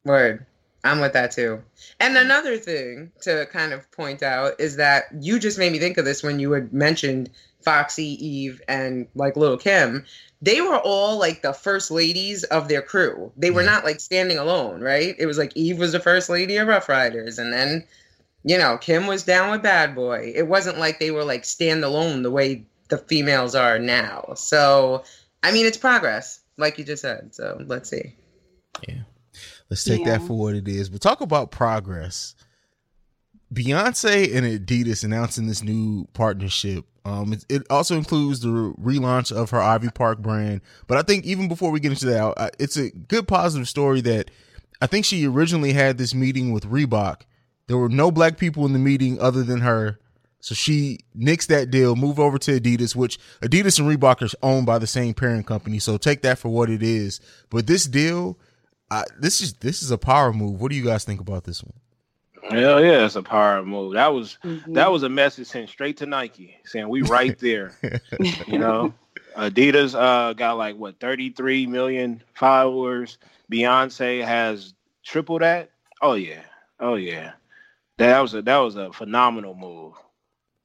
Word. 0.05 0.47
I'm 0.85 1.01
with 1.01 1.15
that 1.15 1.31
too. 1.31 1.63
And 1.99 2.17
another 2.17 2.59
thing 2.59 3.11
to 3.23 3.47
kind 3.51 3.73
of 3.73 3.91
point 3.91 4.23
out 4.23 4.61
is 4.61 4.77
that 4.77 5.05
you 5.19 5.39
just 5.39 5.59
made 5.59 5.73
me 5.73 5.79
think 5.79 5.97
of 5.97 6.05
this 6.05 6.23
when 6.23 6.39
you 6.39 6.53
had 6.53 6.75
mentioned 6.75 7.31
Foxy, 7.63 8.23
Eve, 8.25 8.61
and 8.69 9.07
like 9.15 9.35
Lil' 9.37 9.57
Kim. 9.57 10.05
They 10.43 10.61
were 10.61 10.79
all 10.79 11.19
like 11.19 11.41
the 11.41 11.55
first 11.55 11.91
ladies 11.91 12.45
of 12.45 12.69
their 12.69 12.83
crew. 12.83 13.33
They 13.35 13.51
were 13.51 13.63
Yeah. 13.63 13.71
not 13.71 13.85
like 13.85 13.99
standing 13.99 14.37
alone, 14.37 14.83
right? 14.83 15.17
It 15.19 15.25
was 15.25 15.39
like 15.39 15.57
Eve 15.57 15.79
was 15.79 15.93
the 15.93 16.01
first 16.01 16.29
lady 16.29 16.59
of 16.59 16.69
Ruff 16.69 16.87
Ryders, 16.91 17.39
and 17.39 17.51
then 17.51 17.85
you 18.45 18.59
know 18.59 18.79
Kim 18.79 19.07
was 19.07 19.25
down 19.25 19.51
with 19.51 19.63
Bad 19.63 19.95
Boy. 19.95 20.33
It 20.35 20.47
wasn't 20.47 20.79
like 20.79 21.01
they 21.01 21.11
were 21.11 21.25
like 21.25 21.43
standalone 21.43 22.23
the 22.23 22.31
way 22.31 22.65
the 22.89 22.99
females 22.99 23.55
are 23.55 23.79
now. 23.79 24.35
So 24.37 25.05
I 25.43 25.53
mean, 25.53 25.67
it's 25.67 25.77
progress, 25.79 26.41
like 26.57 26.79
you 26.79 26.85
just 26.85 27.03
said. 27.03 27.35
So 27.35 27.61
let's 27.67 27.91
see. 27.91 28.15
Yeah. 28.89 29.03
Let's 29.71 29.85
take 29.85 30.05
that 30.05 30.23
for 30.23 30.39
what 30.39 30.55
it 30.55 30.69
is. 30.69 30.89
But 30.89 31.01
talk 31.01 31.21
about 31.21 31.51
progress. 31.51 32.35
Beyonce 33.53 34.35
and 34.35 34.47
Adidas 34.47 35.05
announcing 35.05 35.47
this 35.47 35.63
new 35.63 36.07
partnership. 36.13 36.85
Um, 37.05 37.33
it, 37.35 37.45
it 37.49 37.63
also 37.71 37.97
includes 37.97 38.41
the 38.41 38.49
relaunch 38.49 39.31
of 39.31 39.51
her 39.51 39.61
Ivy 39.61 39.91
Park 39.91 40.19
brand. 40.21 40.61
But 40.87 40.99
I 40.99 41.03
think 41.03 41.25
even 41.25 41.49
before 41.49 41.71
we 41.71 41.79
get 41.81 41.93
into 41.93 42.07
that, 42.07 42.35
I- 42.37 42.51
it's 42.59 42.77
a 42.77 42.91
good 42.91 43.29
positive 43.29 43.69
story 43.69 44.01
that 44.03 44.31
I 44.81 44.87
think 44.87 45.05
she 45.05 45.27
originally 45.27 45.73
had 45.73 45.99
this 45.99 46.15
meeting 46.15 46.53
with 46.53 46.65
Reebok. 46.65 47.23
There 47.67 47.79
were 47.79 47.89
no 47.89 48.11
black 48.11 48.37
people 48.39 48.67
in 48.67 48.73
the 48.73 48.79
meeting 48.79 49.21
other 49.21 49.43
than 49.43 49.61
her. 49.61 49.99
So 50.41 50.55
she 50.55 50.99
nixed 51.17 51.47
that 51.47 51.71
deal, 51.71 51.97
moved 51.97 52.19
over 52.19 52.37
to 52.37 52.61
Adidas, 52.61 52.95
which 52.95 53.19
Adidas 53.41 53.79
and 53.81 53.89
Reebok 53.89 54.21
are 54.23 54.37
owned 54.43 54.67
by 54.67 54.79
the 54.79 54.87
same 54.87 55.15
parent 55.15 55.47
company. 55.47 55.79
So 55.79 55.97
take 55.97 56.21
that 56.23 56.39
for 56.39 56.51
what 56.51 56.69
it 56.69 56.83
is. 56.83 57.21
But 57.49 57.67
this 57.67 57.87
deal, 57.87 58.39
I, 58.91 59.05
this 59.19 59.41
is 59.41 59.55
this 59.55 59.83
is 59.83 59.91
a 59.91 59.97
power 59.97 60.35
move. 60.35 60.61
What 60.61 60.71
do 60.71 60.77
you 60.77 60.85
guys 60.85 61.05
think 61.05 61.21
about 61.21 61.45
this 61.45 61.63
one? 61.63 61.73
Hell 62.51 62.85
yeah, 62.85 63.07
it's 63.07 63.17
a 63.17 63.23
power 63.23 63.65
move. 63.65 63.95
That 63.95 64.09
was 64.09 64.37
Mhm. 64.45 64.75
that 64.75 64.93
was 64.93 65.03
a 65.03 65.09
message 65.09 65.47
sent 65.47 65.71
straight 65.71 65.97
to 65.99 66.07
Nike 66.07 66.59
saying 66.67 66.91
we 66.91 67.01
right 67.01 67.39
there. 67.39 67.73
you 68.47 68.59
know, 68.59 68.93
Adidas 69.35 69.99
uh, 69.99 70.35
got 70.35 70.59
like 70.59 70.77
what 70.77 71.01
33 71.01 71.67
million 71.67 72.23
followers. 72.35 73.17
Beyonce 73.51 74.23
has 74.23 74.75
triple 75.03 75.39
that. 75.39 75.71
Oh 76.03 76.15
yeah, 76.15 76.43
oh 76.81 76.97
yeah. 76.97 77.33
That 77.99 78.21
was 78.21 78.35
a 78.35 78.43
that 78.43 78.59
was 78.59 78.77
a 78.77 78.93
phenomenal 78.93 79.55
move. 79.55 79.95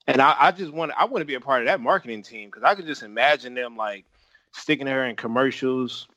And 0.07 0.21
I, 0.21 0.35
I 0.39 0.51
just 0.51 0.73
want 0.73 0.91
I 0.97 1.05
want 1.05 1.21
to 1.21 1.25
be 1.25 1.35
a 1.35 1.41
part 1.41 1.61
of 1.61 1.67
that 1.67 1.79
marketing 1.79 2.23
team 2.23 2.49
because 2.49 2.63
I 2.63 2.75
could 2.75 2.87
just 2.87 3.03
imagine 3.03 3.53
them 3.53 3.77
like 3.77 4.05
sticking 4.53 4.87
her 4.87 5.05
in 5.05 5.15
commercials 5.15 6.07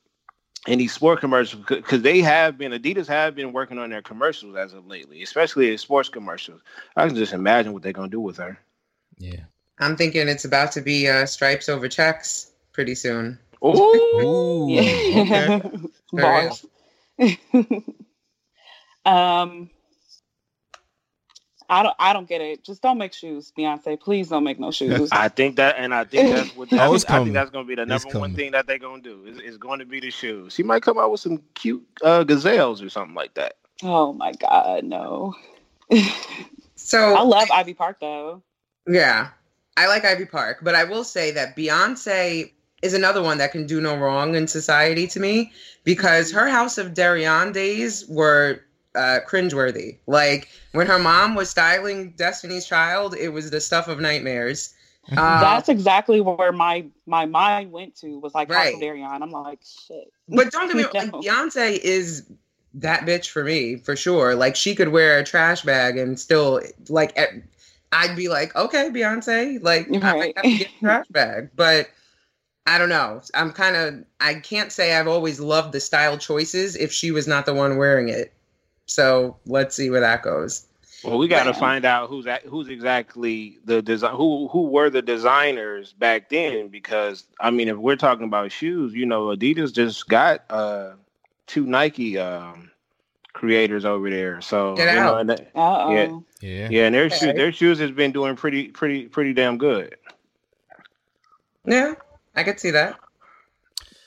and 0.66 0.80
these 0.80 0.94
sport 0.94 1.20
commercials 1.20 1.64
because 1.68 2.02
they 2.02 2.20
have 2.20 2.56
been 2.56 2.72
Adidas 2.72 3.06
have 3.08 3.34
been 3.34 3.52
working 3.52 3.78
on 3.78 3.90
their 3.90 4.00
commercials 4.00 4.56
as 4.56 4.72
of 4.72 4.86
lately, 4.86 5.22
especially 5.22 5.70
in 5.70 5.78
sports 5.78 6.08
commercials. 6.08 6.62
I 6.96 7.06
can 7.06 7.16
just 7.16 7.34
imagine 7.34 7.72
what 7.72 7.82
they're 7.82 7.92
gonna 7.92 8.08
do 8.08 8.20
with 8.20 8.38
her. 8.38 8.58
Yeah. 9.18 9.40
I'm 9.78 9.96
thinking 9.96 10.28
it's 10.28 10.44
about 10.44 10.72
to 10.72 10.80
be 10.80 11.08
uh, 11.08 11.26
stripes 11.26 11.68
over 11.68 11.88
checks 11.88 12.52
pretty 12.72 12.94
soon. 12.94 13.38
Ooh, 13.64 13.74
Ooh. 14.16 14.78
Okay. 15.20 15.62
Um, 19.04 19.68
I 21.72 21.82
don't. 21.82 21.96
I 21.98 22.12
don't 22.12 22.28
get 22.28 22.42
it. 22.42 22.62
Just 22.62 22.82
don't 22.82 22.98
make 22.98 23.14
shoes, 23.14 23.50
Beyonce. 23.56 23.98
Please 23.98 24.28
don't 24.28 24.44
make 24.44 24.60
no 24.60 24.70
shoes. 24.70 25.08
I 25.10 25.28
think 25.28 25.56
that, 25.56 25.76
and 25.78 25.94
I 25.94 26.04
think 26.04 26.34
that's 26.34 26.54
what 26.54 26.68
that's, 26.70 27.04
Oh, 27.08 27.14
I 27.14 27.22
think 27.22 27.32
that's 27.32 27.50
going 27.50 27.64
to 27.64 27.68
be 27.68 27.74
the 27.74 27.82
It's 27.82 28.04
number 28.04 28.18
one 28.18 28.34
thing 28.34 28.52
that 28.52 28.66
they're 28.66 28.78
going 28.78 29.02
to 29.02 29.08
do. 29.08 29.30
Is, 29.30 29.38
is 29.40 29.56
going 29.56 29.78
to 29.78 29.86
be 29.86 29.98
the 29.98 30.10
shoes. 30.10 30.52
She 30.52 30.62
might 30.62 30.82
come 30.82 30.98
out 30.98 31.10
with 31.10 31.20
some 31.20 31.42
cute 31.54 31.82
uh, 32.04 32.24
gazelles 32.24 32.82
or 32.82 32.90
something 32.90 33.14
like 33.14 33.32
that. 33.34 33.54
oh 33.82 34.12
my 34.12 34.32
god, 34.32 34.84
no. 34.84 35.34
So 36.82 37.14
I 37.14 37.22
love 37.22 37.48
Ivy 37.50 37.74
Park 37.74 37.98
though. 38.00 38.42
Yeah, 38.88 39.28
I 39.76 39.86
like 39.86 40.04
Ivy 40.04 40.26
Park, 40.26 40.58
but 40.62 40.74
I 40.74 40.84
will 40.84 41.04
say 41.04 41.30
that 41.30 41.56
Beyonce 41.56 42.50
is 42.82 42.92
another 42.92 43.22
one 43.22 43.38
that 43.38 43.52
can 43.52 43.66
do 43.66 43.80
no 43.80 43.96
wrong 43.96 44.34
in 44.34 44.48
society 44.48 45.06
to 45.06 45.20
me 45.20 45.52
because 45.84 46.32
her 46.32 46.48
House 46.48 46.78
of 46.78 46.92
Deréon 46.92 47.52
days 47.52 48.06
were 48.08 48.60
uh, 48.94 49.20
cringeworthy. 49.28 49.98
Like 50.06 50.48
when 50.72 50.86
her 50.86 50.98
mom 50.98 51.34
was 51.34 51.50
styling 51.50 52.12
Destiny's 52.12 52.66
Child, 52.66 53.14
it 53.18 53.28
was 53.28 53.50
the 53.50 53.60
stuff 53.60 53.88
of 53.88 54.00
nightmares. 54.00 54.74
Uh, 55.16 55.40
That's 55.40 55.68
exactly 55.68 56.20
where 56.20 56.52
my 56.52 56.86
my 57.06 57.26
mind 57.26 57.72
went 57.72 57.96
to. 57.96 58.18
Was 58.18 58.34
like 58.34 58.48
House 58.48 58.66
Right. 58.66 58.74
of 58.74 58.80
Deréon. 58.80 59.22
I'm 59.22 59.30
like, 59.30 59.60
shit. 59.62 60.12
But 60.28 60.50
don't 60.52 60.68
get 60.68 60.76
me 60.76 60.82
wrong, 60.94 61.10
like, 61.12 61.12
Beyonce 61.12 61.78
is 61.78 62.30
that 62.74 63.00
bitch 63.00 63.28
for 63.28 63.44
me 63.44 63.76
for 63.76 63.96
sure. 63.96 64.34
Like 64.34 64.56
she 64.56 64.74
could 64.74 64.88
wear 64.88 65.18
a 65.18 65.24
trash 65.24 65.62
bag 65.62 65.98
and 65.98 66.18
still 66.18 66.60
like 66.88 67.16
at, 67.18 67.30
I'd 67.92 68.16
be 68.16 68.28
like, 68.28 68.54
okay, 68.56 68.88
Beyonce, 68.90 69.62
like 69.62 69.88
I 70.02 70.14
might 70.14 70.14
Right. 70.14 70.36
have 70.36 70.44
to 70.50 70.56
get 70.56 70.68
a 70.68 70.84
trash 70.84 71.06
bag, 71.10 71.50
but 71.54 71.88
I 72.66 72.78
don't 72.78 72.88
know. 72.88 73.20
I'm 73.34 73.52
kind 73.52 73.76
of 73.76 74.04
I 74.20 74.34
can't 74.34 74.72
say 74.72 74.94
I've 74.94 75.08
always 75.08 75.40
loved 75.40 75.72
the 75.72 75.80
style 75.80 76.16
choices 76.16 76.76
if 76.76 76.92
she 76.92 77.10
was 77.10 77.26
not 77.26 77.44
the 77.44 77.54
one 77.54 77.76
wearing 77.76 78.08
it. 78.08 78.32
So 78.92 79.36
let's 79.46 79.74
see 79.74 79.88
where 79.90 80.00
that 80.00 80.22
goes. 80.22 80.66
Well, 81.02 81.18
we 81.18 81.26
got 81.26 81.44
to 81.44 81.54
find 81.54 81.84
out 81.84 82.08
who's 82.10 82.26
at, 82.26 82.42
who's 82.44 82.68
exactly 82.68 83.58
the 83.64 83.82
design 83.82 84.14
who 84.14 84.48
who 84.48 84.68
were 84.68 84.88
the 84.90 85.02
designers 85.02 85.92
back 85.94 86.28
then 86.28 86.68
because 86.68 87.24
I 87.40 87.50
mean 87.50 87.68
if 87.68 87.76
we're 87.76 87.96
talking 87.96 88.24
about 88.24 88.52
shoes, 88.52 88.94
you 88.94 89.06
know, 89.06 89.26
Adidas 89.26 89.72
just 89.72 90.08
got 90.08 90.44
uh 90.50 90.92
two 91.46 91.66
Nike 91.66 92.18
um 92.18 92.70
creators 93.32 93.84
over 93.84 94.10
there. 94.10 94.40
So 94.42 94.76
Get 94.76 94.94
you 94.94 95.00
know, 95.00 95.16
and 95.16 95.30
that-. 95.30 95.50
Yeah. 95.56 96.18
Yeah. 96.40 96.68
yeah, 96.70 96.84
and 96.86 96.94
their 96.94 97.04
Okay. 97.06 97.16
shoes 97.16 97.34
their 97.34 97.52
shoes 97.52 97.78
has 97.80 97.90
been 97.90 98.12
doing 98.12 98.36
pretty 98.36 98.68
pretty 98.68 99.06
pretty 99.08 99.32
damn 99.32 99.58
good. 99.58 99.96
Yeah, 101.64 101.94
I 102.36 102.42
could 102.44 102.60
see 102.60 102.70
that. 102.72 102.98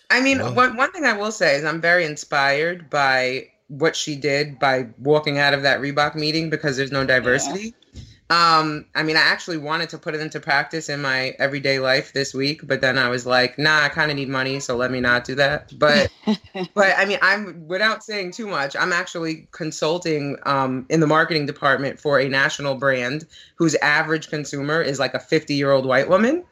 I 0.10 0.22
mean, 0.22 0.38
Well- 0.40 0.54
one 0.54 0.78
one 0.78 0.92
thing 0.92 1.06
I 1.06 1.14
will 1.14 1.32
say 1.32 1.56
is 1.56 1.66
I'm 1.66 1.82
very 1.82 2.06
inspired 2.06 2.90
by 2.90 3.50
what 3.80 3.96
she 3.96 4.16
did 4.16 4.60
by 4.60 4.88
walking 5.00 5.38
out 5.38 5.54
of 5.54 5.64
that 5.64 5.80
Reebok 5.80 6.16
meeting 6.16 6.50
because 6.50 6.78
there's 6.78 6.92
no 6.92 7.06
diversity. 7.06 7.74
Um, 8.28 8.88
I 8.96 9.04
mean, 9.04 9.18
I 9.18 9.22
actually 9.22 9.58
wanted 9.58 9.90
to 9.90 10.00
put 10.00 10.16
it 10.16 10.22
into 10.22 10.40
practice 10.40 10.90
in 10.90 11.00
my 11.00 11.36
everyday 11.38 11.78
life 11.78 12.12
this 12.12 12.34
week, 12.34 12.62
but 12.64 12.82
then 12.82 12.98
I 12.98 13.10
was 13.10 13.28
like, 13.28 13.60
nah, 13.60 13.84
I 13.84 13.90
kind 13.90 14.10
of 14.10 14.18
need 14.18 14.30
money, 14.30 14.60
so 14.60 14.76
let 14.76 14.90
me 14.90 15.00
not 15.00 15.26
do 15.26 15.36
that. 15.36 15.72
But 15.78 16.10
but 16.74 16.96
I 16.98 17.06
mean, 17.06 17.20
I'm 17.22 17.68
without 17.68 18.04
saying 18.04 18.32
too 18.32 18.48
much. 18.48 18.76
I'm 18.76 18.92
actually 18.92 19.48
consulting 19.52 20.38
um, 20.44 20.88
in 20.90 21.02
the 21.02 21.08
marketing 21.08 21.46
department 21.46 22.00
for 22.00 22.20
a 22.20 22.28
national 22.28 22.76
brand 22.76 23.28
whose 23.58 23.76
average 23.76 24.30
consumer 24.30 24.82
is 24.82 24.98
like 24.98 25.14
a 25.14 25.20
50 25.20 25.54
year 25.54 25.72
old 25.72 25.86
white 25.86 26.10
woman, 26.10 26.46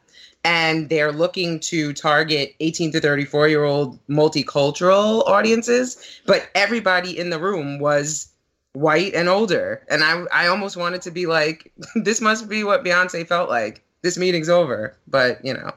and 0.44 0.88
they're 0.90 1.12
looking 1.12 1.58
to 1.58 1.92
target 1.94 2.54
18 2.60 2.92
to 2.92 3.00
34 3.00 3.48
year 3.48 3.64
old 3.64 3.98
multicultural 4.08 5.26
audiences. 5.26 6.20
But 6.26 6.48
everybody 6.54 7.18
in 7.18 7.30
the 7.30 7.38
room 7.38 7.78
was 7.78 8.28
white 8.74 9.14
and 9.14 9.28
older, 9.28 9.84
and 9.88 10.04
I 10.04 10.24
I 10.32 10.46
almost 10.46 10.76
wanted 10.76 11.02
to 11.02 11.10
be 11.10 11.26
like, 11.26 11.72
this 11.96 12.20
must 12.20 12.48
be 12.48 12.64
what 12.64 12.84
Beyonce 12.84 13.26
felt 13.26 13.48
like. 13.48 13.82
This 14.02 14.18
meeting's 14.18 14.50
over, 14.50 14.96
but 15.08 15.42
you 15.44 15.54
know, 15.54 15.72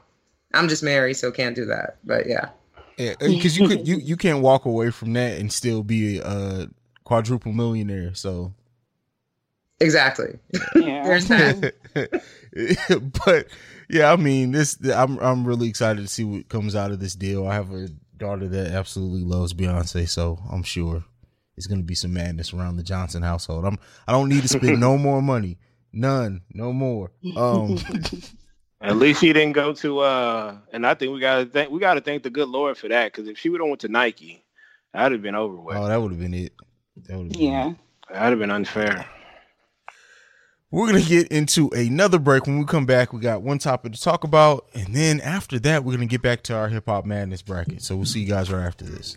I'm 0.54 0.68
just 0.68 0.82
Mary, 0.82 1.14
so 1.14 1.32
can't 1.32 1.56
do 1.56 1.64
that. 1.66 1.96
But 2.04 2.26
yeah. 2.26 2.50
Yeah, 2.98 3.14
because 3.20 3.56
you 3.56 3.68
could 3.68 3.86
you 3.86 3.96
you 3.96 4.16
can't 4.16 4.40
walk 4.40 4.64
away 4.64 4.90
from 4.90 5.12
that 5.14 5.38
and 5.40 5.52
still 5.52 5.84
be 5.84 6.18
a 6.18 6.68
quadruple 7.04 7.52
millionaire. 7.52 8.12
So 8.14 8.52
Exactly. 9.80 10.38
Yeah. 10.74 11.04
There's 11.04 11.28
that. 11.28 11.72
but 13.24 13.46
yeah, 13.88 14.12
I 14.12 14.16
mean, 14.16 14.52
this 14.52 14.78
I'm 14.90 15.18
I'm 15.18 15.44
really 15.46 15.68
excited 15.68 16.02
to 16.02 16.08
see 16.08 16.24
what 16.24 16.48
comes 16.48 16.74
out 16.76 16.90
of 16.90 17.00
this 17.00 17.14
deal. 17.14 17.46
I 17.46 17.54
have 17.54 17.72
a 17.72 17.88
daughter 18.16 18.48
that 18.48 18.72
absolutely 18.72 19.22
loves 19.22 19.54
Beyonce, 19.54 20.08
so 20.08 20.38
I'm 20.50 20.62
sure 20.62 21.04
it's 21.56 21.66
going 21.66 21.80
to 21.80 21.86
be 21.86 21.94
some 21.94 22.12
madness 22.12 22.52
around 22.52 22.76
the 22.76 22.82
Johnson 22.82 23.22
household. 23.22 23.64
I'm 23.64 23.78
I 24.06 24.12
don't 24.12 24.28
need 24.28 24.42
to 24.42 24.48
spend 24.48 24.80
no 24.80 24.96
more 25.08 25.20
money, 25.22 25.58
none, 25.92 26.42
no 26.52 26.72
more. 26.72 27.10
Um, 27.36 27.78
At 28.80 28.96
least 28.96 29.20
she 29.20 29.32
didn't 29.32 29.54
go 29.54 29.72
to 29.74 29.98
uh 30.00 30.56
and 30.72 30.86
I 30.86 30.94
think 30.94 31.12
we 31.12 31.18
gotta 31.18 31.46
thank 31.46 31.70
we 31.70 31.80
gotta 31.80 32.00
thank 32.00 32.22
the 32.22 32.30
good 32.30 32.48
Lord 32.48 32.76
for 32.78 32.88
that, 32.88 33.12
because 33.12 33.28
if 33.28 33.36
she 33.38 33.48
would 33.48 33.60
have 33.60 33.68
went 33.68 33.80
to 33.80 33.88
Nike, 33.88 34.44
that'd 34.92 35.10
have 35.12 35.22
been 35.22 35.34
over 35.34 35.56
with. 35.56 35.76
oh, 35.76 35.86
that 35.88 36.00
would 36.00 36.12
have 36.12 36.20
been 36.20 36.34
it. 36.34 36.52
That 37.08 37.18
would 37.18 37.32
have 37.32 37.40
Yeah. 37.42 37.70
it. 37.70 37.76
That'd 38.12 38.30
have 38.30 38.38
been 38.38 38.50
unfair. 38.52 39.04
We're 40.70 40.86
gonna 40.86 41.00
get 41.00 41.28
into 41.28 41.70
another 41.70 42.18
break. 42.18 42.46
When 42.46 42.58
we 42.58 42.66
come 42.66 42.84
back, 42.84 43.14
we 43.14 43.20
got 43.20 43.40
one 43.40 43.58
topic 43.58 43.94
to 43.94 44.00
talk 44.00 44.22
about, 44.22 44.68
and 44.74 44.94
then 44.94 45.18
after 45.20 45.58
that, 45.60 45.82
we're 45.82 45.94
gonna 45.94 46.04
get 46.04 46.20
back 46.20 46.42
to 46.42 46.54
our 46.54 46.68
hip 46.68 46.84
hop 46.84 47.06
madness 47.06 47.40
bracket. 47.40 47.80
So 47.80 47.96
we'll 47.96 48.04
see 48.04 48.20
you 48.20 48.28
guys 48.28 48.52
right 48.52 48.66
after 48.66 48.84
this. 48.84 49.16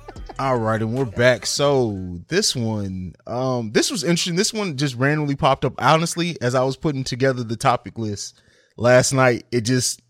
All 0.41 0.57
right, 0.57 0.81
and 0.81 0.95
we're 0.95 1.05
back. 1.05 1.45
So 1.45 2.19
this 2.27 2.55
one, 2.55 3.13
um, 3.27 3.73
this 3.73 3.91
was 3.91 4.03
interesting. 4.03 4.35
This 4.35 4.51
one 4.51 4.75
just 4.75 4.95
randomly 4.95 5.35
popped 5.35 5.63
up. 5.63 5.75
Honestly, 5.77 6.35
as 6.41 6.55
I 6.55 6.63
was 6.63 6.75
putting 6.75 7.03
together 7.03 7.43
the 7.43 7.55
topic 7.55 7.99
list 7.99 8.41
last 8.75 9.13
night, 9.13 9.45
it 9.51 9.61
just 9.61 10.01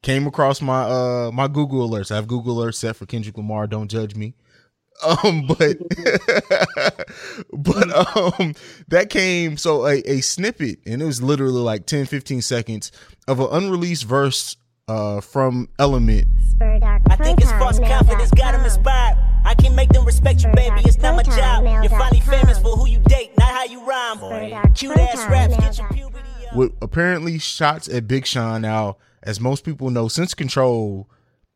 came 0.00 0.26
across 0.26 0.62
my 0.62 0.84
uh 0.84 1.30
my 1.30 1.46
Google 1.46 1.86
alerts. 1.86 2.10
I 2.10 2.14
have 2.14 2.26
Google 2.26 2.56
alerts 2.56 2.76
set 2.76 2.96
for 2.96 3.04
Kendrick 3.04 3.36
Lamar. 3.36 3.66
Don't 3.66 3.90
judge 3.90 4.16
me. 4.16 4.32
Um, 5.24 5.46
but 5.46 5.78
but 7.52 8.40
um, 8.40 8.54
that 8.88 9.08
came 9.08 9.56
so 9.56 9.86
a, 9.86 10.02
a 10.06 10.20
snippet, 10.20 10.78
and 10.84 11.00
it 11.00 11.06
was 11.06 11.22
literally 11.22 11.60
like 11.60 11.86
10, 11.86 12.04
15 12.04 12.42
seconds 12.42 12.92
of 13.26 13.40
an 13.40 13.48
unreleased 13.50 14.04
verse 14.04 14.56
uh 14.90 15.20
from 15.20 15.68
Element 15.78 16.26
I 16.60 17.16
think 17.16 17.40
it's 17.40 17.50
false 17.52 17.78
confidence 17.78 18.30
got 18.32 18.52
them 18.52 18.64
inspired. 18.64 19.16
I 19.44 19.54
can 19.54 19.74
make 19.74 19.88
them 19.90 20.04
respect 20.04 20.44
you, 20.44 20.52
baby. 20.52 20.80
It's 20.84 20.98
not 20.98 21.16
my 21.16 21.22
job. 21.22 21.64
You're 21.64 21.88
finally 21.88 22.20
famous 22.20 22.58
for 22.58 22.76
who 22.76 22.86
you 22.86 22.98
date, 23.00 23.30
not 23.38 23.48
how 23.48 23.64
you 23.64 23.82
rhyme. 23.84 24.18
Cute 24.74 24.96
ass 24.98 25.26
raps, 25.30 25.56
get 25.56 25.78
your 25.78 25.88
puberty 25.88 26.28
up. 26.50 26.56
with 26.56 26.72
apparently 26.82 27.38
shots 27.38 27.88
at 27.88 28.06
Big 28.06 28.26
Sean. 28.26 28.62
Now, 28.62 28.98
as 29.22 29.40
most 29.40 29.64
people 29.64 29.90
know, 29.90 30.08
since 30.08 30.34
Control, 30.34 31.08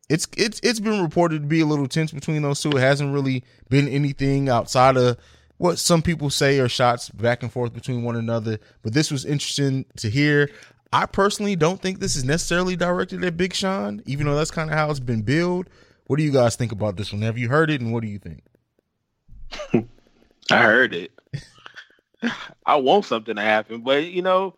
it's 0.09 0.27
it's 0.35 0.59
it's 0.63 0.79
been 0.79 1.01
reported 1.01 1.43
to 1.43 1.47
be 1.47 1.61
a 1.61 1.65
little 1.65 1.87
tense 1.87 2.11
between 2.11 2.41
those 2.41 2.61
two. 2.61 2.71
It 2.71 2.79
hasn't 2.79 3.13
really 3.13 3.43
been 3.69 3.87
anything 3.87 4.49
outside 4.49 4.97
of 4.97 5.17
what 5.57 5.77
some 5.77 6.01
people 6.01 6.29
say 6.29 6.59
are 6.59 6.69
shots 6.69 7.09
back 7.09 7.43
and 7.43 7.51
forth 7.51 7.73
between 7.73 8.03
one 8.03 8.15
another. 8.15 8.59
But 8.81 8.93
this 8.93 9.11
was 9.11 9.25
interesting 9.25 9.85
to 9.97 10.09
hear. 10.09 10.49
I 10.93 11.05
personally 11.05 11.55
don't 11.55 11.81
think 11.81 11.99
this 11.99 12.15
is 12.15 12.23
necessarily 12.23 12.75
directed 12.75 13.23
at 13.23 13.37
Big 13.37 13.53
Sean, 13.53 14.01
even 14.05 14.27
though 14.27 14.35
that's 14.35 14.51
kind 14.51 14.69
of 14.69 14.77
how 14.77 14.89
it's 14.89 14.99
been 14.99 15.21
billed. 15.21 15.69
What 16.07 16.17
do 16.17 16.23
you 16.23 16.31
guys 16.31 16.55
think 16.55 16.71
about 16.71 16.97
this 16.97 17.11
one? 17.11 17.21
Have 17.23 17.37
you 17.37 17.49
heard 17.49 17.69
it, 17.69 17.81
and 17.81 17.91
what 17.91 18.01
do 18.03 18.07
you 18.07 18.19
think? 18.19 18.43
I 20.51 20.61
heard 20.61 20.93
it. 20.93 21.11
I 22.65 22.75
want 22.75 23.05
something 23.05 23.35
to 23.35 23.41
happen, 23.41 23.81
but 23.81 24.05
you 24.05 24.21
know, 24.21 24.55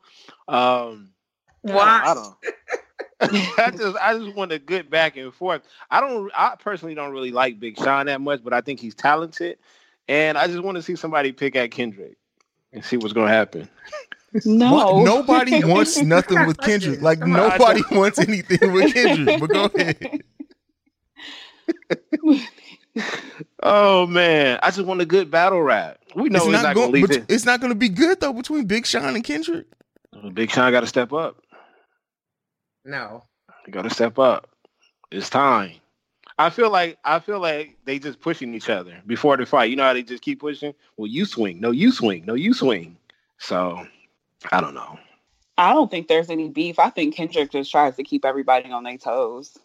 um 0.48 1.12
Why? 1.62 2.02
I 2.06 2.14
don't. 2.14 2.36
I 3.58 3.72
just 3.72 3.98
I 3.98 4.18
just 4.18 4.36
want 4.36 4.52
a 4.52 4.60
good 4.60 4.90
back 4.90 5.18
and 5.18 5.34
forth. 5.34 5.64
I 5.90 6.00
don't 6.02 6.32
I 6.36 6.56
personally 6.60 6.96
don't 6.96 7.12
really 7.12 7.32
like 7.32 7.60
Big 7.60 7.78
Sean 7.78 8.06
that 8.06 8.22
much, 8.22 8.44
but 8.44 8.54
I 8.54 8.62
think 8.62 8.80
he's 8.80 8.96
talented. 8.96 9.58
And 10.08 10.38
I 10.38 10.48
just 10.48 10.64
want 10.64 10.76
to 10.76 10.82
see 10.82 10.96
somebody 10.96 11.32
pick 11.32 11.56
at 11.56 11.72
Kendrick 11.72 12.18
and 12.72 12.84
see 12.84 12.98
what's 12.98 13.14
gonna 13.14 13.32
happen. 13.32 13.68
No. 14.46 14.72
What? 14.74 15.04
Nobody 15.06 15.64
wants 15.64 16.02
nothing 16.02 16.46
with 16.46 16.60
Kendrick. 16.60 17.02
Like 17.02 17.20
Come 17.20 17.34
nobody 17.34 17.82
don't- 17.82 17.92
wants 17.98 18.20
anything 18.20 18.72
with 18.74 18.94
Kendrick. 18.94 19.40
But 19.40 19.50
go 19.50 19.66
ahead. 19.76 20.22
Oh 23.62 24.08
man, 24.08 24.60
I 24.64 24.72
just 24.72 24.86
want 24.88 25.02
a 25.02 25.06
good 25.06 25.30
battle 25.30 25.62
rap. 25.62 26.00
We 26.16 26.30
know 26.30 26.38
it's 26.38 26.46
he's 26.46 26.54
not, 26.54 26.64
not 26.64 26.76
going. 26.76 26.88
gonna 26.88 26.94
leave 26.94 27.08
but 27.08 27.16
it. 27.18 27.26
it's 27.30 27.46
not 27.46 27.60
going 27.60 27.72
to 27.72 27.76
be 27.78 27.90
good 27.90 28.20
though 28.20 28.34
between 28.34 28.66
Big 28.66 28.88
Sean 28.88 29.14
and 29.16 29.24
Kendrick. 29.24 29.68
Big 30.34 30.50
Sean 30.50 30.72
got 30.72 30.80
to 30.80 30.88
step 30.88 31.14
up. 31.14 31.38
No. 32.86 33.24
You 33.68 33.74
got 33.74 33.84
to 33.84 33.90
step 33.92 34.18
up. 34.18 34.50
It's 35.12 35.30
time. 35.30 35.74
I 36.40 36.50
feel 36.50 36.72
like 36.72 36.98
I 37.04 37.20
feel 37.20 37.40
like 37.40 37.78
they 37.86 38.00
just 38.00 38.20
pushing 38.20 38.54
each 38.56 38.70
other 38.70 39.00
before 39.06 39.38
the 39.38 39.46
fight. 39.46 39.70
You 39.70 39.76
know 39.76 39.84
how 39.84 39.94
they 39.94 40.04
just 40.04 40.24
keep 40.24 40.40
pushing. 40.40 40.74
Well, 40.96 41.08
you 41.08 41.26
swing. 41.26 41.60
No, 41.60 41.70
you 41.72 41.92
swing. 41.92 42.26
No, 42.26 42.34
you 42.34 42.54
swing. 42.54 42.98
So 43.38 43.86
I 44.52 44.62
don't 44.62 44.74
know. 44.74 45.00
I 45.58 45.74
don't 45.74 45.90
think 45.90 46.08
there's 46.08 46.30
any 46.30 46.50
beef. 46.50 46.78
I 46.80 46.90
think 46.90 47.16
Kendrick 47.16 47.52
just 47.52 47.72
tries 47.72 47.96
to 47.96 48.04
keep 48.04 48.26
everybody 48.26 48.72
on 48.72 48.84
their 48.84 48.98
toes. 48.98 49.58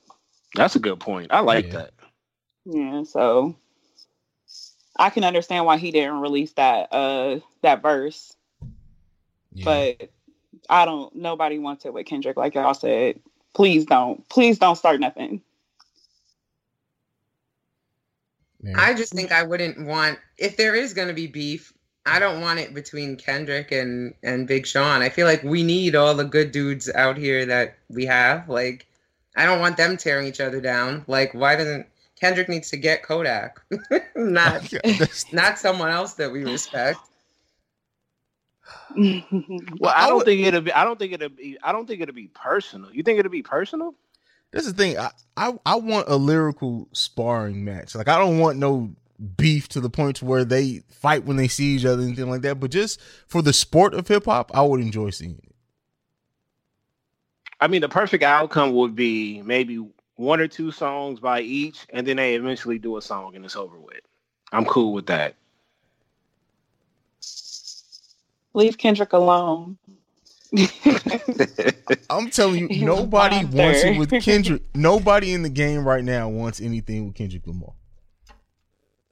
That's 0.55 0.77
a 0.77 0.81
good 0.81 1.01
point. 1.01 1.33
I 1.33 1.41
like 1.41 1.67
Yeah. 1.67 1.73
that. 1.73 1.91
Yeah, 2.65 3.03
so 3.05 3.57
I 4.97 5.11
can 5.11 5.25
understand 5.25 5.67
why 5.67 5.79
he 5.79 5.91
didn't 5.91 6.21
release 6.21 6.53
that 6.53 6.93
uh 6.93 7.41
that 7.63 7.83
verse, 7.83 8.37
Yeah. 9.53 9.65
but 9.65 10.11
I 10.69 10.85
don't. 10.85 11.15
Nobody 11.17 11.59
wants 11.59 11.85
it 11.85 11.93
with 11.93 12.07
Kendrick, 12.07 12.37
like 12.37 12.55
y'all 12.55 12.75
said. 12.75 13.21
Please 13.55 13.85
don't. 13.85 14.27
Please 14.29 14.59
don't 14.59 14.77
start 14.77 15.01
nothing. 15.01 15.43
Man. 18.63 18.77
I 18.77 18.95
just 18.95 19.13
think 19.13 19.33
I 19.33 19.43
wouldn't 19.43 19.85
want 19.87 20.19
if 20.39 20.57
there 20.57 20.75
is 20.75 20.95
going 20.95 21.09
to 21.09 21.15
be 21.15 21.27
beef. 21.27 21.73
I 22.05 22.19
don't 22.19 22.41
want 22.41 22.59
it 22.59 22.75
between 22.75 23.17
Kendrick 23.17 23.71
and 23.71 24.15
and 24.23 24.47
Big 24.47 24.67
Sean. 24.67 25.03
I 25.03 25.09
feel 25.09 25.27
like 25.27 25.43
we 25.43 25.63
need 25.63 25.95
all 25.95 26.15
the 26.15 26.25
good 26.25 26.51
dudes 26.51 26.91
out 26.93 27.17
here 27.17 27.47
that 27.47 27.77
we 27.89 28.07
have. 28.07 28.49
Like, 28.49 28.87
I 29.37 29.47
don't 29.47 29.61
want 29.61 29.77
them 29.77 29.97
tearing 29.97 30.27
each 30.27 30.41
other 30.41 30.61
down. 30.61 31.05
Like, 31.07 31.33
why 31.33 31.55
doesn't 31.57 31.87
Kendrick 32.23 32.49
needs 32.49 32.71
to 32.71 32.77
get 32.77 33.03
Kodak, 33.03 33.61
not 34.17 34.73
not 35.33 35.59
someone 35.59 35.91
else 35.91 36.15
that 36.15 36.31
we 36.31 36.45
respect. 36.45 37.01
Well, 38.97 39.93
I 39.95 40.07
I 40.07 40.09
don't 40.09 40.25
think 40.25 40.47
it'll 40.47 40.61
be. 40.61 40.73
I 40.73 40.85
don't 40.85 40.99
think 40.99 41.13
it'll 41.13 41.29
be. 41.29 41.59
I 41.63 41.73
don't 41.73 41.87
think 41.87 42.01
it'll 42.01 42.15
be 42.15 42.29
personal. 42.29 42.93
You 42.93 43.03
think 43.03 43.19
it'll 43.19 43.31
be 43.31 43.43
personal? 43.43 43.95
That's 44.53 44.67
the 44.67 44.73
thing. 44.73 44.99
I, 44.99 45.11
I 45.37 45.59
I 45.65 45.77
want 45.77 46.09
a 46.09 46.17
lyrical 46.17 46.89
sparring 46.93 47.65
match. 47.65 47.95
Like 47.95 48.09
I 48.09 48.19
don't 48.19 48.39
want 48.39 48.59
no 48.59 48.91
beef 49.23 49.69
to 49.69 49.81
the 49.81 49.91
point 49.91 50.17
to 50.17 50.25
where 50.25 50.45
they 50.45 50.83
fight 50.91 51.25
when 51.25 51.37
they 51.37 51.49
see 51.49 51.77
each 51.77 51.85
other 51.85 52.03
and 52.03 52.09
anything 52.09 52.31
like 52.31 52.43
that. 52.43 52.61
But 52.61 52.71
just 52.71 53.01
for 53.27 53.43
the 53.43 53.53
sport 53.53 53.95
of 53.95 54.09
hip 54.09 54.25
hop, 54.25 54.51
I 54.55 54.63
would 54.63 54.81
enjoy 54.81 55.11
seeing 55.11 55.39
it. 55.43 55.55
I 57.61 57.69
mean, 57.69 57.81
the 57.81 57.89
perfect 57.89 58.25
outcome 58.25 58.73
would 58.73 58.97
be 58.97 59.41
maybe 59.43 59.87
one 60.17 60.41
or 60.41 60.49
two 60.49 60.73
songs 60.73 61.21
by 61.21 61.41
each, 61.41 61.87
and 61.91 62.07
then 62.07 62.17
they 62.17 62.35
eventually 62.35 62.79
do 62.79 62.97
a 62.97 63.03
song 63.03 63.37
and 63.37 63.45
it's 63.45 63.57
over 63.57 63.79
with. 63.79 64.01
I'm 64.51 64.65
cool 64.65 64.93
with 64.93 65.07
that. 65.07 65.37
Leave 68.55 68.77
Kendrick 68.77 69.13
alone. 69.13 69.79
I'm 72.11 72.29
telling 72.29 72.59
you, 72.61 72.69
He's 72.69 72.83
nobody 72.83 73.45
wants 73.45 73.85
it 73.85 73.97
with 73.97 74.11
Kendrick. 74.23 74.63
Nobody 74.75 75.33
in 75.33 75.43
the 75.43 75.49
game 75.49 75.87
right 75.87 76.05
now 76.05 76.29
wants 76.29 76.61
anything 76.61 77.07
with 77.07 77.15
Kendrick 77.15 77.47
Lamar. 77.47 77.73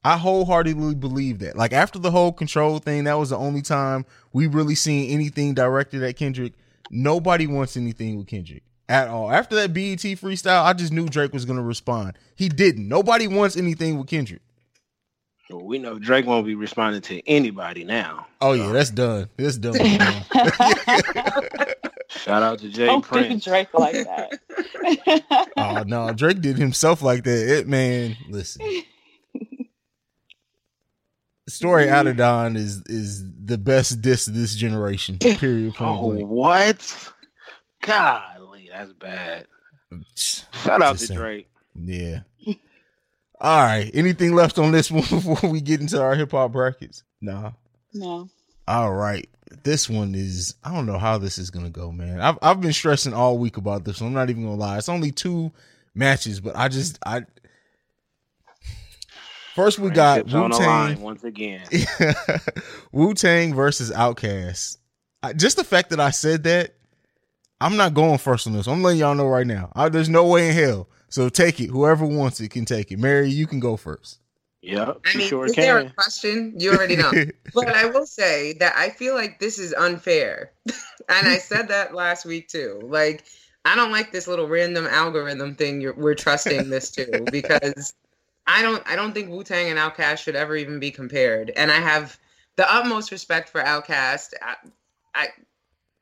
I 0.04 0.16
wholeheartedly 0.16 0.94
believe 0.94 1.40
that. 1.40 1.56
Like 1.56 1.72
after 1.72 1.98
the 1.98 2.10
whole 2.10 2.32
control 2.32 2.78
thing, 2.78 3.04
that 3.04 3.18
was 3.18 3.30
the 3.30 3.36
only 3.36 3.62
time 3.62 4.06
we 4.32 4.46
really 4.46 4.74
seen 4.74 5.10
anything 5.10 5.54
directed 5.54 6.02
at 6.02 6.16
Kendrick. 6.16 6.54
Nobody 6.90 7.46
wants 7.46 7.76
anything 7.76 8.16
with 8.18 8.26
Kendrick 8.26 8.62
at 8.88 9.08
all. 9.08 9.30
After 9.30 9.54
that 9.56 9.72
BET 9.72 9.98
freestyle, 9.98 10.64
I 10.64 10.72
just 10.72 10.92
knew 10.92 11.06
Drake 11.06 11.32
was 11.32 11.44
gonna 11.44 11.62
respond. 11.62 12.14
He 12.34 12.48
didn't. 12.48 12.88
Nobody 12.88 13.28
wants 13.28 13.56
anything 13.56 13.98
with 13.98 14.08
Kendrick. 14.08 14.40
Well, 15.50 15.64
we 15.64 15.78
know 15.78 15.98
Drake 15.98 16.26
won't 16.26 16.46
be 16.46 16.54
responding 16.54 17.02
to 17.02 17.28
anybody 17.28 17.84
now. 17.84 18.26
Oh 18.40 18.52
yeah, 18.52 18.72
that's 18.72 18.90
done. 18.90 19.28
That's 19.36 19.56
done. 19.56 19.74
Shout 22.08 22.42
out 22.42 22.58
to 22.60 22.68
Jay 22.68 22.86
Don't 22.86 23.02
do 23.02 23.08
Prince. 23.08 23.44
Drake 23.44 23.72
like 23.74 23.94
that. 23.94 25.50
oh 25.56 25.82
no, 25.86 26.12
Drake 26.12 26.40
did 26.40 26.56
himself 26.56 27.02
like 27.02 27.24
that. 27.24 27.58
It 27.58 27.68
man, 27.68 28.16
listen. 28.28 28.64
Story 31.50 31.88
of 31.88 31.90
Adidon 31.90 32.56
is 32.56 32.82
is 32.86 33.24
the 33.44 33.58
best 33.58 34.00
diss 34.00 34.26
of 34.26 34.34
this 34.34 34.54
generation. 34.54 35.18
Period. 35.18 35.74
Oh, 35.80 36.14
what? 36.24 37.12
Golly, 37.82 38.68
that's 38.72 38.92
bad. 38.94 39.46
Shout 40.14 40.82
out 40.82 40.92
Just 40.92 41.00
to 41.00 41.06
saying. 41.08 41.18
Drake. 41.20 41.48
Yeah. 41.74 42.20
All 43.40 43.62
right. 43.62 43.90
Anything 43.94 44.34
left 44.34 44.58
on 44.58 44.72
this 44.72 44.90
one 44.90 45.02
before 45.02 45.50
we 45.50 45.60
get 45.60 45.80
into 45.80 46.00
our 46.00 46.14
hip 46.14 46.32
hop 46.32 46.52
brackets? 46.52 47.02
Nah. 47.20 47.52
No. 47.92 48.28
All 48.68 48.92
right. 48.92 49.28
This 49.64 49.88
one 49.90 50.14
is 50.14 50.54
I 50.62 50.72
don't 50.74 50.86
know 50.86 50.98
how 50.98 51.18
this 51.18 51.38
is 51.38 51.50
gonna 51.50 51.70
go, 51.70 51.90
man. 51.90 52.20
I've 52.20 52.38
I've 52.40 52.60
been 52.60 52.72
stressing 52.72 53.14
all 53.14 53.38
week 53.38 53.56
about 53.56 53.84
this 53.84 54.00
one. 54.00 54.08
I'm 54.08 54.14
not 54.14 54.30
even 54.30 54.44
gonna 54.44 54.54
lie. 54.56 54.78
It's 54.78 54.88
only 54.88 55.10
two 55.10 55.50
matches, 55.94 56.40
but 56.40 56.54
I 56.54 56.68
just 56.68 56.98
I 57.04 57.22
first 59.60 59.78
we 59.78 59.90
got 59.90 60.26
Wu 60.26 60.48
Tang 60.50 61.00
once 61.00 61.24
again. 61.24 61.62
Wu 62.92 63.14
Tang 63.14 63.54
versus 63.54 63.90
Outkast. 63.90 64.78
I, 65.22 65.32
just 65.32 65.56
the 65.56 65.64
fact 65.64 65.90
that 65.90 66.00
I 66.00 66.10
said 66.10 66.44
that, 66.44 66.74
I'm 67.60 67.76
not 67.76 67.92
going 67.92 68.18
first 68.18 68.46
on 68.46 68.54
this. 68.54 68.66
I'm 68.66 68.82
letting 68.82 69.00
y'all 69.00 69.14
know 69.14 69.28
right 69.28 69.46
now. 69.46 69.70
I, 69.74 69.88
there's 69.90 70.08
no 70.08 70.26
way 70.26 70.48
in 70.48 70.54
hell. 70.54 70.88
So 71.10 71.28
take 71.28 71.60
it. 71.60 71.68
Whoever 71.68 72.06
wants 72.06 72.40
it 72.40 72.50
can 72.50 72.64
take 72.64 72.90
it. 72.90 72.98
Mary, 72.98 73.28
you 73.28 73.46
can 73.46 73.60
go 73.60 73.76
first. 73.76 74.18
Yep, 74.62 75.00
I 75.06 75.12
you 75.12 75.18
mean, 75.18 75.28
sure 75.28 75.46
is 75.46 75.54
there 75.54 75.78
a 75.78 75.90
question? 75.90 76.54
You 76.58 76.72
already 76.72 76.96
know. 76.96 77.10
but 77.54 77.68
I 77.68 77.86
will 77.86 78.06
say 78.06 78.54
that 78.54 78.74
I 78.76 78.90
feel 78.90 79.14
like 79.14 79.40
this 79.40 79.58
is 79.58 79.72
unfair. 79.74 80.52
and 80.66 81.28
I 81.28 81.38
said 81.38 81.68
that 81.68 81.94
last 81.94 82.24
week 82.24 82.48
too. 82.48 82.80
Like, 82.84 83.24
I 83.64 83.74
don't 83.74 83.90
like 83.90 84.12
this 84.12 84.28
little 84.28 84.48
random 84.48 84.86
algorithm 84.86 85.54
thing 85.54 85.80
you're, 85.80 85.94
we're 85.94 86.14
trusting 86.14 86.70
this 86.70 86.90
to 86.92 87.24
because 87.30 87.94
I 88.46 88.62
don't 88.62 88.82
I 88.86 88.96
don't 88.96 89.12
think 89.12 89.30
Wu 89.30 89.44
Tang 89.44 89.68
and 89.68 89.78
Outkast 89.78 90.18
should 90.18 90.36
ever 90.36 90.56
even 90.56 90.80
be 90.80 90.90
compared. 90.90 91.50
And 91.50 91.70
I 91.70 91.76
have 91.76 92.18
the 92.56 92.70
utmost 92.72 93.10
respect 93.10 93.48
for 93.48 93.62
Outkast. 93.62 94.34
I 94.42 94.56
I, 95.14 95.28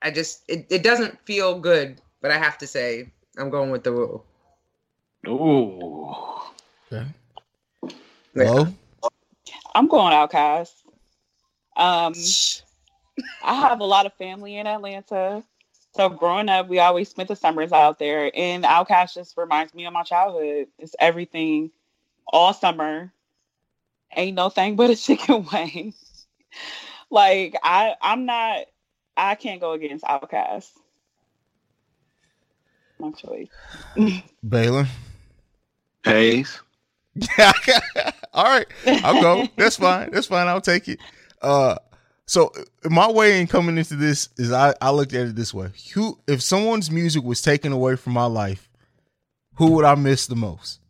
I 0.02 0.10
just 0.10 0.42
it, 0.48 0.66
it 0.70 0.82
doesn't 0.82 1.20
feel 1.24 1.58
good, 1.58 2.00
but 2.20 2.30
I 2.30 2.38
have 2.38 2.58
to 2.58 2.66
say 2.66 3.10
I'm 3.36 3.50
going 3.50 3.70
with 3.70 3.84
the 3.84 3.92
Wu. 3.92 4.22
Ooh. 5.26 6.14
Okay. 6.92 7.06
Hello? 8.34 8.68
I'm 9.74 9.88
going 9.88 10.12
Outkast. 10.12 10.72
Um, 11.76 12.14
I 13.44 13.54
have 13.54 13.80
a 13.80 13.84
lot 13.84 14.06
of 14.06 14.14
family 14.14 14.56
in 14.56 14.66
Atlanta. 14.66 15.42
So 15.94 16.08
growing 16.08 16.48
up, 16.48 16.68
we 16.68 16.78
always 16.78 17.08
spent 17.08 17.28
the 17.28 17.36
summers 17.36 17.72
out 17.72 17.98
there, 17.98 18.30
and 18.34 18.64
Outkast 18.64 19.14
just 19.14 19.36
reminds 19.36 19.74
me 19.74 19.86
of 19.86 19.92
my 19.92 20.02
childhood. 20.02 20.68
It's 20.78 20.94
everything, 21.00 21.70
all 22.28 22.52
summer. 22.52 23.12
Ain't 24.16 24.36
no 24.36 24.48
thing 24.50 24.76
but 24.76 24.90
a 24.90 24.96
chicken 24.96 25.46
wing. 25.52 25.94
like 27.10 27.54
I, 27.62 27.94
I'm 28.00 28.26
not. 28.26 28.66
I 29.16 29.34
can't 29.34 29.60
go 29.60 29.72
against 29.72 30.04
Outkast. 30.04 30.70
My 32.98 33.10
choice. 33.12 33.48
Baylor. 34.48 34.86
Pays. 36.04 36.60
All 38.32 38.44
right. 38.44 38.66
I'll 38.86 39.20
go. 39.20 39.48
That's 39.56 39.76
fine. 39.76 40.10
That's 40.10 40.26
fine. 40.26 40.46
I'll 40.46 40.60
take 40.60 40.88
it. 40.88 41.00
Uh 41.42 41.76
so 42.26 42.52
my 42.84 43.10
way 43.10 43.40
in 43.40 43.46
coming 43.46 43.78
into 43.78 43.96
this 43.96 44.28
is 44.36 44.52
I, 44.52 44.74
I 44.80 44.90
looked 44.90 45.14
at 45.14 45.26
it 45.26 45.36
this 45.36 45.54
way. 45.54 45.70
Who 45.94 46.18
if 46.26 46.42
someone's 46.42 46.90
music 46.90 47.24
was 47.24 47.40
taken 47.40 47.72
away 47.72 47.96
from 47.96 48.12
my 48.12 48.26
life, 48.26 48.68
who 49.54 49.72
would 49.72 49.84
I 49.84 49.94
miss 49.94 50.26
the 50.26 50.36
most? 50.36 50.80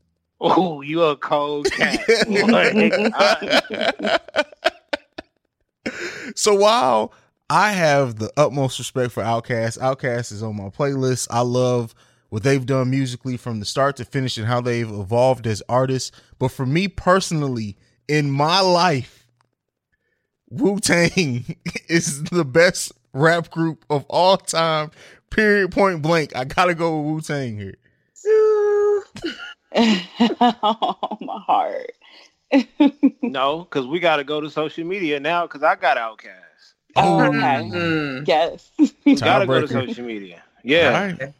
Oh, 0.40 0.82
you 0.82 1.02
a 1.02 1.16
cold 1.16 1.70
cat. 1.72 2.00
so 6.36 6.54
while 6.54 7.12
I 7.50 7.72
have 7.72 8.16
the 8.16 8.30
utmost 8.36 8.78
respect 8.78 9.12
for 9.12 9.22
Outkast, 9.22 9.78
Outkast 9.78 10.32
is 10.32 10.42
on 10.42 10.56
my 10.56 10.68
playlist. 10.68 11.26
I 11.30 11.40
love 11.40 11.94
what 12.28 12.42
they've 12.42 12.64
done 12.64 12.90
musically 12.90 13.36
from 13.36 13.58
the 13.58 13.64
start 13.64 13.96
to 13.96 14.04
finish 14.04 14.38
and 14.38 14.46
how 14.46 14.60
they've 14.60 14.88
evolved 14.88 15.46
as 15.46 15.62
artists. 15.68 16.12
But 16.38 16.48
for 16.48 16.66
me 16.66 16.86
personally, 16.86 17.76
in 18.06 18.30
my 18.30 18.60
life, 18.60 19.26
Wu 20.50 20.78
Tang 20.78 21.56
is 21.88 22.22
the 22.24 22.44
best 22.44 22.92
rap 23.12 23.50
group 23.50 23.84
of 23.90 24.04
all 24.08 24.36
time. 24.36 24.90
Period. 25.30 25.72
Point 25.72 26.02
blank. 26.02 26.36
I 26.36 26.44
gotta 26.44 26.74
go 26.74 27.00
with 27.00 27.06
Wu 27.06 27.20
Tang 27.20 27.58
here. 27.58 27.76
Oh, 29.74 31.18
my 31.20 31.38
heart. 31.40 31.92
no, 33.22 33.60
because 33.60 33.86
we 33.86 34.00
got 34.00 34.16
to 34.16 34.24
go 34.24 34.40
to 34.40 34.50
social 34.50 34.84
media 34.84 35.20
now 35.20 35.46
because 35.46 35.62
I 35.62 35.76
got 35.76 35.96
Outkast. 35.96 36.74
Oh, 36.96 37.26
okay. 37.26 37.36
Mm. 37.36 38.26
Yes. 38.26 38.70
Got 39.20 39.40
to 39.40 39.46
go 39.46 39.60
to 39.60 39.68
social 39.68 40.04
media. 40.04 40.42
Yeah. 40.64 40.86
All 40.86 40.92
right. 40.92 41.34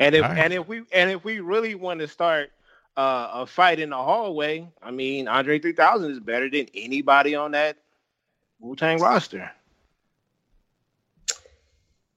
And 0.00 0.14
if 0.14 0.24
All 0.24 0.30
right. 0.30 0.38
and 0.38 0.52
if 0.52 0.68
we 0.68 0.82
and 0.92 1.10
if 1.10 1.24
we 1.24 1.40
really 1.40 1.74
want 1.74 2.00
to 2.00 2.08
start 2.08 2.50
uh, 2.96 3.28
a 3.32 3.46
fight 3.46 3.80
in 3.80 3.90
the 3.90 3.96
hallway, 3.96 4.68
I 4.82 4.90
mean, 4.90 5.28
Andre 5.28 5.58
3000 5.58 6.10
is 6.10 6.20
better 6.20 6.50
than 6.50 6.66
anybody 6.74 7.34
on 7.34 7.52
that 7.52 7.76
Wu 8.60 8.76
Tang 8.76 9.00
roster. 9.00 9.50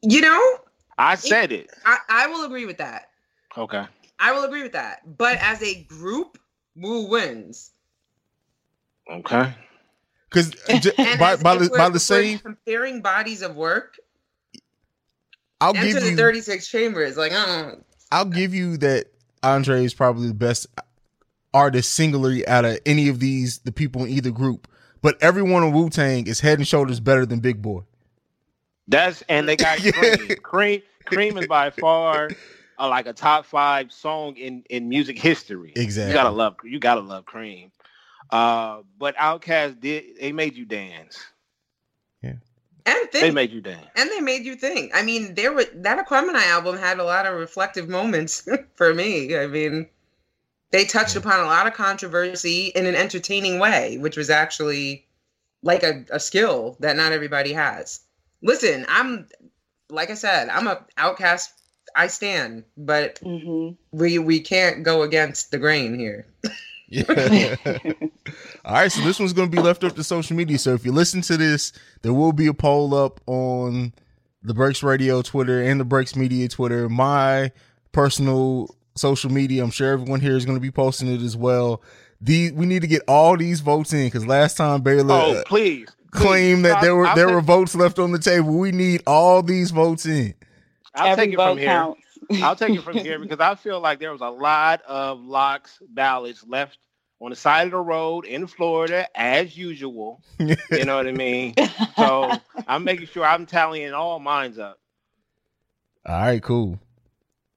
You 0.01 0.22
know, 0.22 0.57
I 0.97 1.16
said 1.16 1.51
it. 1.51 1.70
I, 1.86 1.97
I 2.09 2.28
will 2.28 2.45
agree 2.45 2.66
with 2.66 2.78
that. 2.78 3.09
Okay. 3.57 3.86
I 4.22 4.34
will 4.34 4.43
agree 4.43 4.61
with 4.61 4.74
that. 4.74 5.17
But 5.17 5.38
as 5.41 5.61
a 5.63 5.84
group, 5.84 6.38
Wu 6.76 7.07
wins. 7.07 7.72
Okay. 9.09 9.53
Because 10.30 10.53
And 10.69 11.19
by, 11.19 11.36
by 11.36 11.57
the 11.57 11.69
by 11.76 11.89
the 11.89 11.99
same, 11.99 12.39
comparing 12.39 13.01
bodies 13.01 13.41
of 13.41 13.55
work, 13.55 13.97
I'll 15.59 15.76
enter 15.76 15.88
give 15.88 16.03
the 16.03 16.11
you 16.11 16.15
36 16.15 16.67
chambers. 16.69 17.17
Like, 17.17 17.34
uh, 17.34 17.74
I'll 18.11 18.26
give 18.26 18.53
you 18.53 18.78
that 18.78 19.07
Andre 19.43 19.84
is 19.84 19.93
probably 19.93 20.28
the 20.28 20.34
best 20.34 20.67
artist 21.53 21.91
singularly 21.91 22.47
out 22.47 22.63
of 22.63 22.80
any 22.86 23.09
of 23.09 23.19
these 23.19 23.57
the 23.59 23.74
people 23.74 24.05
in 24.05 24.11
either 24.11 24.32
group. 24.32 24.69
But 25.01 25.22
everyone 25.22 25.63
in 25.63 25.74
Wu 25.74 25.89
Tang 25.89 26.28
is 26.28 26.39
head 26.39 26.59
and 26.59 26.67
shoulders 26.67 26.99
better 26.99 27.26
than 27.26 27.39
Big 27.39 27.61
Boi. 27.61 27.82
That's 28.88 29.24
and 29.24 29.49
they 29.49 29.57
got 29.57 29.80
Cream. 29.93 30.38
Cream 30.41 30.82
Cream 31.05 31.38
is 31.38 31.47
by 31.47 31.72
far 31.72 32.30
uh, 32.82 32.90
like 32.90 33.06
a 33.06 33.14
top 33.14 33.46
five 33.46 33.92
song 33.92 34.36
in 34.38 34.64
in 34.70 34.90
music 34.90 35.18
history. 35.20 35.74
Exactly. 35.76 36.12
You 36.12 36.18
gotta 36.18 36.32
love 36.32 36.56
you 36.64 36.80
gotta 36.80 37.02
love 37.02 37.26
Cream. 37.26 37.72
Uh, 38.30 38.82
but 38.98 39.16
Outkast 39.18 39.80
did 39.80 40.04
they 40.20 40.32
made 40.32 40.56
you 40.56 40.66
dance. 40.66 41.20
Yeah. 42.24 42.34
And 42.86 42.98
They 43.14 43.30
made 43.30 43.52
you 43.52 43.62
dance. 43.62 43.86
and 43.96 44.10
they 44.10 44.22
made 44.22 44.44
you 44.44 44.56
think. 44.56 44.92
I 44.96 45.04
mean, 45.04 45.36
there 45.36 45.54
were 45.54 45.66
that 45.76 46.04
Aquemini 46.06 46.42
album 46.48 46.78
had 46.78 46.98
a 47.00 47.04
lot 47.04 47.26
of 47.28 47.36
reflective 47.38 47.88
moments 47.88 48.48
for 48.76 48.94
me. 48.94 49.38
I 49.38 49.46
mean, 49.48 49.88
they 50.72 50.86
touched 50.86 51.16
upon 51.16 51.42
a 51.42 51.46
lot 51.46 51.68
of 51.68 51.74
controversy 51.74 52.72
in 52.76 52.86
an 52.88 52.96
entertaining 52.96 53.60
way, 53.60 53.98
which 54.00 54.18
was 54.18 54.30
actually 54.32 55.06
like 55.62 55.84
a, 55.84 56.06
a 56.12 56.20
skill 56.20 56.78
that 56.80 56.96
not 56.96 57.12
everybody 57.12 57.54
has. 57.54 58.02
Listen, 58.42 58.86
I'm 58.90 59.28
like 59.90 60.10
I 60.10 60.16
said, 60.16 60.50
I'm 60.50 60.68
a 60.68 60.84
outcast. 60.98 61.54
I 61.96 62.08
stand, 62.08 62.64
but 62.78 63.20
mm-hmm. 63.22 63.76
we 63.98 64.20
we 64.20 64.39
can't 64.39 64.84
go 64.84 65.02
against 65.04 65.52
the 65.52 65.58
grain 65.58 65.98
here. 65.98 66.26
Yeah. 66.89 67.56
All 68.66 68.74
right, 68.74 68.92
so 68.92 69.02
this 69.02 69.18
one's 69.20 69.34
going 69.34 69.50
to 69.50 69.56
be 69.56 69.62
left 69.62 69.84
up 69.84 69.96
to 69.96 70.04
social 70.04 70.36
media. 70.36 70.58
So 70.60 70.74
if 70.74 70.86
you 70.86 70.92
listen 70.92 71.22
to 71.22 71.38
this, 71.38 71.72
there 72.02 72.14
will 72.14 72.34
be 72.34 72.48
a 72.48 72.54
poll 72.54 72.94
up 72.94 73.22
on 73.28 73.94
the 74.44 74.54
Breaks 74.54 74.84
Radio 74.84 75.22
Twitter 75.22 75.62
and 75.64 75.80
the 75.80 75.86
Breaks 75.86 76.16
Media 76.16 76.48
Twitter. 76.50 76.89
My 76.89 77.52
personal 77.94 78.76
social 78.96 79.32
media, 79.32 79.64
I'm 79.64 79.72
sure 79.72 79.94
everyone 79.94 80.20
here 80.20 80.36
is 80.36 80.46
going 80.46 80.58
to 80.58 80.62
be 80.62 80.72
posting 80.72 81.08
it 81.14 81.22
as 81.22 81.38
well. 81.38 81.82
The 82.20 82.52
we 82.52 82.66
need 82.66 82.82
to 82.82 82.88
get 82.88 83.02
all 83.08 83.36
these 83.38 83.62
votes 83.62 83.94
in 83.94 84.06
because 84.08 84.28
last 84.28 84.58
time 84.58 84.82
Baylor 84.82 85.14
Oh, 85.16 85.44
please. 85.46 85.88
claimed 86.12 86.66
that 86.66 86.82
there 86.82 86.96
were 86.96 87.08
I'll 87.08 87.16
there 87.16 87.28
take- 87.28 87.36
were 87.36 87.42
votes 87.42 87.74
left 87.74 88.00
on 88.00 88.12
the 88.12 88.20
table. 88.20 88.54
We 88.58 88.72
need 88.72 89.02
all 89.08 89.42
these 89.42 89.72
votes 89.72 90.06
in. 90.06 90.36
I'll 90.96 91.08
Every 91.08 91.26
take 91.26 91.34
it 91.34 91.38
from 91.38 91.58
here. 91.58 91.68
counts. 91.68 92.02
I'll 92.42 92.56
take 92.56 92.76
it 92.76 92.82
from 92.84 92.98
here 92.98 93.20
because 93.20 93.39
I 93.39 93.56
feel 93.56 93.80
like 93.80 94.00
there 94.00 94.12
was 94.12 94.22
a 94.22 94.30
lot 94.30 94.82
of 94.88 95.20
locks 95.22 95.80
ballots 95.89 96.44
left 96.48 96.78
on 97.20 97.30
the 97.30 97.36
side 97.36 97.66
of 97.68 97.72
the 97.72 97.78
road 97.80 98.26
in 98.26 98.48
Florida 98.48 99.08
as 99.16 99.58
usual. 99.58 100.22
You 100.72 100.86
know 100.86 100.96
what 100.98 101.08
I 101.08 101.12
mean? 101.12 101.54
So 101.98 102.32
I'm 102.68 102.84
making 102.84 103.08
sure 103.08 103.26
I'm 103.26 103.46
tallying 103.46 103.94
all 103.94 104.20
mines 104.20 104.58
up. 104.58 104.80
All 106.06 106.20
right, 106.20 106.42
cool. 106.42 106.80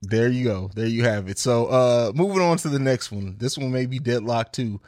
There 0.02 0.28
you 0.28 0.44
go. 0.44 0.70
There 0.74 0.86
you 0.86 1.04
have 1.04 1.28
it. 1.28 1.38
So 1.38 1.66
uh 1.66 2.12
moving 2.14 2.42
on 2.42 2.58
to 2.58 2.68
the 2.68 2.78
next 2.78 3.10
one. 3.10 3.36
This 3.38 3.56
one 3.56 3.72
may 3.72 3.86
be 3.86 3.98
deadlocked 3.98 4.54
too. 4.54 4.80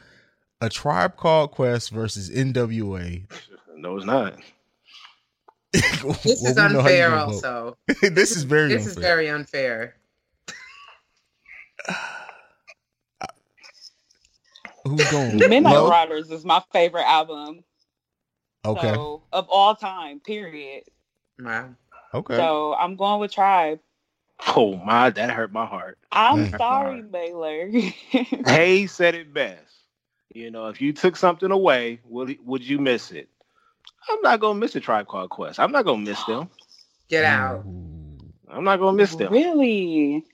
A 0.61 0.69
tribe 0.69 1.17
called 1.17 1.53
Quest 1.53 1.91
versus 1.91 2.31
NWA. 2.31 3.25
No, 3.77 3.97
it's 3.97 4.07
not. 4.07 4.35
This 5.73 6.43
Well, 6.43 6.53
is 6.53 6.59
we 6.59 6.69
know 6.69 6.83
how 6.83 6.89
you 6.89 6.99
unfair. 6.99 7.15
Also, 7.15 7.77
this 8.03 8.37
is 8.37 8.45
very 8.45 8.71
this 8.71 8.83
unfair. 8.83 8.91
is 8.93 8.97
very 8.97 9.29
unfair. 9.29 9.95
Who's 14.85 15.07
going? 15.07 15.39
Midnight 15.49 15.73
Mo? 15.75 15.89
Riders 15.89 16.31
is 16.31 16.45
my 16.45 16.63
favorite 16.73 17.07
album. 17.09 17.65
Okay. 18.65 18.93
So, 18.93 19.23
of 19.33 19.49
all 19.49 19.75
time, 19.75 20.21
period. 20.21 20.85
Wow. 21.39 21.75
Okay. 22.15 22.37
So 22.37 22.75
I'm 22.75 22.97
going 22.97 23.21
with 23.21 23.33
Tribe. 23.33 23.81
Oh 24.57 24.77
my, 24.77 25.11
that 25.11 25.31
hurt 25.31 25.53
my 25.53 25.67
heart. 25.67 25.99
I'm 26.13 26.47
Mm. 26.47 26.57
sorry, 26.59 27.03
Baylor. 27.03 27.69
Hayes 28.47 28.93
said 28.93 29.15
it 29.15 29.33
best. 29.33 29.61
You 30.35 30.51
know, 30.51 30.69
if 30.69 30.81
you 30.81 30.93
took 30.93 31.17
something 31.17 31.51
away, 31.51 32.01
would 32.05 32.39
would 32.45 32.63
you 32.67 32.79
miss 32.79 33.11
it? 33.13 33.29
I'm 34.11 34.21
not 34.23 34.41
gonna 34.41 34.59
miss 34.59 34.73
the 34.73 34.81
Tribe 34.81 35.07
Called 35.07 35.31
Quest. 35.31 35.59
I'm 35.61 35.73
not 35.73 35.85
gonna 35.85 36.03
miss 36.03 36.23
them. 36.25 36.49
Get 37.09 37.25
out. 37.25 37.67
Mm-hmm. 37.67 38.57
I'm 38.57 38.65
not 38.65 38.79
gonna 38.79 38.97
miss 38.97 39.15
them. 39.15 39.33
really? 39.33 40.25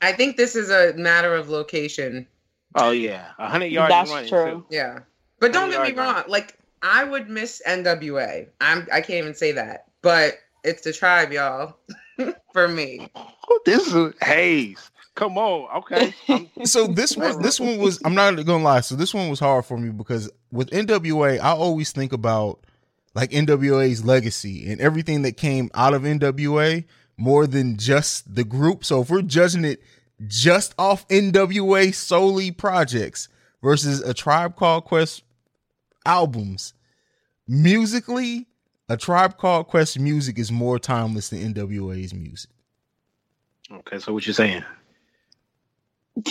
I 0.00 0.12
think 0.12 0.36
this 0.36 0.54
is 0.54 0.70
a 0.70 0.92
matter 0.96 1.34
of 1.34 1.48
location. 1.48 2.26
Oh 2.74 2.90
yeah, 2.90 3.30
a 3.38 3.48
hundred 3.48 3.66
yards 3.66 3.90
That's 3.90 4.10
running. 4.10 4.28
true. 4.28 4.44
too. 4.44 4.66
Yeah. 4.70 5.00
But 5.40 5.52
don't 5.52 5.70
get 5.70 5.80
me 5.80 5.88
Hundred 5.92 5.96
yards 5.96 6.16
wrong. 6.16 6.24
Like 6.28 6.58
I 6.82 7.04
would 7.04 7.28
miss 7.28 7.62
NWA. 7.66 8.48
I'm 8.60 8.86
I 8.92 9.00
can't 9.00 9.18
even 9.18 9.34
say 9.34 9.52
that. 9.52 9.86
But 10.02 10.38
it's 10.62 10.82
the 10.82 10.92
tribe, 10.92 11.32
y'all. 11.32 11.76
For 12.52 12.68
me. 12.68 13.08
Oh, 13.14 13.60
this 13.64 13.92
is 13.92 14.14
Hayes. 14.22 14.90
Come 15.14 15.38
on, 15.38 15.68
okay. 15.78 16.12
So 16.64 16.86
this 16.86 17.16
one 17.16 17.40
this 17.40 17.60
one 17.60 17.78
was 17.78 18.00
I'm 18.04 18.14
not 18.14 18.34
gonna 18.44 18.64
lie. 18.64 18.80
So 18.80 18.96
this 18.96 19.14
one 19.14 19.28
was 19.28 19.38
hard 19.38 19.64
for 19.64 19.78
me 19.78 19.90
because 19.90 20.30
with 20.50 20.70
NWA, 20.70 21.38
I 21.38 21.50
always 21.50 21.92
think 21.92 22.12
about 22.12 22.64
like 23.14 23.30
NWA's 23.30 24.04
legacy 24.04 24.70
and 24.70 24.80
everything 24.80 25.22
that 25.22 25.36
came 25.36 25.70
out 25.74 25.94
of 25.94 26.02
NWA 26.02 26.84
more 27.16 27.46
than 27.46 27.76
just 27.76 28.34
the 28.34 28.44
group. 28.44 28.84
So 28.84 29.02
if 29.02 29.10
we're 29.10 29.22
judging 29.22 29.64
it 29.64 29.82
just 30.26 30.74
off 30.78 31.06
NWA 31.08 31.94
solely 31.94 32.50
projects 32.50 33.28
versus 33.62 34.00
a 34.00 34.14
Tribe 34.14 34.56
Called 34.56 34.84
Quest 34.84 35.22
albums, 36.04 36.74
musically, 37.46 38.46
a 38.88 38.96
Tribe 38.96 39.36
Called 39.38 39.68
Quest 39.68 39.98
music 39.98 40.38
is 40.38 40.50
more 40.50 40.78
timeless 40.78 41.30
than 41.30 41.54
NWA's 41.54 42.12
music. 42.12 42.50
okay, 43.70 43.98
so 43.98 44.12
what 44.12 44.26
you're 44.26 44.34
saying? 44.34 44.64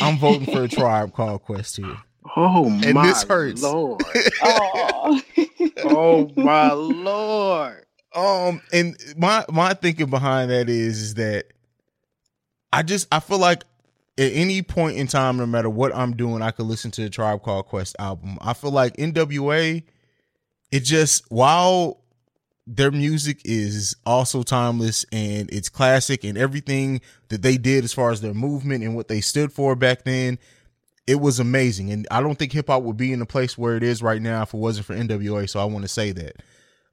I'm 0.02 0.18
voting 0.18 0.46
for 0.46 0.64
a 0.64 0.68
Tribe 0.68 1.14
Called 1.14 1.44
Quest 1.44 1.78
here. 1.78 1.98
Oh 2.36 2.66
And 2.84 2.94
my 2.94 3.08
this 3.08 3.24
hurts. 3.24 3.62
lord. 3.62 4.02
Oh. 4.42 5.22
oh 5.84 6.32
my 6.36 6.72
lord. 6.74 7.86
Um, 8.16 8.62
and 8.72 8.96
my 9.18 9.44
my 9.50 9.74
thinking 9.74 10.10
behind 10.10 10.52
that 10.52 10.70
is 10.70 11.00
is 11.02 11.14
that 11.16 11.46
I 12.72 12.84
just 12.84 13.08
I 13.12 13.20
feel 13.20 13.40
like 13.40 13.64
at 14.18 14.32
any 14.34 14.62
point 14.62 14.98
in 14.98 15.08
time, 15.08 15.38
no 15.38 15.46
matter 15.48 15.70
what 15.70 15.96
I'm 15.96 16.16
doing, 16.16 16.42
I 16.44 16.52
could 16.52 16.68
listen 16.68 16.92
to 16.92 17.02
the 17.02 17.10
Tribe 17.10 17.42
Called 17.42 17.66
Quest 17.66 17.96
album. 17.98 18.38
I 18.42 18.54
feel 18.54 18.72
like 18.72 18.96
NWA, 18.98 19.84
it 20.72 20.80
just 20.82 21.24
while 21.32 22.00
their 22.68 22.92
music 22.92 23.42
is 23.44 23.96
also 24.06 24.42
timeless 24.44 25.06
and 25.12 25.52
it's 25.52 25.68
classic 25.68 26.24
and 26.24 26.38
everything 26.38 27.02
that 27.30 27.42
they 27.42 27.58
did 27.58 27.84
as 27.84 27.92
far 27.92 28.12
as 28.12 28.22
their 28.22 28.34
movement 28.34 28.84
and 28.84 28.96
what 28.96 29.08
they 29.10 29.20
stood 29.20 29.52
for 29.52 29.76
back 29.76 30.04
then, 30.04 30.38
it 31.06 31.20
was 31.20 31.40
amazing. 31.40 31.92
And 31.92 32.08
I 32.10 32.22
don't 32.22 32.36
think 32.36 32.52
hip 32.52 32.68
hop 32.68 32.84
would 32.84 32.98
be 32.98 33.12
in 33.12 33.20
the 33.20 33.26
place 33.26 33.58
where 33.58 33.76
it 33.76 33.84
is 33.84 34.02
right 34.02 34.22
now 34.22 34.44
if 34.44 34.54
it 34.54 34.58
wasn't 34.58 34.86
for 34.86 34.96
NWA. 34.96 35.50
So 35.50 35.60
I 35.60 35.66
want 35.66 35.84
to 35.84 35.90
say 35.90 36.12
that. 36.12 36.38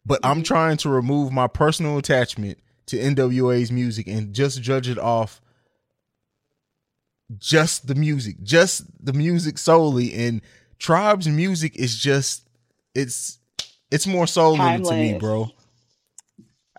But 0.05 0.21
I'm 0.25 0.37
mm-hmm. 0.39 0.43
trying 0.45 0.77
to 0.79 0.89
remove 0.89 1.33
my 1.33 1.47
personal 1.47 1.99
attachment 1.99 2.59
to 2.87 2.97
NWA's 2.97 3.71
music 3.71 4.09
and 4.09 4.35
just 4.35 4.63
judge 4.63 4.89
it 4.89 4.99
off 4.99 5.41
just 7.39 7.87
the 7.87 7.95
music, 7.95 8.43
just 8.43 8.85
the 9.05 9.13
music 9.13 9.59
solely. 9.59 10.13
And 10.15 10.41
Tribe's 10.79 11.29
music 11.29 11.77
is 11.77 11.97
just 11.97 12.49
it's 12.95 13.39
it's 13.91 14.07
more 14.07 14.27
soul 14.27 14.57
to 14.57 14.79
me, 14.93 15.19
bro. 15.19 15.51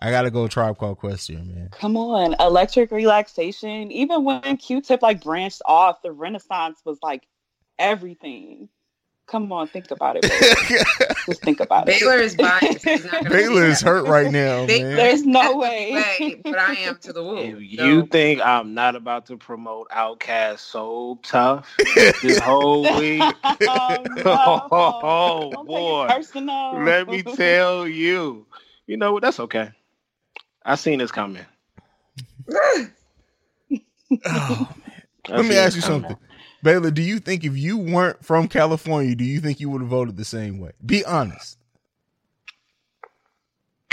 I 0.02 0.10
gotta 0.10 0.32
go 0.32 0.48
Tribe 0.48 0.78
Called 0.78 0.98
Quest 0.98 1.28
here, 1.28 1.38
man. 1.38 1.68
Come 1.70 1.96
on, 1.96 2.34
electric 2.40 2.90
relaxation. 2.90 3.92
Even 3.92 4.24
when 4.24 4.56
Q-Tip 4.56 5.00
like 5.00 5.22
branched 5.22 5.62
off, 5.64 6.02
the 6.02 6.10
Renaissance 6.10 6.80
was 6.84 6.98
like 7.04 7.28
everything. 7.78 8.68
Come 9.26 9.52
on, 9.52 9.68
think 9.68 9.92
about 9.92 10.16
it. 10.20 10.24
Just 11.26 11.42
think 11.42 11.60
about 11.60 11.88
it. 11.88 12.00
Baylor 12.00 12.18
it. 12.18 12.24
is 12.24 12.34
biased. 12.34 12.84
Not 12.84 13.28
Baylor 13.28 13.64
is 13.64 13.80
hurt 13.80 14.08
right 14.08 14.32
now, 14.32 14.66
man. 14.66 14.96
There's 14.96 15.24
no 15.24 15.56
way. 15.56 15.92
Way, 15.92 16.40
but 16.42 16.58
I 16.58 16.74
am 16.74 16.98
to 17.02 17.12
the 17.12 17.22
woo. 17.24 17.36
If 17.36 17.60
you 17.60 18.06
think 18.06 18.40
I'm 18.44 18.74
not 18.74 18.96
about 18.96 19.26
to 19.26 19.36
promote 19.36 19.88
Outkast 19.90 20.58
so 20.58 21.20
tough 21.22 21.72
this 22.22 22.40
whole 22.40 22.82
week, 22.98 23.22
oh, 23.22 24.04
no. 24.16 24.68
oh, 24.72 25.50
Don't 25.52 25.66
boy, 25.68 26.08
personal. 26.08 26.82
let 26.82 27.08
me 27.08 27.22
tell 27.22 27.86
you. 27.86 28.44
You 28.88 28.96
know 28.96 29.12
what? 29.12 29.22
That's 29.22 29.38
okay. 29.38 29.70
I 30.64 30.74
seen 30.76 30.98
this 30.98 31.10
coming. 31.12 31.44
Oh, 34.26 34.68
I 35.28 35.36
Let 35.36 35.44
me 35.46 35.56
ask 35.56 35.76
you 35.76 35.82
coming. 35.82 36.02
something. 36.02 36.16
Baylor, 36.62 36.90
do 36.90 37.02
you 37.02 37.18
think 37.18 37.44
if 37.44 37.56
you 37.56 37.78
weren't 37.78 38.24
from 38.24 38.46
California, 38.48 39.14
do 39.16 39.24
you 39.24 39.40
think 39.40 39.58
you 39.60 39.68
would 39.70 39.80
have 39.80 39.90
voted 39.90 40.16
the 40.16 40.24
same 40.24 40.58
way? 40.58 40.72
Be 40.84 41.04
honest. 41.04 41.58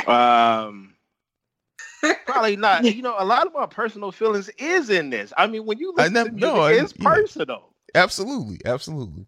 Um, 0.08 0.96
probably 2.26 2.56
not. 2.56 2.84
You 2.84 3.02
know, 3.02 3.16
a 3.18 3.26
lot 3.26 3.48
of 3.48 3.54
my 3.54 3.66
personal 3.66 4.12
feelings 4.12 4.50
is 4.58 4.90
in 4.90 5.10
this. 5.10 5.34
I 5.38 5.48
mean, 5.48 5.66
when 5.66 5.78
you 5.80 5.94
I 5.98 6.04
listen 6.04 6.14
never- 6.14 6.30
to 6.30 6.36
music, 6.36 6.54
no, 6.56 6.62
I- 6.62 6.72
it's 6.74 6.94
yeah. 6.98 7.10
personal. 7.14 7.74
Absolutely. 7.96 8.60
Absolutely. 8.66 9.26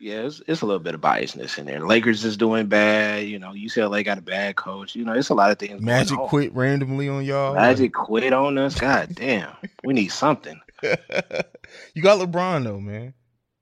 Yeah, 0.00 0.26
it's, 0.26 0.40
it's 0.46 0.60
a 0.60 0.66
little 0.66 0.78
bit 0.78 0.94
of 0.94 1.00
biasness 1.00 1.58
in 1.58 1.66
there. 1.66 1.84
Lakers 1.84 2.24
is 2.24 2.36
doing 2.36 2.66
bad. 2.66 3.26
You 3.26 3.38
know, 3.38 3.50
UCLA 3.50 4.04
got 4.04 4.18
a 4.18 4.22
bad 4.22 4.54
coach. 4.54 4.94
You 4.94 5.04
know, 5.04 5.12
it's 5.12 5.28
a 5.28 5.34
lot 5.34 5.50
of 5.50 5.58
things. 5.58 5.82
Magic 5.82 6.18
quit 6.18 6.54
randomly 6.54 7.08
on 7.08 7.24
y'all. 7.24 7.54
Magic 7.54 7.92
quit 7.92 8.32
on 8.32 8.58
us. 8.58 8.78
God 8.78 9.14
damn, 9.14 9.52
we 9.82 9.94
need 9.94 10.08
something. 10.08 10.60
you 10.82 12.02
got 12.02 12.20
LeBron 12.20 12.64
though, 12.64 12.80
man. 12.80 13.14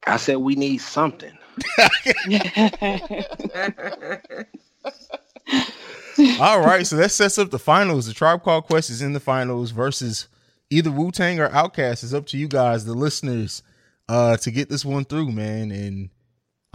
I 0.06 0.18
said 0.18 0.36
we 0.36 0.54
need 0.54 0.78
something. 0.78 1.36
All 6.40 6.60
right, 6.60 6.86
so 6.86 6.96
that 6.96 7.10
sets 7.10 7.38
up 7.38 7.50
the 7.50 7.58
finals. 7.58 8.06
The 8.06 8.14
Tribe 8.14 8.42
Called 8.42 8.64
Quest 8.64 8.90
is 8.90 9.02
in 9.02 9.14
the 9.14 9.20
finals 9.20 9.70
versus 9.70 10.28
either 10.70 10.90
Wu 10.90 11.10
Tang 11.10 11.40
or 11.40 11.48
Outkast. 11.48 12.02
It's 12.02 12.14
up 12.14 12.26
to 12.26 12.38
you 12.38 12.48
guys, 12.48 12.84
the 12.84 12.94
listeners, 12.94 13.62
uh, 14.08 14.36
to 14.38 14.50
get 14.50 14.68
this 14.68 14.84
one 14.84 15.04
through, 15.04 15.32
man. 15.32 15.70
And 15.70 16.10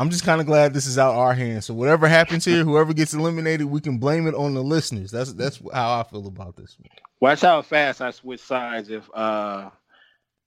I'm 0.01 0.09
just 0.09 0.25
kind 0.25 0.41
of 0.41 0.47
glad 0.47 0.73
this 0.73 0.87
is 0.87 0.97
out 0.97 1.13
our 1.13 1.35
hands. 1.35 1.67
So 1.67 1.75
whatever 1.75 2.07
happens 2.07 2.43
here, 2.43 2.63
whoever 2.63 2.91
gets 2.91 3.13
eliminated, 3.13 3.67
we 3.67 3.79
can 3.79 3.99
blame 3.99 4.25
it 4.25 4.33
on 4.33 4.55
the 4.55 4.63
listeners. 4.63 5.11
That's 5.11 5.31
that's 5.33 5.61
how 5.71 5.99
I 5.99 6.01
feel 6.01 6.25
about 6.25 6.55
this 6.55 6.75
one. 6.79 6.89
Watch 7.19 7.41
how 7.41 7.61
fast 7.61 8.01
I 8.01 8.09
switch 8.09 8.41
sides 8.41 8.89
if 8.89 9.07
uh 9.13 9.69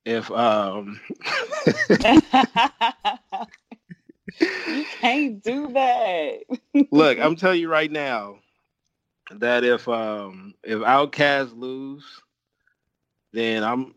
if 0.05 0.29
um 0.33 1.01
you 4.41 4.85
can't 5.01 5.41
do 5.41 5.69
that. 5.69 6.39
look, 6.91 7.21
I'm 7.21 7.37
telling 7.37 7.61
you 7.61 7.69
right 7.69 7.93
now 7.93 8.41
that 9.31 9.63
if 9.63 9.87
um 9.87 10.55
if 10.65 10.81
Outkast 10.81 11.57
lose, 11.57 12.05
then 13.33 13.63
I'm 13.63 13.95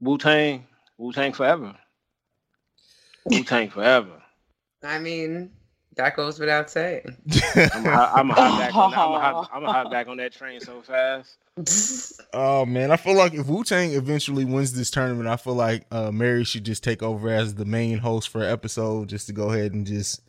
Wu 0.00 0.16
Tang, 0.16 0.64
Wu 0.96 1.12
Tang 1.12 1.32
forever. 1.32 1.74
Wu 3.24 3.42
Tang 3.42 3.68
forever. 3.68 4.21
I 4.82 4.98
mean, 4.98 5.50
that 5.96 6.16
goes 6.16 6.38
without 6.38 6.70
saying. 6.70 7.16
I'm 7.54 7.86
a, 7.86 7.90
I'm 8.14 8.30
a 8.30 8.34
hop 8.34 8.58
back 8.58 8.74
on 8.76 8.90
that. 8.90 8.98
Hop, 9.34 9.50
I'm 9.52 9.64
a 9.64 9.72
hop 9.72 9.90
back 9.90 10.08
on 10.08 10.16
that 10.18 10.32
train 10.32 10.60
so 10.60 10.80
fast. 10.82 11.36
Oh 12.34 12.64
man, 12.64 12.90
I 12.90 12.96
feel 12.96 13.14
like 13.14 13.34
if 13.34 13.46
Wu 13.46 13.62
Tang 13.62 13.92
eventually 13.92 14.46
wins 14.46 14.72
this 14.72 14.90
tournament, 14.90 15.28
I 15.28 15.36
feel 15.36 15.52
like 15.52 15.84
uh, 15.90 16.10
Mary 16.10 16.44
should 16.44 16.64
just 16.64 16.82
take 16.82 17.02
over 17.02 17.28
as 17.28 17.56
the 17.56 17.66
main 17.66 17.98
host 17.98 18.30
for 18.30 18.42
an 18.42 18.50
episode, 18.50 19.10
just 19.10 19.26
to 19.26 19.34
go 19.34 19.50
ahead 19.50 19.74
and 19.74 19.86
just 19.86 20.22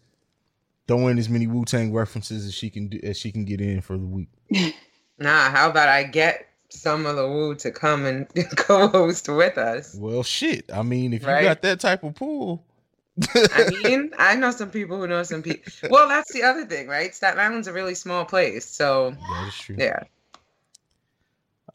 throw 0.85 1.07
in 1.07 1.17
as 1.17 1.29
many 1.29 1.47
Wu 1.47 1.63
Tang 1.63 1.93
references 1.93 2.45
as 2.45 2.53
she 2.53 2.69
can 2.69 2.89
do, 2.89 2.99
as 3.03 3.17
she 3.17 3.31
can 3.31 3.45
get 3.45 3.61
in 3.61 3.79
for 3.79 3.97
the 3.97 4.05
week. 4.05 4.29
Nah, 5.19 5.51
how 5.51 5.69
about 5.69 5.87
I 5.89 6.03
get 6.03 6.49
some 6.69 7.05
of 7.05 7.15
the 7.15 7.25
Wu 7.29 7.55
to 7.55 7.71
come 7.71 8.05
and 8.05 8.27
co-host 8.57 9.29
with 9.29 9.57
us? 9.59 9.95
Well, 9.95 10.23
shit. 10.23 10.69
I 10.73 10.81
mean, 10.81 11.13
if 11.13 11.23
Right. 11.25 11.43
you 11.43 11.47
got 11.47 11.61
that 11.61 11.79
type 11.79 12.03
of 12.03 12.15
pool, 12.15 12.65
I 13.21 13.69
mean, 13.83 14.11
I 14.17 14.35
know 14.35 14.51
some 14.51 14.71
people 14.71 14.97
who 14.97 15.07
know 15.07 15.23
some 15.23 15.43
people. 15.43 15.71
Well, 15.89 16.07
that's 16.07 16.33
the 16.33 16.43
other 16.43 16.65
thing, 16.65 16.87
right? 16.87 17.13
Staten 17.13 17.39
Island's 17.39 17.67
a 17.67 17.73
really 17.73 17.95
small 17.95 18.25
place, 18.25 18.65
so 18.65 19.11
that 19.11 19.47
is 19.47 19.55
true. 19.55 19.75
yeah. 19.77 20.03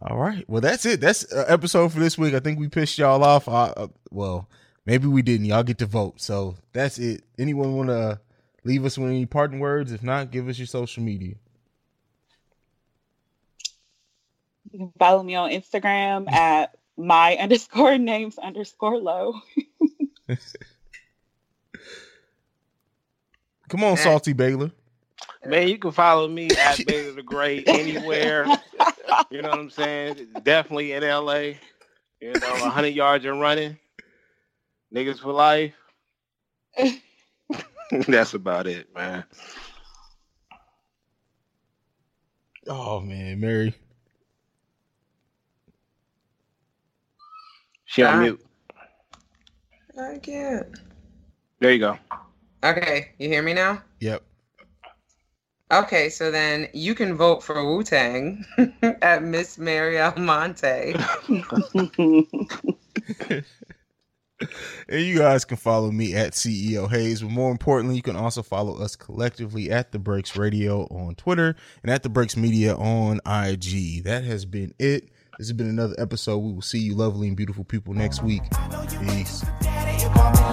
All 0.01 0.17
right. 0.17 0.45
Well, 0.49 0.61
that's 0.61 0.87
it. 0.87 1.01
That's 1.01 1.33
uh, 1.33 1.45
episode 1.49 1.93
for 1.93 1.99
this 1.99 2.17
week. 2.17 2.35
I 2.35 2.41
think 2.41 2.59
we 2.59 2.69
pissed 2.69 2.99
y'all 2.99 3.25
off. 3.25 3.49
Uh, 3.49 3.73
uh, 3.77 3.89
well, 4.11 4.49
maybe 4.87 5.09
we 5.09 5.23
didn't. 5.23 5.47
Y'all 5.47 5.65
get 5.65 5.79
to 5.79 5.87
vote. 5.87 6.21
So 6.21 6.57
that's 6.73 6.99
it. 6.99 7.25
Anyone 7.37 7.77
want 7.77 7.89
to 7.89 8.21
leave 8.65 8.85
us 8.85 8.97
with 8.97 9.09
any 9.09 9.27
parting 9.27 9.59
words? 9.59 9.91
If 9.91 10.03
not, 10.03 10.31
give 10.31 10.49
us 10.49 10.59
your 10.59 10.67
social 10.67 11.03
media. 11.03 11.35
You 14.71 14.79
can 14.79 14.93
follow 14.99 15.23
me 15.23 15.35
on 15.35 15.51
Instagram 15.51 16.31
at 16.31 16.77
my 16.97 17.37
underscore 17.41 17.99
names 17.99 18.39
underscore 18.39 18.99
low. 18.99 19.41
Come 23.69 23.85
on, 23.85 23.97
Salty 23.97 24.33
Baylor. 24.33 24.71
Man, 25.45 25.69
you 25.69 25.79
can 25.79 25.93
follow 25.93 26.29
me 26.29 26.51
at 26.57 26.85
Baylor 26.85 27.13
the 27.13 27.23
Great 27.23 27.69
anywhere. 27.69 28.47
You 29.31 29.43
know 29.43 29.51
what 29.51 29.59
I'm 29.59 29.71
saying? 29.71 30.29
Definitely 30.43 30.93
in 30.93 31.03
LA. 31.03 31.55
You 32.21 32.33
know, 32.35 32.51
100 32.61 32.89
yards 32.89 33.25
and 33.25 33.41
running. 33.41 33.79
Niggas 34.95 35.21
for 35.21 35.33
life. 35.33 35.75
That's 38.09 38.35
about 38.35 38.67
it, 38.67 38.93
man. 38.95 39.25
Oh 42.67 43.01
man, 43.01 43.41
Mary. 43.41 43.75
She 47.87 48.03
on 48.03 48.21
mute. 48.21 48.45
I 49.99 50.19
can't. 50.19 50.79
There 51.61 51.73
you 51.73 51.79
go. 51.79 51.99
Okay, 52.65 53.11
you 53.19 53.29
hear 53.29 53.43
me 53.43 53.55
now? 53.55 53.83
Yep. 54.01 54.23
Okay, 55.71 56.09
so 56.09 56.31
then 56.31 56.69
you 56.73 56.95
can 56.95 57.15
vote 57.15 57.43
for 57.43 57.63
Wu 57.63 57.83
Tang 57.83 58.43
at 59.03 59.23
Miss 59.23 59.59
Mary 59.59 59.99
Almonte. 59.99 60.95
And 64.89 65.03
you 65.03 65.19
guys 65.19 65.45
can 65.45 65.57
follow 65.57 65.91
me 65.91 66.15
at 66.15 66.33
CEO 66.33 66.89
Hayes. 66.89 67.23
But 67.23 67.31
more 67.31 67.51
importantly, 67.51 67.97
you 67.97 68.03
can 68.03 68.17
also 68.17 68.43
follow 68.43 68.79
us 68.79 68.95
collectively 68.95 69.71
at 69.71 69.93
The 69.93 69.99
Breaks 69.99 70.37
Radio 70.37 70.83
on 70.85 71.15
Twitter 71.17 71.57
and 71.83 71.91
at 71.91 72.03
The 72.03 72.09
Breaks 72.09 72.37
Media 72.37 72.75
on 72.77 73.21
IG. 73.27 74.05
That 74.05 74.25
has 74.25 74.45
been 74.45 74.75
it. 74.79 75.11
This 75.39 75.49
has 75.49 75.53
been 75.53 75.69
another 75.69 75.95
episode. 75.99 76.39
We 76.39 76.53
will 76.53 76.63
see 76.63 76.79
you 76.79 76.95
lovely 76.95 77.29
and 77.29 77.37
beautiful 77.37 77.65
people 77.65 77.95
next 77.95 78.23
week. 78.23 78.43
Peace. 79.07 79.45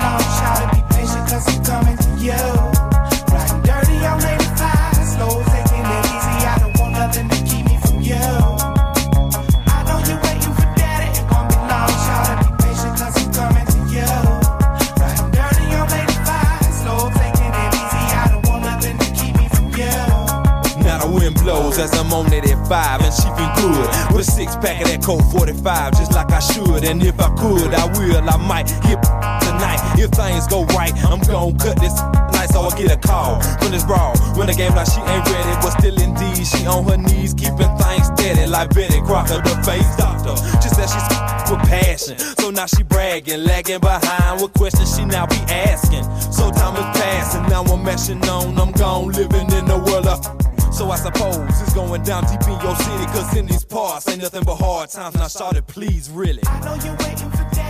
Shout 0.05 0.69
be 0.75 0.81
patient 0.93 1.25
cause 1.29 1.47
I'm 1.49 1.63
coming 1.63 1.97
to 1.97 2.09
you. 2.21 2.45
Riding 3.33 3.61
dirty 3.65 3.97
on 4.05 4.21
85, 4.21 4.95
slow 5.01 5.43
taking 5.49 5.85
it 5.85 6.05
easy. 6.13 6.35
I 6.45 6.57
don't 6.61 6.77
want 6.79 6.93
nothing 6.93 7.27
to 7.29 7.39
keep 7.49 7.65
me 7.65 7.77
from 7.81 7.99
you. 8.01 8.25
I 9.65 9.81
know 9.87 9.97
you're 10.05 10.21
waiting 10.21 10.53
for 10.53 10.69
daddy, 10.77 11.09
it 11.09 11.25
won't 11.31 11.49
be 11.49 11.57
long. 11.65 11.89
Shout 12.05 12.37
be 12.37 12.49
patient 12.61 12.95
cause 12.99 13.15
I'm 13.17 13.29
coming 13.33 13.65
to 13.65 13.79
you. 13.89 14.11
Riding 15.01 15.31
dirty 15.33 15.67
on 15.73 15.89
85, 15.89 16.73
slow 16.81 17.09
taking 17.17 17.53
it 17.53 17.71
easy. 17.73 18.03
I 18.13 18.25
don't 18.29 18.45
want 18.47 18.61
nothing 18.63 18.97
to 19.01 19.09
keep 19.17 19.33
me 19.41 19.47
from 19.49 19.67
you. 19.73 20.85
Now 20.85 21.01
the 21.01 21.09
wind 21.09 21.35
blows 21.41 21.79
as 21.79 21.91
I'm 21.97 22.13
on 22.13 22.31
it 22.31 22.45
at 22.45 22.61
five, 22.67 23.01
and 23.01 23.13
she 23.13 23.27
been 23.33 23.49
good 23.57 23.89
with 24.13 24.27
a 24.27 24.31
six 24.31 24.55
pack 24.55 24.81
of 24.81 24.87
that 24.87 25.01
Colt 25.03 25.23
45, 25.31 25.93
just 25.97 26.13
like 26.13 26.31
I 26.31 26.39
should. 26.39 26.83
And 26.83 27.01
if 27.03 27.19
I 27.19 27.29
could, 27.35 27.73
I 27.73 27.85
will. 27.97 28.29
I 28.29 28.37
might 28.37 28.69
hit 28.69 29.01
if 29.97 30.11
things 30.11 30.47
go 30.47 30.65
right. 30.77 30.93
I'm 31.05 31.19
gon' 31.21 31.57
cut 31.57 31.79
this 31.79 31.95
night 32.33 32.49
so 32.51 32.61
I 32.61 32.77
get 32.77 32.91
a 32.91 32.97
call 32.97 33.41
from 33.59 33.71
this 33.71 33.83
raw. 33.85 34.15
When 34.35 34.47
the 34.47 34.53
game 34.53 34.75
like 34.75 34.87
she 34.87 35.01
ain't 35.01 35.25
ready, 35.25 35.55
but 35.61 35.71
still 35.79 35.97
indeed 35.99 36.45
she 36.45 36.65
on 36.65 36.83
her 36.85 36.97
knees, 36.97 37.33
keeping 37.33 37.71
things 37.77 38.05
steady 38.15 38.47
like 38.47 38.73
Betty 38.73 39.01
Crocker, 39.01 39.41
the 39.41 39.55
face 39.63 39.89
doctor. 39.95 40.35
Just 40.61 40.79
as 40.79 40.91
she's 40.91 41.51
with 41.51 41.61
passion, 41.69 42.17
so 42.39 42.49
now 42.49 42.65
she 42.65 42.83
bragging, 42.83 43.43
lagging 43.43 43.79
behind 43.79 44.41
with 44.41 44.53
questions 44.53 44.95
she 44.95 45.05
now 45.05 45.25
be 45.25 45.39
asking. 45.47 46.03
So 46.31 46.51
time 46.51 46.75
is 46.75 46.89
passing, 46.99 47.43
now 47.49 47.63
I'm 47.63 47.83
meshing 47.85 48.23
on. 48.29 48.57
I'm 48.57 48.71
gone 48.71 49.11
living 49.11 49.51
in 49.51 49.65
the 49.65 49.77
world 49.77 50.07
of. 50.07 50.19
So 50.73 50.91
I 50.91 50.97
suppose 50.97 51.39
it's 51.61 51.73
going 51.73 52.03
down 52.03 52.23
deep 52.23 52.41
in 52.43 52.59
your 52.59 52.75
city, 52.75 53.05
cause 53.05 53.37
in 53.37 53.45
these 53.45 53.63
parts 53.63 54.09
ain't 54.09 54.21
nothing 54.21 54.43
but 54.43 54.55
hard 54.55 54.89
times. 54.89 55.15
Now, 55.15 55.49
it, 55.51 55.67
please, 55.67 56.09
really. 56.09 56.41
I 56.47 56.59
know 56.65 56.75
you're 56.83 56.97
waiting 56.97 57.31
for 57.31 57.45
be 57.55 57.64